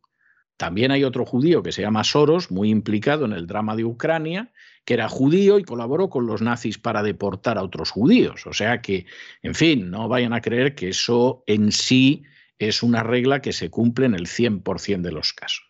También 0.57 0.91
hay 0.91 1.05
otro 1.05 1.27
judío 1.27 1.63
que 1.63 1.73
se 1.73 1.83
llama 1.83 2.05
Soros, 2.05 2.51
muy 2.51 2.71
implicado 2.71 3.27
en 3.27 3.33
el 3.33 3.47
drama 3.47 3.77
de 3.77 3.85
Ucrania, 3.85 4.53
que 4.87 4.95
era 4.95 5.09
judío 5.09 5.59
y 5.59 5.65
colaboró 5.65 6.09
con 6.09 6.27
los 6.27 6.41
nazis 6.41 6.79
para 6.79 7.03
deportar 7.03 7.59
a 7.59 7.63
otros 7.63 7.91
judíos. 7.91 8.47
O 8.47 8.55
sea 8.55 8.81
que, 8.81 9.05
en 9.43 9.55
fin, 9.55 9.91
no 9.91 10.09
vayan 10.09 10.33
a 10.33 10.41
creer 10.41 10.75
que 10.75 10.91
eso 10.91 11.43
en 11.47 11.73
sí 11.73 12.25
es 12.59 12.83
una 12.83 13.03
regla 13.03 13.41
que 13.41 13.53
se 13.53 13.71
cumple 13.71 14.07
en 14.07 14.15
el 14.15 14.27
100% 14.27 15.03
de 15.03 15.13
los 15.13 15.33
casos. 15.33 15.65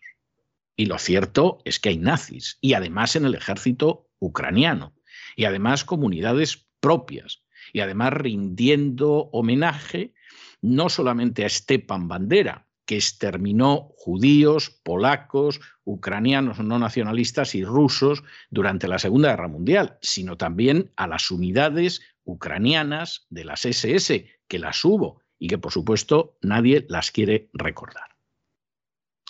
Y 0.75 0.87
lo 0.87 0.97
cierto 0.99 1.59
es 1.65 1.79
que 1.79 1.89
hay 1.89 1.97
nazis, 1.97 2.57
y 2.61 2.73
además 2.73 3.15
en 3.15 3.25
el 3.25 3.35
ejército 3.35 4.09
ucraniano, 4.19 4.93
y 5.35 5.45
además 5.45 5.85
comunidades 5.85 6.67
propias, 6.79 7.43
y 7.73 7.79
además 7.79 8.13
rindiendo 8.13 9.29
homenaje 9.31 10.13
no 10.61 10.89
solamente 10.89 11.45
a 11.45 11.49
Stepan 11.49 12.07
Bandera, 12.07 12.67
que 12.85 12.95
exterminó 12.95 13.89
judíos, 13.97 14.69
polacos, 14.83 15.59
ucranianos 15.83 16.59
no 16.59 16.77
nacionalistas 16.77 17.55
y 17.55 17.63
rusos 17.63 18.23
durante 18.49 18.87
la 18.87 18.99
Segunda 18.99 19.29
Guerra 19.29 19.47
Mundial, 19.47 19.97
sino 20.01 20.37
también 20.37 20.91
a 20.95 21.07
las 21.07 21.31
unidades 21.31 22.01
ucranianas 22.23 23.25
de 23.29 23.45
las 23.45 23.65
SS, 23.65 24.27
que 24.47 24.59
las 24.59 24.85
hubo 24.85 25.24
y 25.39 25.47
que 25.47 25.57
por 25.57 25.71
supuesto 25.71 26.37
nadie 26.41 26.85
las 26.89 27.11
quiere 27.11 27.49
recordar. 27.53 28.15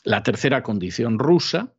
La 0.04 0.24
tercera 0.24 0.64
condición 0.64 1.20
rusa 1.20 1.74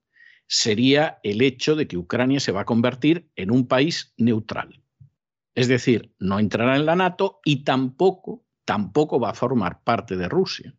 sería 0.49 1.21
el 1.23 1.43
hecho 1.43 1.77
de 1.77 1.87
que 1.87 1.97
Ucrania 1.97 2.41
se 2.41 2.53
va 2.53 2.63
a 2.63 2.67
convertir 2.67 3.31
en 3.37 3.51
un 3.51 3.67
país 3.67 4.15
neutral. 4.17 4.83
Es 5.55 5.69
decir, 5.69 6.15
no 6.19 6.39
entrará 6.39 6.77
en 6.77 6.87
la 6.87 6.97
NATO 6.97 7.41
y 7.45 7.65
tampoco, 7.65 8.45
tampoco 8.65 9.19
va 9.19 9.31
a 9.31 9.35
formar 9.35 9.83
parte 9.83 10.17
de 10.17 10.29
Rusia 10.29 10.75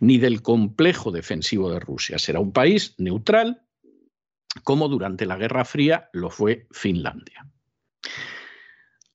ni 0.00 0.18
del 0.18 0.42
complejo 0.42 1.10
defensivo 1.10 1.70
de 1.70 1.80
Rusia. 1.80 2.18
Será 2.18 2.40
un 2.40 2.52
país 2.52 2.94
neutral, 2.98 3.62
como 4.64 4.88
durante 4.88 5.26
la 5.26 5.36
Guerra 5.36 5.64
Fría 5.64 6.08
lo 6.12 6.30
fue 6.30 6.66
Finlandia. 6.70 7.46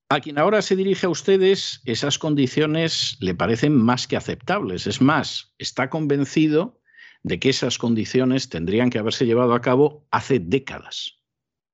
A 0.10 0.22
quien 0.22 0.40
ahora 0.40 0.62
se 0.62 0.78
dirige 0.78 1.06
a 1.06 1.10
ustedes, 1.10 1.82
esas 1.84 2.18
condiciones 2.18 3.18
le 3.20 3.36
parecen 3.36 3.76
más 3.76 4.08
que 4.08 4.16
aceptables. 4.16 4.88
Es 4.88 5.02
más, 5.02 5.54
está 5.58 5.90
convencido 5.90 6.80
de 7.24 7.40
que 7.40 7.50
esas 7.50 7.78
condiciones 7.78 8.48
tendrían 8.48 8.90
que 8.90 9.00
haberse 9.00 9.26
llevado 9.26 9.54
a 9.54 9.62
cabo 9.62 10.08
hace 10.12 10.40
décadas. 10.40 11.18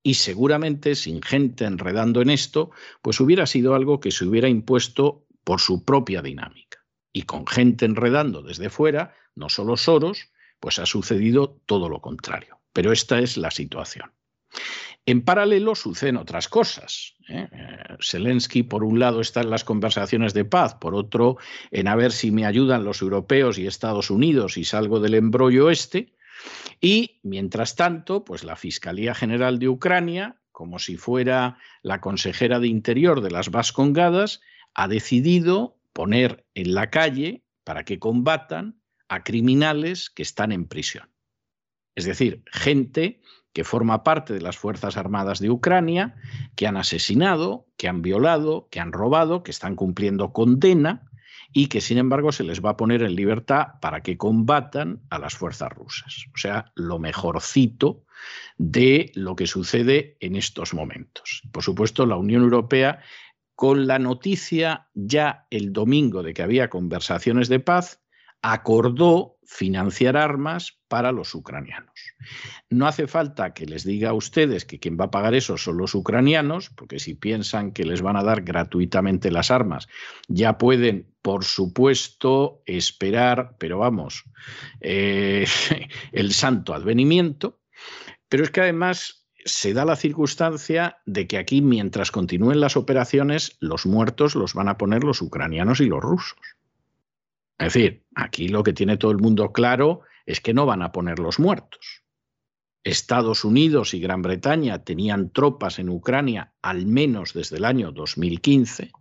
Y 0.01 0.15
seguramente 0.15 0.95
sin 0.95 1.21
gente 1.21 1.65
enredando 1.65 2.21
en 2.21 2.31
esto, 2.31 2.71
pues 3.03 3.19
hubiera 3.19 3.45
sido 3.45 3.75
algo 3.75 3.99
que 3.99 4.09
se 4.09 4.25
hubiera 4.25 4.49
impuesto 4.49 5.27
por 5.43 5.61
su 5.61 5.85
propia 5.85 6.23
dinámica 6.23 6.83
y 7.13 7.23
con 7.23 7.45
gente 7.45 7.85
enredando 7.85 8.41
desde 8.41 8.71
fuera, 8.71 9.13
no 9.35 9.49
solo 9.49 9.77
Soros, 9.77 10.31
pues 10.59 10.79
ha 10.79 10.87
sucedido 10.87 11.61
todo 11.67 11.87
lo 11.87 12.01
contrario. 12.01 12.59
Pero 12.73 12.91
esta 12.91 13.19
es 13.19 13.37
la 13.37 13.51
situación. 13.51 14.11
En 15.05 15.23
paralelo 15.23 15.75
suceden 15.75 16.17
otras 16.17 16.47
cosas. 16.47 17.15
¿eh? 17.27 17.47
Eh, 17.51 17.97
Zelensky, 18.01 18.63
por 18.63 18.83
un 18.83 18.99
lado, 18.99 19.19
está 19.19 19.41
en 19.41 19.49
las 19.49 19.65
conversaciones 19.65 20.33
de 20.33 20.45
paz, 20.45 20.75
por 20.75 20.95
otro, 20.95 21.37
en 21.71 21.87
a 21.87 21.95
ver 21.95 22.13
si 22.13 22.31
me 22.31 22.45
ayudan 22.45 22.85
los 22.85 23.01
europeos 23.01 23.57
y 23.57 23.67
Estados 23.67 24.09
Unidos 24.09 24.57
y 24.57 24.63
salgo 24.63 24.99
del 25.01 25.15
embrollo 25.15 25.69
este. 25.69 26.13
Y, 26.79 27.19
mientras 27.23 27.75
tanto, 27.75 28.23
pues 28.23 28.43
la 28.43 28.55
Fiscalía 28.55 29.13
General 29.13 29.59
de 29.59 29.69
Ucrania, 29.69 30.37
como 30.51 30.79
si 30.79 30.95
fuera 30.95 31.57
la 31.81 31.99
consejera 31.99 32.59
de 32.59 32.67
Interior 32.67 33.21
de 33.21 33.31
las 33.31 33.51
Vascongadas, 33.51 34.41
ha 34.73 34.87
decidido 34.87 35.77
poner 35.91 36.45
en 36.55 36.73
la 36.73 36.89
calle 36.89 37.43
para 37.63 37.83
que 37.83 37.99
combatan 37.99 38.79
a 39.09 39.23
criminales 39.23 40.09
que 40.09 40.23
están 40.23 40.51
en 40.51 40.65
prisión. 40.65 41.09
Es 41.95 42.05
decir, 42.05 42.43
gente 42.51 43.21
que 43.53 43.63
forma 43.63 44.03
parte 44.03 44.33
de 44.33 44.41
las 44.41 44.57
Fuerzas 44.57 44.97
Armadas 44.97 45.39
de 45.39 45.49
Ucrania, 45.49 46.15
que 46.55 46.67
han 46.67 46.75
asesinado, 46.75 47.67
que 47.77 47.87
han 47.87 48.01
violado, 48.01 48.67
que 48.71 48.79
han 48.79 48.91
robado, 48.91 49.43
que 49.43 49.51
están 49.51 49.75
cumpliendo 49.75 50.33
condena 50.33 51.09
y 51.53 51.67
que 51.67 51.81
sin 51.81 51.99
embargo 51.99 52.31
se 52.31 52.43
les 52.43 52.65
va 52.65 52.71
a 52.71 52.77
poner 52.77 53.03
en 53.03 53.15
libertad 53.15 53.79
para 53.79 54.01
que 54.01 54.17
combatan 54.17 55.01
a 55.11 55.19
las 55.19 55.35
fuerzas 55.35 55.71
rusas. 55.71 56.25
O 56.33 56.37
sea, 56.37 56.71
lo 56.75 56.97
mejorcito 56.97 58.05
de 58.57 59.11
lo 59.13 59.35
que 59.35 59.45
sucede 59.45 60.17
en 60.19 60.35
estos 60.35 60.73
momentos. 60.73 61.43
Por 61.51 61.63
supuesto, 61.63 62.07
la 62.07 62.17
Unión 62.17 62.41
Europea 62.41 63.01
con 63.55 63.85
la 63.85 63.99
noticia 63.99 64.89
ya 64.95 65.45
el 65.51 65.73
domingo 65.73 66.23
de 66.23 66.33
que 66.33 66.41
había 66.41 66.69
conversaciones 66.69 67.49
de 67.49 67.59
paz, 67.59 68.02
acordó 68.43 69.37
financiar 69.45 70.17
armas 70.17 70.79
para 70.87 71.11
los 71.11 71.33
ucranianos. 71.33 71.93
No 72.69 72.87
hace 72.87 73.07
falta 73.07 73.53
que 73.53 73.65
les 73.65 73.83
diga 73.83 74.09
a 74.09 74.13
ustedes 74.13 74.65
que 74.65 74.79
quien 74.79 74.97
va 74.99 75.05
a 75.05 75.11
pagar 75.11 75.33
eso 75.33 75.57
son 75.57 75.77
los 75.77 75.95
ucranianos, 75.95 76.69
porque 76.69 76.99
si 76.99 77.13
piensan 77.15 77.71
que 77.71 77.85
les 77.85 78.01
van 78.01 78.17
a 78.17 78.23
dar 78.23 78.41
gratuitamente 78.41 79.31
las 79.31 79.49
armas, 79.49 79.87
ya 80.27 80.57
pueden, 80.57 81.07
por 81.21 81.45
supuesto, 81.45 82.61
esperar, 82.65 83.55
pero 83.59 83.79
vamos, 83.79 84.25
eh, 84.81 85.45
el 86.11 86.33
santo 86.33 86.73
advenimiento. 86.73 87.61
Pero 88.27 88.43
es 88.43 88.51
que 88.51 88.61
además 88.61 89.25
se 89.45 89.73
da 89.73 89.85
la 89.85 89.95
circunstancia 89.95 90.97
de 91.05 91.27
que 91.27 91.37
aquí, 91.37 91.61
mientras 91.61 92.11
continúen 92.11 92.59
las 92.59 92.75
operaciones, 92.75 93.57
los 93.59 93.85
muertos 93.85 94.35
los 94.35 94.53
van 94.53 94.67
a 94.67 94.77
poner 94.77 95.03
los 95.03 95.21
ucranianos 95.21 95.79
y 95.79 95.85
los 95.85 96.01
rusos. 96.01 96.39
Es 97.57 97.73
decir, 97.73 98.03
aquí 98.15 98.47
lo 98.47 98.63
que 98.63 98.73
tiene 98.73 98.97
todo 98.97 99.11
el 99.11 99.19
mundo 99.19 99.51
claro 99.51 100.01
es 100.25 100.41
que 100.41 100.53
no 100.53 100.65
van 100.65 100.81
a 100.81 100.91
poner 100.91 101.19
los 101.19 101.39
muertos. 101.39 102.03
Estados 102.83 103.45
Unidos 103.45 103.93
y 103.93 103.99
Gran 103.99 104.21
Bretaña 104.21 104.83
tenían 104.83 105.31
tropas 105.31 105.79
en 105.79 105.89
Ucrania 105.89 106.53
al 106.61 106.85
menos 106.85 107.33
desde 107.33 107.57
el 107.57 107.65
año 107.65 107.91
2015 107.91 108.91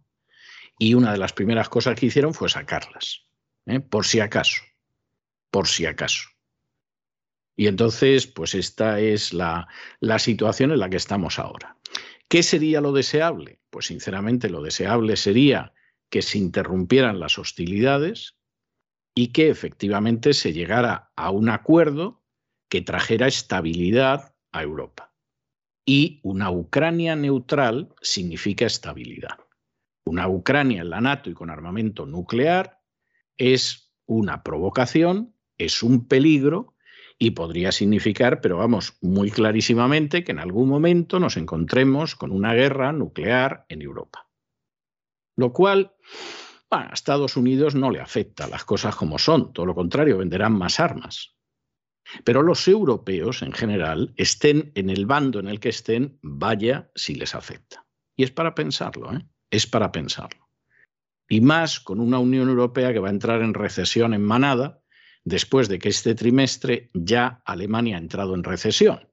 y 0.79 0.95
una 0.95 1.13
de 1.13 1.19
las 1.19 1.33
primeras 1.33 1.69
cosas 1.69 1.99
que 1.99 2.07
hicieron 2.07 2.35
fue 2.35 2.49
sacarlas, 2.49 3.27
¿eh? 3.67 3.81
por 3.81 4.07
si 4.07 4.21
acaso, 4.21 4.63
por 5.51 5.67
si 5.67 5.87
acaso. 5.87 6.29
Y 7.57 7.67
entonces, 7.67 8.27
pues 8.27 8.55
esta 8.55 9.01
es 9.01 9.33
la, 9.33 9.69
la 10.01 10.19
situación 10.19 10.73
en 10.73 10.79
la 10.79 10.89
que 10.89 10.97
estamos 10.97 11.39
ahora. 11.39 11.77
¿Qué 12.29 12.43
sería 12.43 12.81
lo 12.81 12.93
deseable? 12.93 13.61
Pues 13.69 13.87
sinceramente 13.87 14.49
lo 14.49 14.63
deseable 14.63 15.17
sería 15.17 15.75
que 16.09 16.23
se 16.23 16.39
interrumpieran 16.39 17.21
las 17.21 17.39
hostilidades 17.39 18.37
y 19.15 19.29
que 19.29 19.51
efectivamente 19.51 20.33
se 20.33 20.53
llegara 20.53 21.13
a 21.17 21.31
un 21.31 21.49
acuerdo 21.49 22.23
que 22.69 22.81
trajera 22.81 23.27
estabilidad 23.27 24.35
a 24.53 24.63
Europa. 24.63 25.13
Y 25.85 26.21
una 26.23 26.51
Ucrania 26.51 27.17
neutral 27.17 27.95
significa 28.01 28.67
estabilidad. 28.67 29.39
Una 30.05 30.29
Ucrania 30.29 30.83
en 30.83 30.91
la 30.91 31.01
NATO 31.01 31.31
y 31.31 31.35
con 31.35 31.51
armamento 31.51 32.07
nuclear 32.07 32.81
es 33.37 33.93
una 34.07 34.43
provocación, 34.43 35.35
es 35.59 35.83
un 35.83 36.07
peligro 36.07 36.75
y 37.19 37.33
podría 37.33 37.73
significar, 37.73 38.41
pero 38.41 38.57
vamos, 38.57 38.97
muy 39.01 39.31
clarísimamente, 39.31 40.25
que 40.25 40.33
en 40.33 40.39
algún 40.39 40.69
momento 40.69 41.21
nos 41.21 41.37
encontremos 41.37 42.17
con 42.17 42.33
una 42.33 42.55
guerra 42.55 42.93
nuclear 42.93 43.65
en 43.69 43.83
Europa. 43.83 44.29
Lo 45.37 45.53
cual 45.53 45.95
a 46.73 46.91
Estados 46.93 47.37
Unidos 47.37 47.75
no 47.75 47.91
le 47.91 48.01
afecta 48.01 48.49
las 48.49 48.65
cosas 48.65 48.97
como 48.97 49.19
son, 49.19 49.53
todo 49.53 49.67
lo 49.67 49.75
contrario, 49.75 50.19
venderán 50.19 50.53
más 50.53 50.81
armas. 50.81 51.35
Pero 52.25 52.43
los 52.43 52.67
europeos 52.67 53.43
en 53.43 53.53
general, 53.53 54.13
estén 54.17 54.73
en 54.75 54.91
el 54.91 55.07
bando 55.07 55.39
en 55.39 55.49
el 55.49 55.61
que 55.61 55.69
estén, 55.69 56.19
vaya 56.23 56.91
si 56.95 57.15
les 57.15 57.35
afecta. 57.35 57.87
Y 58.17 58.25
es 58.25 58.31
para 58.31 58.55
pensarlo, 58.55 59.15
¿eh? 59.15 59.27
es 59.51 59.67
para 59.67 59.93
pensarlo. 59.93 60.49
Y 61.29 61.41
más 61.41 61.81
con 61.81 62.01
una 62.01 62.19
Unión 62.19 62.49
Europea 62.49 62.93
que 62.93 62.99
va 62.99 63.09
a 63.09 63.13
entrar 63.13 63.43
en 63.43 63.55
recesión 63.55 64.13
en 64.13 64.23
manada 64.23 64.83
después 65.25 65.69
de 65.69 65.79
que 65.79 65.89
este 65.89 66.15
trimestre 66.15 66.91
ya 66.93 67.43
Alemania 67.45 67.97
ha 67.97 68.01
entrado 68.01 68.35
en 68.35 68.45
recesión. 68.45 69.09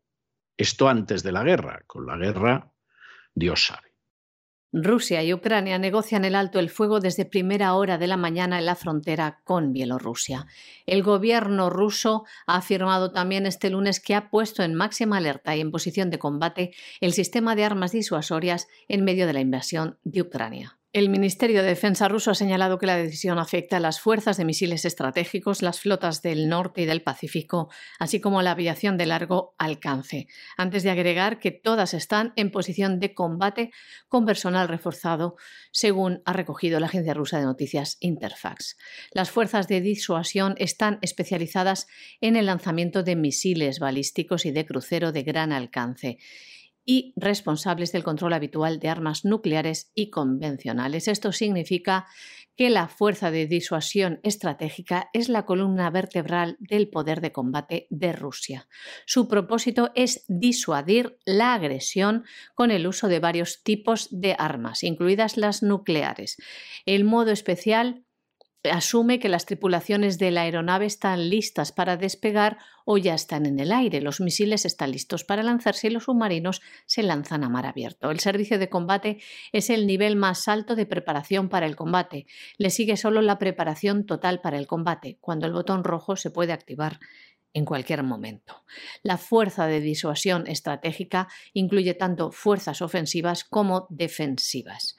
Esto 0.57 0.89
antes 0.89 1.23
de 1.23 1.31
la 1.31 1.43
guerra. 1.43 1.83
Con 1.87 2.05
la 2.05 2.17
guerra, 2.17 2.73
Dios 3.33 3.67
sabe. 3.67 3.88
Rusia 4.71 5.23
y 5.23 5.33
Ucrania 5.33 5.79
negocian 5.79 6.25
el 6.25 6.35
alto 6.35 6.59
el 6.59 6.69
fuego 6.69 6.99
desde 6.99 7.25
primera 7.25 7.73
hora 7.73 7.97
de 7.97 8.05
la 8.05 8.17
mañana 8.17 8.59
en 8.59 8.65
la 8.65 8.75
frontera 8.75 9.41
con 9.43 9.73
Bielorrusia. 9.73 10.45
El 10.85 11.01
gobierno 11.01 11.69
ruso 11.69 12.25
ha 12.45 12.57
afirmado 12.57 13.11
también 13.11 13.47
este 13.47 13.71
lunes 13.71 13.99
que 13.99 14.13
ha 14.13 14.29
puesto 14.29 14.61
en 14.61 14.75
máxima 14.75 15.17
alerta 15.17 15.55
y 15.55 15.61
en 15.61 15.71
posición 15.71 16.11
de 16.11 16.19
combate 16.19 16.71
el 17.01 17.13
sistema 17.13 17.55
de 17.55 17.63
armas 17.65 17.91
disuasorias 17.91 18.67
en 18.87 19.03
medio 19.03 19.25
de 19.25 19.33
la 19.33 19.41
invasión 19.41 19.97
de 20.03 20.21
Ucrania. 20.21 20.78
El 20.91 21.09
Ministerio 21.09 21.61
de 21.61 21.67
Defensa 21.67 22.07
ruso 22.07 22.31
ha 22.31 22.35
señalado 22.35 22.79
que 22.79 22.87
la 22.87 22.97
decisión 22.97 23.37
afecta 23.37 23.77
a 23.77 23.79
las 23.79 23.99
fuerzas 23.99 24.37
de 24.37 24.45
misiles 24.45 24.85
estratégicos, 24.85 25.61
las 25.61 25.79
flotas 25.79 26.23
del 26.23 26.49
norte 26.49 26.81
y 26.81 26.85
del 26.85 27.03
Pacífico, 27.03 27.69
así 27.99 28.19
como 28.19 28.39
a 28.39 28.43
la 28.43 28.51
aviación 28.51 28.97
de 28.97 29.05
largo 29.05 29.53
alcance, 29.59 30.25
antes 30.57 30.81
de 30.81 30.89
agregar 30.89 31.37
que 31.37 31.51
todas 31.51 31.93
están 31.93 32.33
en 32.37 32.49
posición 32.49 32.99
de 32.99 33.13
combate 33.13 33.69
con 34.07 34.25
personal 34.25 34.67
reforzado, 34.67 35.35
según 35.71 36.23
ha 36.25 36.33
recogido 36.33 36.79
la 36.79 36.87
agencia 36.87 37.13
rusa 37.13 37.37
de 37.37 37.45
noticias 37.45 37.97
Interfax. 37.99 38.75
Las 39.11 39.29
fuerzas 39.29 39.67
de 39.67 39.81
disuasión 39.81 40.55
están 40.57 40.97
especializadas 41.03 41.85
en 42.19 42.35
el 42.35 42.47
lanzamiento 42.47 43.03
de 43.03 43.15
misiles 43.15 43.77
balísticos 43.77 44.43
y 44.47 44.51
de 44.51 44.65
crucero 44.65 45.11
de 45.11 45.21
gran 45.21 45.51
alcance 45.51 46.17
y 46.89 47.13
responsables 47.15 47.91
del 47.91 48.03
control 48.03 48.33
habitual 48.33 48.79
de 48.79 48.89
armas 48.89 49.23
nucleares 49.23 49.91
y 49.93 50.09
convencionales. 50.09 51.07
Esto 51.07 51.31
significa 51.31 52.07
que 52.55 52.71
la 52.71 52.87
fuerza 52.87 53.29
de 53.29 53.45
disuasión 53.45 54.19
estratégica 54.23 55.11
es 55.13 55.29
la 55.29 55.45
columna 55.45 55.91
vertebral 55.91 56.57
del 56.59 56.89
poder 56.89 57.21
de 57.21 57.31
combate 57.31 57.85
de 57.91 58.11
Rusia. 58.11 58.67
Su 59.05 59.27
propósito 59.27 59.91
es 59.93 60.25
disuadir 60.27 61.19
la 61.25 61.53
agresión 61.53 62.23
con 62.55 62.71
el 62.71 62.87
uso 62.87 63.07
de 63.07 63.19
varios 63.19 63.61
tipos 63.61 64.07
de 64.09 64.35
armas, 64.39 64.81
incluidas 64.83 65.37
las 65.37 65.61
nucleares. 65.61 66.37
El 66.87 67.03
modo 67.03 67.29
especial 67.29 68.03
asume 68.63 69.19
que 69.19 69.29
las 69.29 69.45
tripulaciones 69.45 70.17
de 70.17 70.31
la 70.31 70.41
aeronave 70.41 70.85
están 70.85 71.29
listas 71.29 71.71
para 71.71 71.95
despegar 71.95 72.57
o 72.85 72.97
ya 72.97 73.13
están 73.13 73.45
en 73.45 73.59
el 73.59 73.71
aire. 73.71 74.01
Los 74.01 74.19
misiles 74.19 74.65
están 74.65 74.91
listos 74.91 75.23
para 75.23 75.43
lanzarse 75.43 75.87
y 75.87 75.89
los 75.91 76.05
submarinos 76.05 76.61
se 76.85 77.03
lanzan 77.03 77.43
a 77.43 77.49
mar 77.49 77.65
abierto. 77.65 78.11
El 78.11 78.19
servicio 78.19 78.59
de 78.59 78.69
combate 78.69 79.21
es 79.53 79.69
el 79.69 79.87
nivel 79.87 80.15
más 80.15 80.47
alto 80.47 80.75
de 80.75 80.85
preparación 80.85 81.47
para 81.47 81.65
el 81.65 81.75
combate. 81.75 82.25
Le 82.57 82.69
sigue 82.69 82.97
solo 82.97 83.21
la 83.21 83.39
preparación 83.39 84.05
total 84.05 84.41
para 84.41 84.57
el 84.57 84.67
combate, 84.67 85.17
cuando 85.21 85.45
el 85.45 85.53
botón 85.53 85.83
rojo 85.83 86.15
se 86.15 86.31
puede 86.31 86.51
activar 86.51 86.99
en 87.53 87.65
cualquier 87.65 88.03
momento. 88.03 88.63
La 89.03 89.17
fuerza 89.17 89.67
de 89.67 89.79
disuasión 89.79 90.47
estratégica 90.47 91.27
incluye 91.53 91.93
tanto 91.93 92.31
fuerzas 92.31 92.81
ofensivas 92.81 93.43
como 93.43 93.87
defensivas. 93.89 94.95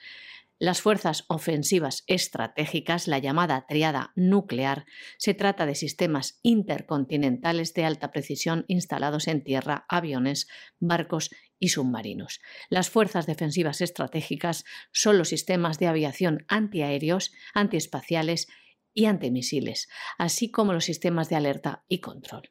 Las 0.61 0.79
fuerzas 0.79 1.25
ofensivas 1.27 2.03
estratégicas, 2.05 3.07
la 3.07 3.17
llamada 3.17 3.65
triada 3.67 4.11
nuclear, 4.15 4.85
se 5.17 5.33
trata 5.33 5.65
de 5.65 5.73
sistemas 5.73 6.39
intercontinentales 6.43 7.73
de 7.73 7.83
alta 7.83 8.11
precisión 8.11 8.65
instalados 8.67 9.27
en 9.27 9.43
tierra, 9.43 9.87
aviones, 9.89 10.47
barcos 10.79 11.31
y 11.57 11.69
submarinos. 11.69 12.41
Las 12.69 12.91
fuerzas 12.91 13.25
defensivas 13.25 13.81
estratégicas 13.81 14.63
son 14.91 15.17
los 15.17 15.29
sistemas 15.29 15.79
de 15.79 15.87
aviación 15.87 16.45
antiaéreos, 16.47 17.31
antiespaciales 17.55 18.47
y 18.93 19.05
antimisiles, 19.05 19.89
así 20.17 20.51
como 20.51 20.73
los 20.73 20.85
sistemas 20.85 21.29
de 21.29 21.35
alerta 21.35 21.83
y 21.87 21.99
control. 21.99 22.49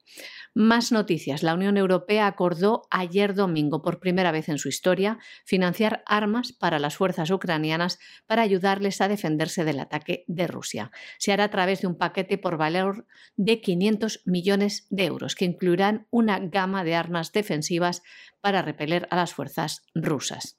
Más 0.55 0.91
noticias. 0.91 1.43
La 1.43 1.55
Unión 1.55 1.76
Europea 1.76 2.26
acordó 2.26 2.82
ayer 2.91 3.34
domingo, 3.34 3.82
por 3.82 4.01
primera 4.01 4.32
vez 4.32 4.49
en 4.49 4.59
su 4.59 4.68
historia, 4.68 5.18
financiar 5.45 6.03
armas 6.07 6.53
para 6.53 6.78
las 6.78 6.97
fuerzas 6.97 7.30
ucranianas 7.30 7.99
para 8.26 8.43
ayudarles 8.43 9.01
a 9.01 9.09
defenderse 9.09 9.64
del 9.64 9.78
ataque 9.78 10.24
de 10.26 10.47
Rusia. 10.47 10.91
Se 11.18 11.32
hará 11.32 11.45
a 11.45 11.51
través 11.51 11.82
de 11.82 11.86
un 11.86 11.97
paquete 11.97 12.36
por 12.36 12.57
valor 12.57 13.07
de 13.36 13.61
500 13.61 14.22
millones 14.24 14.86
de 14.91 15.05
euros, 15.05 15.34
que 15.34 15.45
incluirán 15.45 16.07
una 16.11 16.41
gama 16.41 16.82
de 16.82 16.95
armas 16.95 17.32
defensivas 17.32 18.03
para 18.41 18.62
repeler 18.62 19.07
a 19.11 19.16
las 19.16 19.34
fuerzas 19.34 19.82
rusas. 19.95 20.57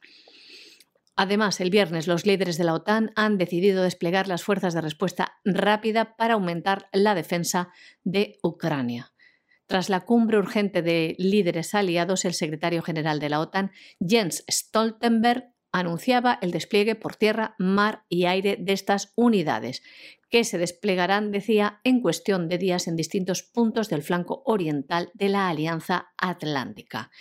Además, 1.23 1.61
el 1.61 1.69
viernes 1.69 2.07
los 2.07 2.25
líderes 2.25 2.57
de 2.57 2.63
la 2.63 2.73
OTAN 2.73 3.11
han 3.15 3.37
decidido 3.37 3.83
desplegar 3.83 4.27
las 4.27 4.41
fuerzas 4.41 4.73
de 4.73 4.81
respuesta 4.81 5.39
rápida 5.45 6.17
para 6.17 6.33
aumentar 6.33 6.89
la 6.93 7.13
defensa 7.13 7.69
de 8.03 8.39
Ucrania. 8.41 9.13
Tras 9.67 9.89
la 9.89 9.99
cumbre 9.99 10.39
urgente 10.39 10.81
de 10.81 11.13
líderes 11.19 11.75
aliados, 11.75 12.25
el 12.25 12.33
secretario 12.33 12.81
general 12.81 13.19
de 13.19 13.29
la 13.29 13.39
OTAN, 13.39 13.69
Jens 13.99 14.43
Stoltenberg, 14.49 15.43
anunciaba 15.71 16.37
el 16.41 16.51
despliegue 16.51 16.95
por 16.95 17.15
tierra, 17.15 17.55
mar 17.57 18.03
y 18.09 18.25
aire 18.25 18.57
de 18.59 18.73
estas 18.73 19.13
unidades, 19.15 19.81
que 20.29 20.43
se 20.43 20.57
desplegarán, 20.57 21.31
decía, 21.31 21.81
en 21.83 22.01
cuestión 22.01 22.47
de 22.47 22.57
días 22.57 22.87
en 22.87 22.95
distintos 22.95 23.43
puntos 23.43 23.89
del 23.89 24.01
flanco 24.01 24.43
oriental 24.45 25.11
de 25.13 25.29
la 25.29 25.49
Alianza 25.49 26.13
Atlántica. 26.17 27.11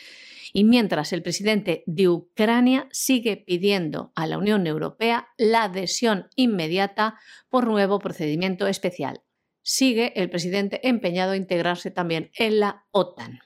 Y 0.53 0.65
mientras 0.65 1.13
el 1.13 1.23
presidente 1.23 1.83
de 1.87 2.09
Ucrania 2.09 2.89
sigue 2.91 3.37
pidiendo 3.37 4.13
a 4.15 4.27
la 4.27 4.39
Unión 4.39 4.67
Europea 4.67 5.29
la 5.37 5.65
adhesión 5.65 6.29
inmediata 6.37 7.19
por 7.49 7.67
nuevo 7.67 7.99
procedimiento 7.99 8.67
especial. 8.67 9.23
Sigue 9.63 10.13
el 10.17 10.31
presidente 10.31 10.87
empeñado 10.89 11.33
a 11.33 11.37
integrarse 11.37 11.91
también 11.91 12.31
en 12.35 12.61
la 12.61 12.87
OTAN. 12.91 13.41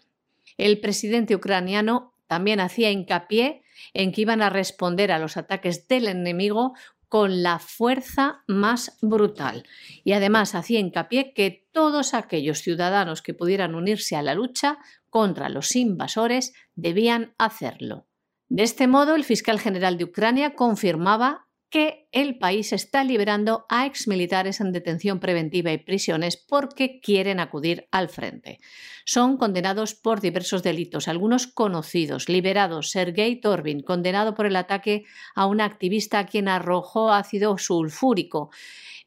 El 0.57 0.81
presidente 0.81 1.35
ucraniano 1.35 2.15
también 2.27 2.61
hacía 2.61 2.91
hincapié 2.91 3.64
en 3.93 4.13
que 4.13 4.23
iban 4.23 4.43
a 4.43 4.51
responder 4.51 5.13
a 5.13 5.19
los 5.19 5.37
ataques 5.37 5.87
del 5.89 6.09
enemigo 6.09 6.75
con 7.09 7.43
la 7.43 7.59
fuerza 7.59 8.43
más 8.49 8.99
brutal. 9.01 9.65
Y 10.03 10.15
además 10.15 10.55
hacía 10.55 10.81
hincapié 10.81 11.33
que 11.33 11.69
todos 11.73 12.15
aquellos 12.15 12.59
ciudadanos 12.59 13.23
que 13.23 13.35
pudieran 13.35 13.75
unirse 13.75 14.17
a 14.17 14.23
la 14.23 14.35
lucha 14.35 14.79
contra 15.11 15.49
los 15.49 15.77
invasores 15.77 16.55
debían 16.75 17.35
hacerlo. 17.39 18.09
De 18.49 18.63
este 18.63 18.89
modo, 18.89 19.15
el 19.15 19.25
fiscal 19.25 19.61
general 19.61 19.97
de 19.97 20.05
Ucrania 20.05 20.55
confirmaba 20.55 21.44
que 21.75 22.07
el 22.13 22.39
país 22.39 22.73
está 22.73 23.03
liberando 23.03 23.67
a 23.69 23.85
exmilitares 23.85 24.61
en 24.61 24.71
detención 24.71 25.19
preventiva 25.19 25.73
y 25.73 25.79
prisiones 25.79 26.37
porque 26.37 27.01
quieren 27.01 27.41
acudir 27.41 27.89
al 27.91 28.09
frente. 28.09 28.61
Son 29.05 29.39
condenados 29.39 29.97
por 29.97 30.21
diversos 30.21 30.63
delitos, 30.63 31.09
algunos 31.09 31.49
conocidos. 31.49 32.29
Liberados, 32.29 32.93
Sergei 32.93 33.41
Torbin, 33.41 33.83
condenado 33.83 34.37
por 34.37 34.47
el 34.47 34.55
ataque 34.55 35.03
a 35.35 35.47
una 35.47 35.65
activista 35.65 36.21
a 36.21 36.27
quien 36.27 36.47
arrojó 36.47 37.13
ácido 37.13 37.59
sulfúrico. 37.59 38.51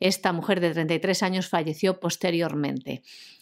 Esta 0.01 0.33
mujer 0.33 0.59
de 0.59 0.73
33 0.73 1.23
años 1.23 1.47
falleció 1.47 2.01
posteriormente. 2.01 3.01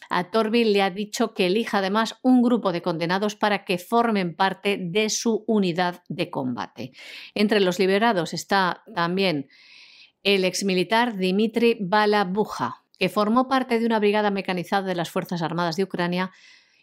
A 0.10 0.32
Torbil 0.32 0.74
le 0.74 0.82
ha 0.82 0.90
dicho 0.90 1.34
que 1.34 1.48
elija 1.48 1.80
además 1.80 2.18
un 2.22 2.42
grupo 2.42 2.72
de 2.72 2.82
condenados 2.82 3.36
para 3.36 3.66
que 3.66 3.78
formen 3.78 4.36
parte 4.36 4.78
de 4.80 5.10
su 5.10 5.44
unidad 5.48 6.04
de 6.10 6.30
combate. 6.30 6.92
Entre 7.34 7.60
los 7.60 7.80
liberados 7.80 8.34
está 8.34 8.84
también 8.94 9.48
el 10.24 10.44
exmilitar 10.44 11.18
Dmitry 11.18 11.78
Balabuja, 11.80 12.84
que 12.98 13.10
formó 13.10 13.48
parte 13.48 13.80
de 13.80 13.86
una 13.86 14.00
brigada 14.00 14.32
mecanizada 14.32 14.88
de 14.88 14.96
las 14.96 15.10
Fuerzas 15.10 15.42
Armadas 15.42 15.76
de 15.76 15.84
Ucrania 15.84 16.32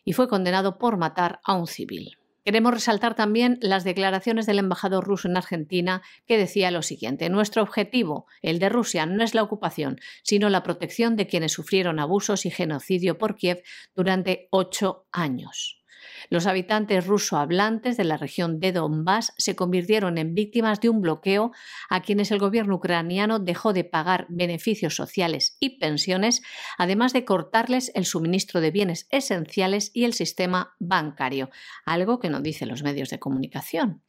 y 0.04 0.12
fue 0.12 0.28
condenado 0.28 0.78
por 0.78 0.96
matar 0.96 1.40
a 1.44 1.54
un 1.54 1.66
civil. 1.66 2.18
Queremos 2.44 2.74
resaltar 2.74 3.14
también 3.14 3.58
las 3.60 3.84
declaraciones 3.84 4.46
del 4.46 4.58
embajador 4.58 5.04
ruso 5.04 5.28
en 5.28 5.36
Argentina, 5.36 6.02
que 6.26 6.38
decía 6.38 6.70
lo 6.70 6.82
siguiente, 6.82 7.28
nuestro 7.28 7.62
objetivo, 7.62 8.26
el 8.40 8.58
de 8.58 8.68
Rusia, 8.68 9.06
no 9.06 9.22
es 9.22 9.34
la 9.34 9.42
ocupación, 9.42 10.00
sino 10.22 10.48
la 10.50 10.62
protección 10.62 11.16
de 11.16 11.26
quienes 11.26 11.52
sufrieron 11.52 12.00
abusos 12.00 12.44
y 12.44 12.50
genocidio 12.50 13.18
por 13.18 13.36
Kiev 13.36 13.62
durante 13.94 14.48
ocho 14.50 15.06
años. 15.12 15.81
Los 16.30 16.46
habitantes 16.46 17.06
ruso-hablantes 17.06 17.96
de 17.96 18.04
la 18.04 18.16
región 18.16 18.60
de 18.60 18.72
Donbass 18.72 19.32
se 19.36 19.56
convirtieron 19.56 20.18
en 20.18 20.34
víctimas 20.34 20.80
de 20.80 20.88
un 20.88 21.00
bloqueo 21.00 21.52
a 21.88 22.02
quienes 22.02 22.30
el 22.30 22.38
gobierno 22.38 22.76
ucraniano 22.76 23.38
dejó 23.38 23.72
de 23.72 23.84
pagar 23.84 24.26
beneficios 24.28 24.94
sociales 24.94 25.56
y 25.60 25.78
pensiones, 25.78 26.42
además 26.78 27.12
de 27.12 27.24
cortarles 27.24 27.92
el 27.94 28.04
suministro 28.04 28.60
de 28.60 28.70
bienes 28.70 29.06
esenciales 29.10 29.90
y 29.94 30.04
el 30.04 30.14
sistema 30.14 30.74
bancario, 30.78 31.50
algo 31.84 32.18
que 32.18 32.30
no 32.30 32.40
dicen 32.40 32.68
los 32.68 32.82
medios 32.82 33.10
de 33.10 33.18
comunicación. 33.18 34.02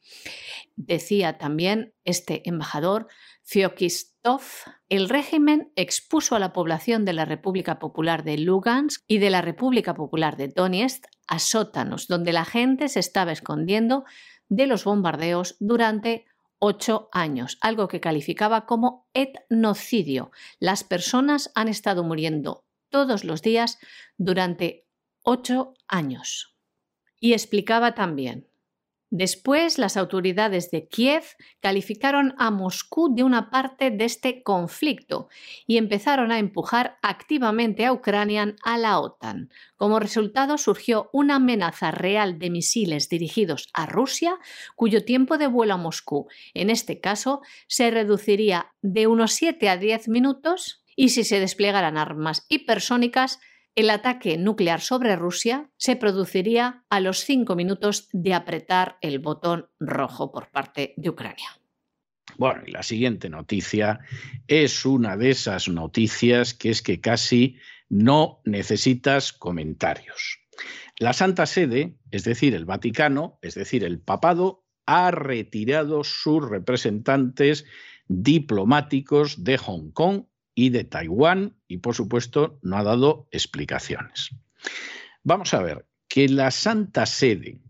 Decía 0.76 1.38
también 1.38 1.94
este 2.04 2.48
embajador 2.48 3.08
Fiokistov, 3.42 4.40
el 4.88 5.08
régimen 5.08 5.70
expuso 5.76 6.34
a 6.34 6.38
la 6.38 6.52
población 6.52 7.04
de 7.04 7.12
la 7.12 7.26
República 7.26 7.78
Popular 7.78 8.24
de 8.24 8.38
Lugansk 8.38 9.02
y 9.06 9.18
de 9.18 9.30
la 9.30 9.42
República 9.42 9.94
Popular 9.94 10.36
de 10.36 10.48
Donetsk 10.48 11.04
a 11.26 11.38
sótanos, 11.38 12.08
donde 12.08 12.32
la 12.32 12.44
gente 12.44 12.88
se 12.88 13.00
estaba 13.00 13.32
escondiendo 13.32 14.04
de 14.48 14.66
los 14.66 14.84
bombardeos 14.84 15.56
durante 15.60 16.26
ocho 16.58 17.08
años, 17.12 17.58
algo 17.60 17.88
que 17.88 18.00
calificaba 18.00 18.66
como 18.66 19.06
etnocidio. 19.12 20.30
Las 20.58 20.84
personas 20.84 21.50
han 21.54 21.68
estado 21.68 22.04
muriendo 22.04 22.64
todos 22.88 23.24
los 23.24 23.42
días 23.42 23.78
durante 24.16 24.86
ocho 25.22 25.74
años. 25.88 26.56
Y 27.20 27.32
explicaba 27.32 27.94
también, 27.94 28.48
Después, 29.16 29.78
las 29.78 29.96
autoridades 29.96 30.72
de 30.72 30.88
Kiev 30.88 31.22
calificaron 31.60 32.34
a 32.36 32.50
Moscú 32.50 33.14
de 33.14 33.22
una 33.22 33.48
parte 33.48 33.92
de 33.92 34.06
este 34.06 34.42
conflicto 34.42 35.28
y 35.68 35.76
empezaron 35.76 36.32
a 36.32 36.40
empujar 36.40 36.98
activamente 37.00 37.86
a 37.86 37.92
Ucrania 37.92 38.56
a 38.64 38.76
la 38.76 38.98
OTAN. 38.98 39.50
Como 39.76 40.00
resultado, 40.00 40.58
surgió 40.58 41.10
una 41.12 41.36
amenaza 41.36 41.92
real 41.92 42.40
de 42.40 42.50
misiles 42.50 43.08
dirigidos 43.08 43.68
a 43.72 43.86
Rusia, 43.86 44.34
cuyo 44.74 45.04
tiempo 45.04 45.38
de 45.38 45.46
vuelo 45.46 45.74
a 45.74 45.76
Moscú, 45.76 46.26
en 46.52 46.68
este 46.68 46.98
caso, 46.98 47.40
se 47.68 47.92
reduciría 47.92 48.72
de 48.82 49.06
unos 49.06 49.30
7 49.34 49.68
a 49.68 49.76
10 49.76 50.08
minutos 50.08 50.82
y 50.96 51.10
si 51.10 51.22
se 51.22 51.38
desplegaran 51.38 51.98
armas 51.98 52.46
hipersónicas, 52.48 53.38
el 53.74 53.90
ataque 53.90 54.36
nuclear 54.36 54.80
sobre 54.80 55.16
Rusia 55.16 55.70
se 55.76 55.96
produciría 55.96 56.84
a 56.90 57.00
los 57.00 57.18
cinco 57.18 57.56
minutos 57.56 58.08
de 58.12 58.34
apretar 58.34 58.98
el 59.00 59.18
botón 59.18 59.68
rojo 59.80 60.30
por 60.30 60.50
parte 60.50 60.94
de 60.96 61.10
Ucrania. 61.10 61.48
Bueno, 62.38 62.62
y 62.66 62.70
la 62.70 62.82
siguiente 62.82 63.28
noticia 63.28 64.00
es 64.48 64.84
una 64.84 65.16
de 65.16 65.30
esas 65.30 65.68
noticias 65.68 66.54
que 66.54 66.70
es 66.70 66.82
que 66.82 67.00
casi 67.00 67.58
no 67.88 68.40
necesitas 68.44 69.32
comentarios. 69.32 70.38
La 70.98 71.12
Santa 71.12 71.46
Sede, 71.46 71.96
es 72.10 72.24
decir, 72.24 72.54
el 72.54 72.64
Vaticano, 72.64 73.38
es 73.42 73.54
decir, 73.54 73.84
el 73.84 74.00
Papado, 74.00 74.64
ha 74.86 75.10
retirado 75.10 76.04
sus 76.04 76.48
representantes 76.48 77.64
diplomáticos 78.06 79.42
de 79.44 79.58
Hong 79.58 79.90
Kong 79.90 80.24
y 80.54 80.70
de 80.70 80.84
Taiwán 80.84 81.56
y 81.66 81.78
por 81.78 81.94
supuesto 81.94 82.58
no 82.62 82.76
ha 82.76 82.82
dado 82.82 83.28
explicaciones. 83.30 84.30
Vamos 85.22 85.54
a 85.54 85.62
ver, 85.62 85.86
que 86.08 86.28
la 86.28 86.50
Santa 86.50 87.06
Sede 87.06 87.60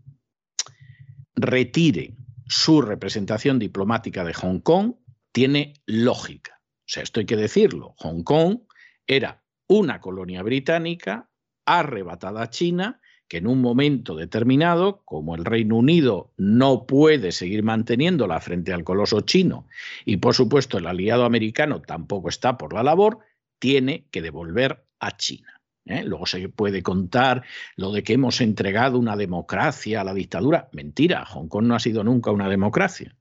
retire 1.35 2.15
su 2.47 2.81
representación 2.81 3.59
diplomática 3.59 4.23
de 4.23 4.33
Hong 4.33 4.59
Kong 4.59 4.95
tiene 5.31 5.73
lógica. 5.85 6.61
O 6.61 6.87
sea, 6.87 7.03
esto 7.03 7.19
hay 7.19 7.25
que 7.25 7.37
decirlo. 7.37 7.95
Hong 7.97 8.23
Kong 8.23 8.59
era 9.07 9.43
una 9.67 9.99
colonia 9.99 10.43
británica 10.43 11.29
arrebatada 11.65 12.43
a 12.43 12.49
China 12.49 13.01
que 13.27 13.37
en 13.37 13.47
un 13.47 13.61
momento 13.61 14.15
determinado, 14.15 15.01
como 15.05 15.35
el 15.35 15.45
Reino 15.45 15.77
Unido 15.77 16.31
no 16.37 16.85
puede 16.85 17.31
seguir 17.31 17.63
manteniéndola 17.63 18.39
frente 18.39 18.73
al 18.73 18.83
coloso 18.83 19.21
chino 19.21 19.67
y 20.05 20.17
por 20.17 20.35
supuesto 20.35 20.77
el 20.77 20.87
aliado 20.87 21.25
americano 21.25 21.81
tampoco 21.81 22.29
está 22.29 22.57
por 22.57 22.73
la 22.73 22.83
labor, 22.83 23.19
tiene 23.59 24.07
que 24.11 24.21
devolver 24.21 24.85
a 24.99 25.17
China. 25.17 25.61
¿eh? 25.85 26.03
Luego 26.03 26.25
se 26.25 26.49
puede 26.49 26.83
contar 26.83 27.43
lo 27.75 27.91
de 27.91 28.03
que 28.03 28.13
hemos 28.13 28.41
entregado 28.41 28.99
una 28.99 29.15
democracia 29.15 30.01
a 30.01 30.03
la 30.03 30.13
dictadura. 30.13 30.69
Mentira, 30.71 31.25
Hong 31.25 31.47
Kong 31.47 31.65
no 31.65 31.75
ha 31.75 31.79
sido 31.79 32.03
nunca 32.03 32.31
una 32.31 32.49
democracia. 32.49 33.17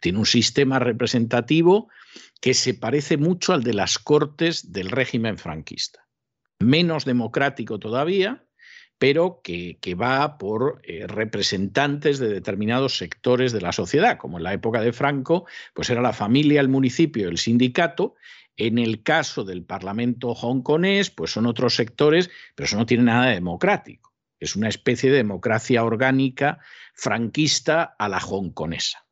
Tiene 0.00 0.18
un 0.18 0.26
sistema 0.26 0.78
representativo 0.78 1.88
que 2.40 2.54
se 2.54 2.74
parece 2.74 3.16
mucho 3.16 3.52
al 3.52 3.62
de 3.62 3.74
las 3.74 3.98
cortes 3.98 4.72
del 4.72 4.90
régimen 4.90 5.38
franquista. 5.38 6.06
Menos 6.60 7.04
democrático 7.04 7.78
todavía, 7.78 8.45
pero 8.98 9.40
que, 9.42 9.78
va 10.00 10.38
por 10.38 10.80
eh, 10.84 11.06
representantes 11.06 12.18
de 12.18 12.28
determinados 12.28 12.96
sectores 12.96 13.52
de 13.52 13.60
la 13.60 13.72
sociedad, 13.72 14.18
como 14.18 14.38
en 14.38 14.44
la 14.44 14.54
época 14.54 14.80
de 14.80 14.92
Franco, 14.92 15.46
pues 15.74 15.90
era 15.90 16.00
la 16.00 16.12
familia, 16.12 16.60
el 16.60 16.68
municipio, 16.68 17.28
el 17.28 17.38
sindicato. 17.38 18.14
En 18.56 18.78
el 18.78 19.02
caso 19.02 19.44
del 19.44 19.64
Parlamento 19.64 20.30
hongkonés, 20.32 21.10
pues 21.10 21.30
son 21.30 21.46
otros 21.46 21.74
sectores, 21.74 22.30
pero 22.54 22.64
eso 22.64 22.78
no 22.78 22.86
tiene 22.86 23.04
nada 23.04 23.26
de 23.26 23.34
democrático. 23.34 24.14
Es 24.40 24.56
una 24.56 24.68
especie 24.68 25.10
de 25.10 25.18
democracia 25.18 25.84
orgánica 25.84 26.58
franquista 26.94 27.94
a 27.98 28.08
la 28.08 28.18
hongkonesa, 28.18 29.06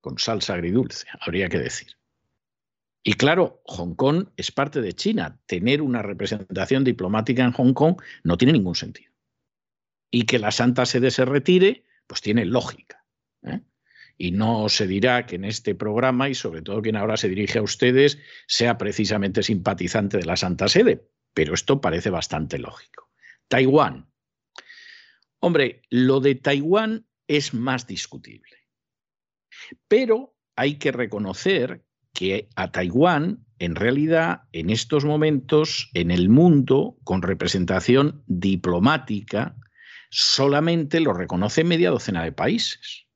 con 0.00 0.18
salsa 0.18 0.54
agridulce, 0.54 1.06
habría 1.20 1.48
que 1.48 1.58
decir. 1.58 1.97
Y 3.08 3.14
claro, 3.14 3.62
Hong 3.64 3.94
Kong 3.94 4.28
es 4.36 4.52
parte 4.52 4.82
de 4.82 4.92
China. 4.92 5.40
Tener 5.46 5.80
una 5.80 6.02
representación 6.02 6.84
diplomática 6.84 7.42
en 7.42 7.52
Hong 7.52 7.72
Kong 7.72 7.96
no 8.22 8.36
tiene 8.36 8.52
ningún 8.52 8.74
sentido. 8.74 9.10
Y 10.10 10.24
que 10.24 10.38
la 10.38 10.50
Santa 10.50 10.84
Sede 10.84 11.10
se 11.10 11.24
retire, 11.24 11.86
pues 12.06 12.20
tiene 12.20 12.44
lógica. 12.44 13.06
¿eh? 13.44 13.62
Y 14.18 14.32
no 14.32 14.68
se 14.68 14.86
dirá 14.86 15.24
que 15.24 15.36
en 15.36 15.46
este 15.46 15.74
programa, 15.74 16.28
y 16.28 16.34
sobre 16.34 16.60
todo 16.60 16.82
quien 16.82 16.96
ahora 16.96 17.16
se 17.16 17.30
dirige 17.30 17.60
a 17.60 17.62
ustedes, 17.62 18.18
sea 18.46 18.76
precisamente 18.76 19.42
simpatizante 19.42 20.18
de 20.18 20.26
la 20.26 20.36
Santa 20.36 20.68
Sede. 20.68 21.08
Pero 21.32 21.54
esto 21.54 21.80
parece 21.80 22.10
bastante 22.10 22.58
lógico. 22.58 23.08
Taiwán. 23.48 24.12
Hombre, 25.40 25.80
lo 25.88 26.20
de 26.20 26.34
Taiwán 26.34 27.06
es 27.26 27.54
más 27.54 27.86
discutible. 27.86 28.68
Pero 29.88 30.36
hay 30.56 30.74
que 30.74 30.92
reconocer 30.92 31.87
que 32.12 32.48
a 32.56 32.70
Taiwán, 32.70 33.44
en 33.58 33.74
realidad, 33.74 34.42
en 34.52 34.70
estos 34.70 35.04
momentos, 35.04 35.90
en 35.94 36.10
el 36.10 36.28
mundo, 36.28 36.96
con 37.04 37.22
representación 37.22 38.22
diplomática, 38.26 39.56
solamente 40.10 41.00
lo 41.00 41.12
reconoce 41.12 41.64
media 41.64 41.90
docena 41.90 42.24
de 42.24 42.32
países. 42.32 43.06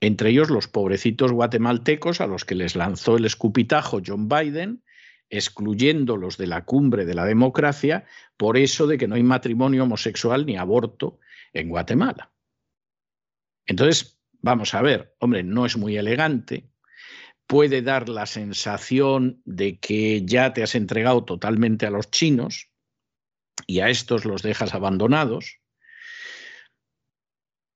Entre 0.00 0.30
ellos 0.30 0.50
los 0.50 0.68
pobrecitos 0.68 1.32
guatemaltecos 1.32 2.20
a 2.20 2.26
los 2.26 2.44
que 2.44 2.54
les 2.54 2.76
lanzó 2.76 3.16
el 3.16 3.24
escupitajo 3.24 4.00
John 4.04 4.28
Biden, 4.28 4.84
excluyéndolos 5.30 6.36
de 6.36 6.46
la 6.46 6.64
cumbre 6.64 7.06
de 7.06 7.14
la 7.14 7.24
democracia 7.24 8.04
por 8.36 8.56
eso 8.56 8.86
de 8.86 8.98
que 8.98 9.08
no 9.08 9.14
hay 9.14 9.22
matrimonio 9.22 9.84
homosexual 9.84 10.44
ni 10.46 10.56
aborto 10.56 11.18
en 11.52 11.68
Guatemala. 11.70 12.32
Entonces, 13.66 14.20
vamos 14.42 14.74
a 14.74 14.82
ver, 14.82 15.14
hombre, 15.20 15.42
no 15.42 15.64
es 15.64 15.76
muy 15.76 15.96
elegante, 15.96 16.68
puede 17.46 17.82
dar 17.82 18.08
la 18.08 18.26
sensación 18.26 19.42
de 19.44 19.78
que 19.78 20.24
ya 20.24 20.52
te 20.52 20.62
has 20.62 20.74
entregado 20.74 21.24
totalmente 21.24 21.86
a 21.86 21.90
los 21.90 22.10
chinos 22.10 22.70
y 23.66 23.80
a 23.80 23.88
estos 23.88 24.24
los 24.24 24.42
dejas 24.42 24.74
abandonados. 24.74 25.60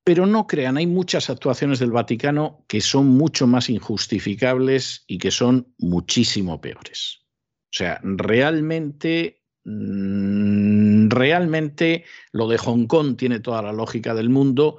Pero 0.05 0.27
no 0.27 0.47
crean, 0.47 0.79
hay 0.79 0.87
muchas 0.87 1.29
actuaciones 1.29 1.79
del 1.79 1.93
Vaticano 1.93 2.65
que 2.67 2.81
son 2.81 3.09
mucho 3.09 3.47
más 3.47 3.69
injustificables 3.69 5.05
y 5.07 5.19
que 5.19 5.31
son 5.31 5.75
muchísimo 5.77 6.61
peores. 6.63 7.27
O 7.65 7.77
sea, 7.77 8.01
realmente, 8.03 9.43
mm, 9.65 11.11
realmente 11.11 12.05
lo 12.33 12.49
de 12.49 12.57
Hong 12.57 12.87
Kong 12.87 13.17
tiene 13.19 13.41
toda 13.41 13.61
la 13.61 13.73
lógica 13.73 14.15
del 14.15 14.31
mundo 14.31 14.79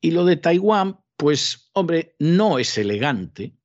y 0.00 0.12
lo 0.12 0.24
de 0.24 0.36
Taiwán, 0.36 1.00
pues, 1.16 1.70
hombre, 1.72 2.14
no 2.20 2.60
es 2.60 2.78
elegante, 2.78 3.57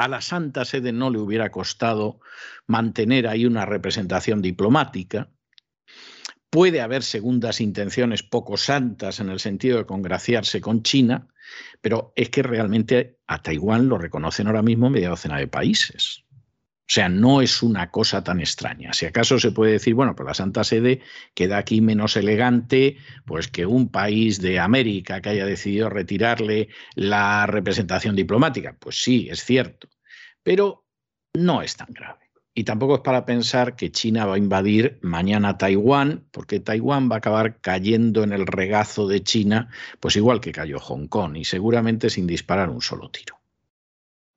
a 0.00 0.08
la 0.08 0.22
Santa 0.22 0.64
Sede 0.64 0.92
no 0.92 1.10
le 1.10 1.18
hubiera 1.18 1.50
costado 1.50 2.20
mantener 2.66 3.28
ahí 3.28 3.44
una 3.44 3.66
representación 3.66 4.40
diplomática. 4.40 5.30
Puede 6.48 6.80
haber 6.80 7.02
segundas 7.02 7.60
intenciones 7.60 8.22
poco 8.22 8.56
santas 8.56 9.20
en 9.20 9.28
el 9.28 9.40
sentido 9.40 9.78
de 9.78 9.86
congraciarse 9.86 10.60
con 10.60 10.82
China, 10.82 11.28
pero 11.82 12.12
es 12.16 12.30
que 12.30 12.42
realmente 12.42 13.18
a 13.26 13.42
Taiwán 13.42 13.88
lo 13.88 13.98
reconocen 13.98 14.46
ahora 14.46 14.62
mismo 14.62 14.88
media 14.88 15.10
docena 15.10 15.36
de 15.36 15.48
países. 15.48 16.24
O 16.90 16.92
sea, 16.92 17.08
no 17.08 17.40
es 17.40 17.62
una 17.62 17.92
cosa 17.92 18.24
tan 18.24 18.40
extraña. 18.40 18.92
Si 18.92 19.06
acaso 19.06 19.38
se 19.38 19.52
puede 19.52 19.70
decir, 19.70 19.94
bueno, 19.94 20.16
pues 20.16 20.26
la 20.26 20.34
Santa 20.34 20.64
Sede 20.64 21.02
queda 21.34 21.56
aquí 21.56 21.80
menos 21.80 22.16
elegante, 22.16 22.96
pues 23.24 23.46
que 23.46 23.64
un 23.64 23.90
país 23.92 24.40
de 24.40 24.58
América 24.58 25.20
que 25.20 25.28
haya 25.28 25.46
decidido 25.46 25.88
retirarle 25.88 26.68
la 26.96 27.46
representación 27.46 28.16
diplomática. 28.16 28.76
Pues 28.76 29.00
sí, 29.00 29.28
es 29.30 29.44
cierto. 29.44 29.88
Pero 30.42 30.84
no 31.32 31.62
es 31.62 31.76
tan 31.76 31.92
grave. 31.92 32.32
Y 32.54 32.64
tampoco 32.64 32.96
es 32.96 33.02
para 33.02 33.24
pensar 33.24 33.76
que 33.76 33.92
China 33.92 34.26
va 34.26 34.34
a 34.34 34.38
invadir 34.38 34.98
mañana 35.00 35.58
Taiwán, 35.58 36.26
porque 36.32 36.58
Taiwán 36.58 37.08
va 37.08 37.14
a 37.14 37.18
acabar 37.18 37.60
cayendo 37.60 38.24
en 38.24 38.32
el 38.32 38.48
regazo 38.48 39.06
de 39.06 39.22
China, 39.22 39.68
pues 40.00 40.16
igual 40.16 40.40
que 40.40 40.50
cayó 40.50 40.80
Hong 40.80 41.06
Kong, 41.06 41.36
y 41.36 41.44
seguramente 41.44 42.10
sin 42.10 42.26
disparar 42.26 42.68
un 42.68 42.82
solo 42.82 43.12
tiro. 43.12 43.39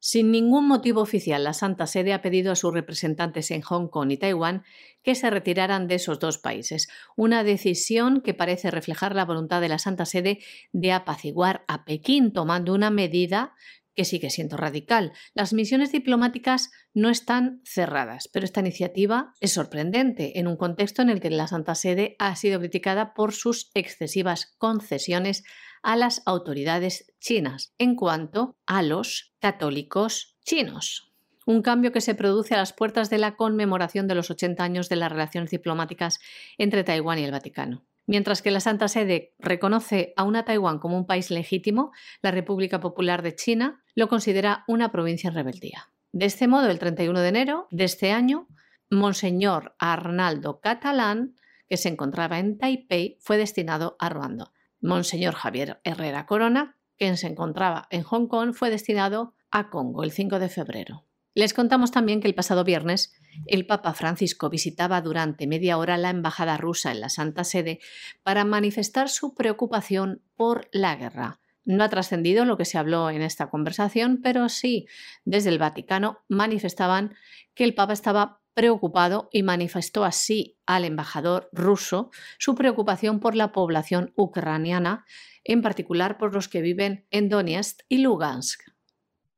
Sin 0.06 0.32
ningún 0.32 0.68
motivo 0.68 1.00
oficial, 1.00 1.46
la 1.46 1.54
Santa 1.54 1.88
Sede 1.88 2.12
ha 2.12 2.22
pedido 2.22 2.52
a 2.52 2.58
sus 2.58 2.74
representantes 2.74 3.52
en 3.52 3.62
Hong 3.62 3.88
Kong 3.88 4.12
y 4.12 4.18
Taiwán 4.18 4.66
que 5.02 5.16
se 5.16 5.30
retiraran 5.30 5.88
de 5.88 5.96
esos 5.96 6.20
dos 6.20 6.38
países, 6.38 6.90
una 7.16 7.46
decisión 7.46 8.20
que 8.20 8.34
parece 8.34 8.70
reflejar 8.70 9.16
la 9.16 9.24
voluntad 9.24 9.62
de 9.62 9.70
la 9.70 9.80
Santa 9.80 10.04
Sede 10.06 10.40
de 10.74 10.92
apaciguar 10.92 11.64
a 11.70 11.86
Pekín, 11.86 12.34
tomando 12.34 12.74
una 12.74 12.90
medida 12.90 13.54
que 13.96 14.04
sigue 14.04 14.30
siendo 14.30 14.58
radical. 14.58 15.14
Las 15.36 15.54
misiones 15.54 15.94
diplomáticas 15.94 16.72
no 16.94 17.10
están 17.10 17.62
cerradas, 17.64 18.28
pero 18.28 18.44
esta 18.44 18.60
iniciativa 18.60 19.34
es 19.40 19.54
sorprendente 19.54 20.38
en 20.38 20.50
un 20.50 20.58
contexto 20.58 21.02
en 21.02 21.12
el 21.12 21.22
que 21.22 21.30
la 21.30 21.48
Santa 21.48 21.76
Sede 21.76 22.18
ha 22.20 22.36
sido 22.36 22.60
criticada 22.60 23.14
por 23.14 23.32
sus 23.32 23.72
excesivas 23.74 24.54
concesiones 24.58 25.46
a 25.84 25.96
las 25.96 26.24
autoridades 26.26 27.14
chinas 27.20 27.74
en 27.78 27.96
cuanto 27.96 28.58
a 28.66 28.82
los 28.82 29.36
católicos 29.40 30.38
chinos. 30.44 31.14
Un 31.46 31.62
cambio 31.62 31.92
que 31.92 32.02
se 32.02 32.16
produce 32.16 32.56
a 32.56 32.58
las 32.58 32.74
puertas 32.74 33.10
de 33.10 33.18
la 33.18 33.36
conmemoración 33.36 34.08
de 34.08 34.16
los 34.16 34.32
80 34.32 34.64
años 34.64 34.90
de 34.90 34.96
las 34.96 35.12
relaciones 35.12 35.52
diplomáticas 35.52 36.20
entre 36.58 36.86
Taiwán 36.86 37.20
y 37.20 37.26
el 37.26 37.32
Vaticano. 37.32 37.86
Mientras 38.06 38.42
que 38.42 38.52
la 38.52 38.60
Santa 38.60 38.88
Sede 38.88 39.34
reconoce 39.40 40.14
a 40.16 40.24
una 40.24 40.46
Taiwán 40.46 40.80
como 40.80 40.98
un 40.98 41.06
país 41.06 41.32
legítimo, 41.32 41.92
la 42.22 42.32
República 42.32 42.80
Popular 42.80 43.22
de 43.22 43.36
China 43.36 43.84
lo 43.96 44.08
considera 44.08 44.64
una 44.68 44.92
provincia 44.92 45.30
en 45.30 45.36
rebeldía. 45.36 45.90
De 46.12 46.26
este 46.26 46.48
modo, 46.48 46.70
el 46.70 46.80
31 46.80 47.20
de 47.20 47.28
enero 47.28 47.68
de 47.72 47.86
este 47.86 48.12
año, 48.12 48.48
Monseñor 48.90 49.76
Arnaldo 49.80 50.60
Catalán, 50.62 51.36
que 51.68 51.78
se 51.78 51.90
encontraba 51.90 52.40
en 52.40 52.58
Taipei, 52.58 53.18
fue 53.20 53.38
destinado 53.38 53.96
a 54.00 54.10
Ruanda. 54.10 54.53
Monseñor 54.84 55.34
Javier 55.36 55.80
Herrera 55.86 56.26
Corona, 56.26 56.78
quien 56.98 57.16
se 57.16 57.28
encontraba 57.28 57.88
en 57.90 58.04
Hong 58.04 58.28
Kong, 58.28 58.54
fue 58.54 58.70
destinado 58.70 59.34
a 59.50 59.70
Congo 59.70 60.04
el 60.04 60.12
5 60.12 60.40
de 60.40 60.50
febrero. 60.50 61.06
Les 61.34 61.54
contamos 61.54 61.90
también 61.90 62.20
que 62.20 62.28
el 62.28 62.36
pasado 62.36 62.64
viernes 62.64 63.16
el 63.48 63.66
Papa 63.66 63.94
Francisco 63.94 64.50
visitaba 64.50 65.02
durante 65.02 65.48
media 65.48 65.78
hora 65.78 65.98
la 65.98 66.10
Embajada 66.10 66.58
rusa 66.58 66.92
en 66.92 67.00
la 67.00 67.10
Santa 67.10 67.46
Sede 67.46 67.80
para 68.24 68.44
manifestar 68.44 69.10
su 69.10 69.34
preocupación 69.34 70.22
por 70.36 70.68
la 70.74 70.96
guerra. 70.96 71.40
No 71.66 71.86
ha 71.86 71.90
trascendido 71.90 72.44
lo 72.44 72.58
que 72.58 72.66
se 72.66 72.78
habló 72.78 73.10
en 73.10 73.22
esta 73.22 73.50
conversación, 73.50 74.20
pero 74.22 74.50
sí, 74.50 74.86
desde 75.24 75.50
el 75.50 75.60
Vaticano 75.60 76.20
manifestaban 76.28 77.16
que 77.56 77.64
el 77.64 77.74
Papa 77.74 77.94
estaba 77.94 78.43
preocupado 78.54 79.30
y 79.32 79.44
manifestó 79.44 80.04
así 80.04 80.58
al 80.66 80.86
embajador 80.86 81.50
ruso 81.52 82.12
su 82.38 82.56
preocupación 82.56 83.20
por 83.20 83.36
la 83.36 83.52
población 83.52 84.14
ucraniana, 84.16 85.06
en 85.44 85.62
particular 85.62 86.18
por 86.18 86.34
los 86.34 86.48
que 86.48 86.62
viven 86.62 87.06
en 87.12 87.30
Donetsk 87.30 87.82
y 87.90 88.00
Lugansk. 88.00 88.62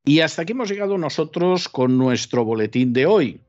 Y 0.03 0.19
hasta 0.19 0.43
aquí 0.43 0.51
hemos 0.51 0.69
llegado 0.69 0.97
nosotros 0.97 1.67
con 1.67 1.97
nuestro 1.97 2.45
boletín 2.45 2.93
de 2.93 3.07
hoy. 3.07 3.41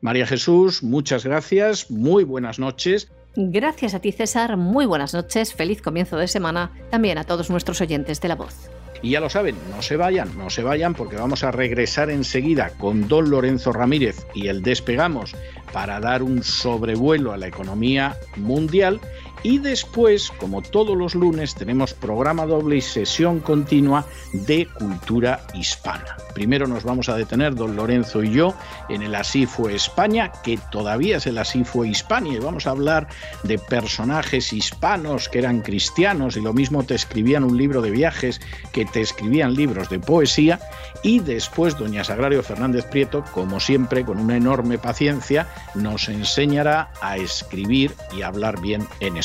María 0.00 0.26
Jesús, 0.26 0.82
muchas 0.82 1.24
gracias, 1.24 1.90
muy 1.90 2.24
buenas 2.24 2.58
noches. 2.58 3.12
Gracias 3.36 3.94
a 3.94 4.00
ti 4.00 4.10
César, 4.10 4.56
muy 4.56 4.86
buenas 4.86 5.14
noches, 5.14 5.54
feliz 5.54 5.80
comienzo 5.80 6.16
de 6.16 6.26
semana 6.26 6.72
también 6.90 7.16
a 7.16 7.24
todos 7.24 7.48
nuestros 7.48 7.80
oyentes 7.80 8.20
de 8.20 8.28
la 8.28 8.34
voz. 8.34 8.70
Y 9.02 9.10
ya 9.10 9.20
lo 9.20 9.30
saben, 9.30 9.56
no 9.74 9.82
se 9.82 9.96
vayan, 9.96 10.36
no 10.36 10.50
se 10.50 10.62
vayan 10.62 10.94
porque 10.94 11.16
vamos 11.16 11.42
a 11.42 11.50
regresar 11.50 12.10
enseguida 12.10 12.70
con 12.78 13.08
don 13.08 13.30
Lorenzo 13.30 13.72
Ramírez 13.72 14.26
y 14.34 14.48
el 14.48 14.62
despegamos 14.62 15.34
para 15.72 16.00
dar 16.00 16.22
un 16.22 16.42
sobrevuelo 16.42 17.32
a 17.32 17.38
la 17.38 17.46
economía 17.46 18.16
mundial 18.36 19.00
y 19.42 19.58
después, 19.58 20.30
como 20.38 20.62
todos 20.62 20.96
los 20.96 21.14
lunes, 21.14 21.54
tenemos 21.54 21.94
programa 21.94 22.46
doble 22.46 22.76
y 22.76 22.80
sesión 22.80 23.40
continua 23.40 24.04
de 24.32 24.66
cultura 24.66 25.40
hispana. 25.54 26.16
Primero 26.34 26.66
nos 26.66 26.84
vamos 26.84 27.08
a 27.08 27.16
detener, 27.16 27.54
don 27.54 27.76
Lorenzo 27.76 28.22
y 28.22 28.32
yo, 28.32 28.54
en 28.88 29.02
el 29.02 29.14
Así 29.14 29.46
fue 29.46 29.74
España, 29.74 30.32
que 30.42 30.58
todavía 30.70 31.16
es 31.16 31.26
el 31.26 31.38
Así 31.38 31.64
fue 31.64 31.88
Hispania, 31.88 32.34
y 32.34 32.38
vamos 32.38 32.66
a 32.66 32.70
hablar 32.70 33.08
de 33.42 33.58
personajes 33.58 34.52
hispanos 34.52 35.28
que 35.28 35.38
eran 35.38 35.60
cristianos 35.60 36.36
y 36.36 36.40
lo 36.40 36.52
mismo 36.52 36.84
te 36.84 36.94
escribían 36.94 37.44
un 37.44 37.56
libro 37.56 37.82
de 37.82 37.90
viajes 37.90 38.40
que 38.72 38.84
te 38.84 39.00
escribían 39.00 39.54
libros 39.54 39.88
de 39.88 39.98
poesía. 39.98 40.60
Y 41.02 41.20
después, 41.20 41.76
doña 41.78 42.04
Sagrario 42.04 42.42
Fernández 42.42 42.84
Prieto, 42.84 43.24
como 43.32 43.60
siempre, 43.60 44.04
con 44.04 44.18
una 44.18 44.36
enorme 44.36 44.78
paciencia, 44.78 45.48
nos 45.74 46.08
enseñará 46.08 46.90
a 47.00 47.16
escribir 47.16 47.92
y 48.16 48.22
hablar 48.22 48.60
bien 48.60 48.86
en 49.00 49.16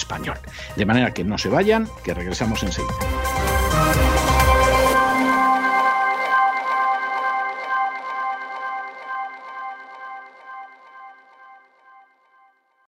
De 0.75 0.85
manera 0.85 1.13
que 1.13 1.23
no 1.23 1.37
se 1.37 1.49
vayan, 1.49 1.87
que 2.03 2.13
regresamos 2.13 2.61
enseguida. 2.63 2.93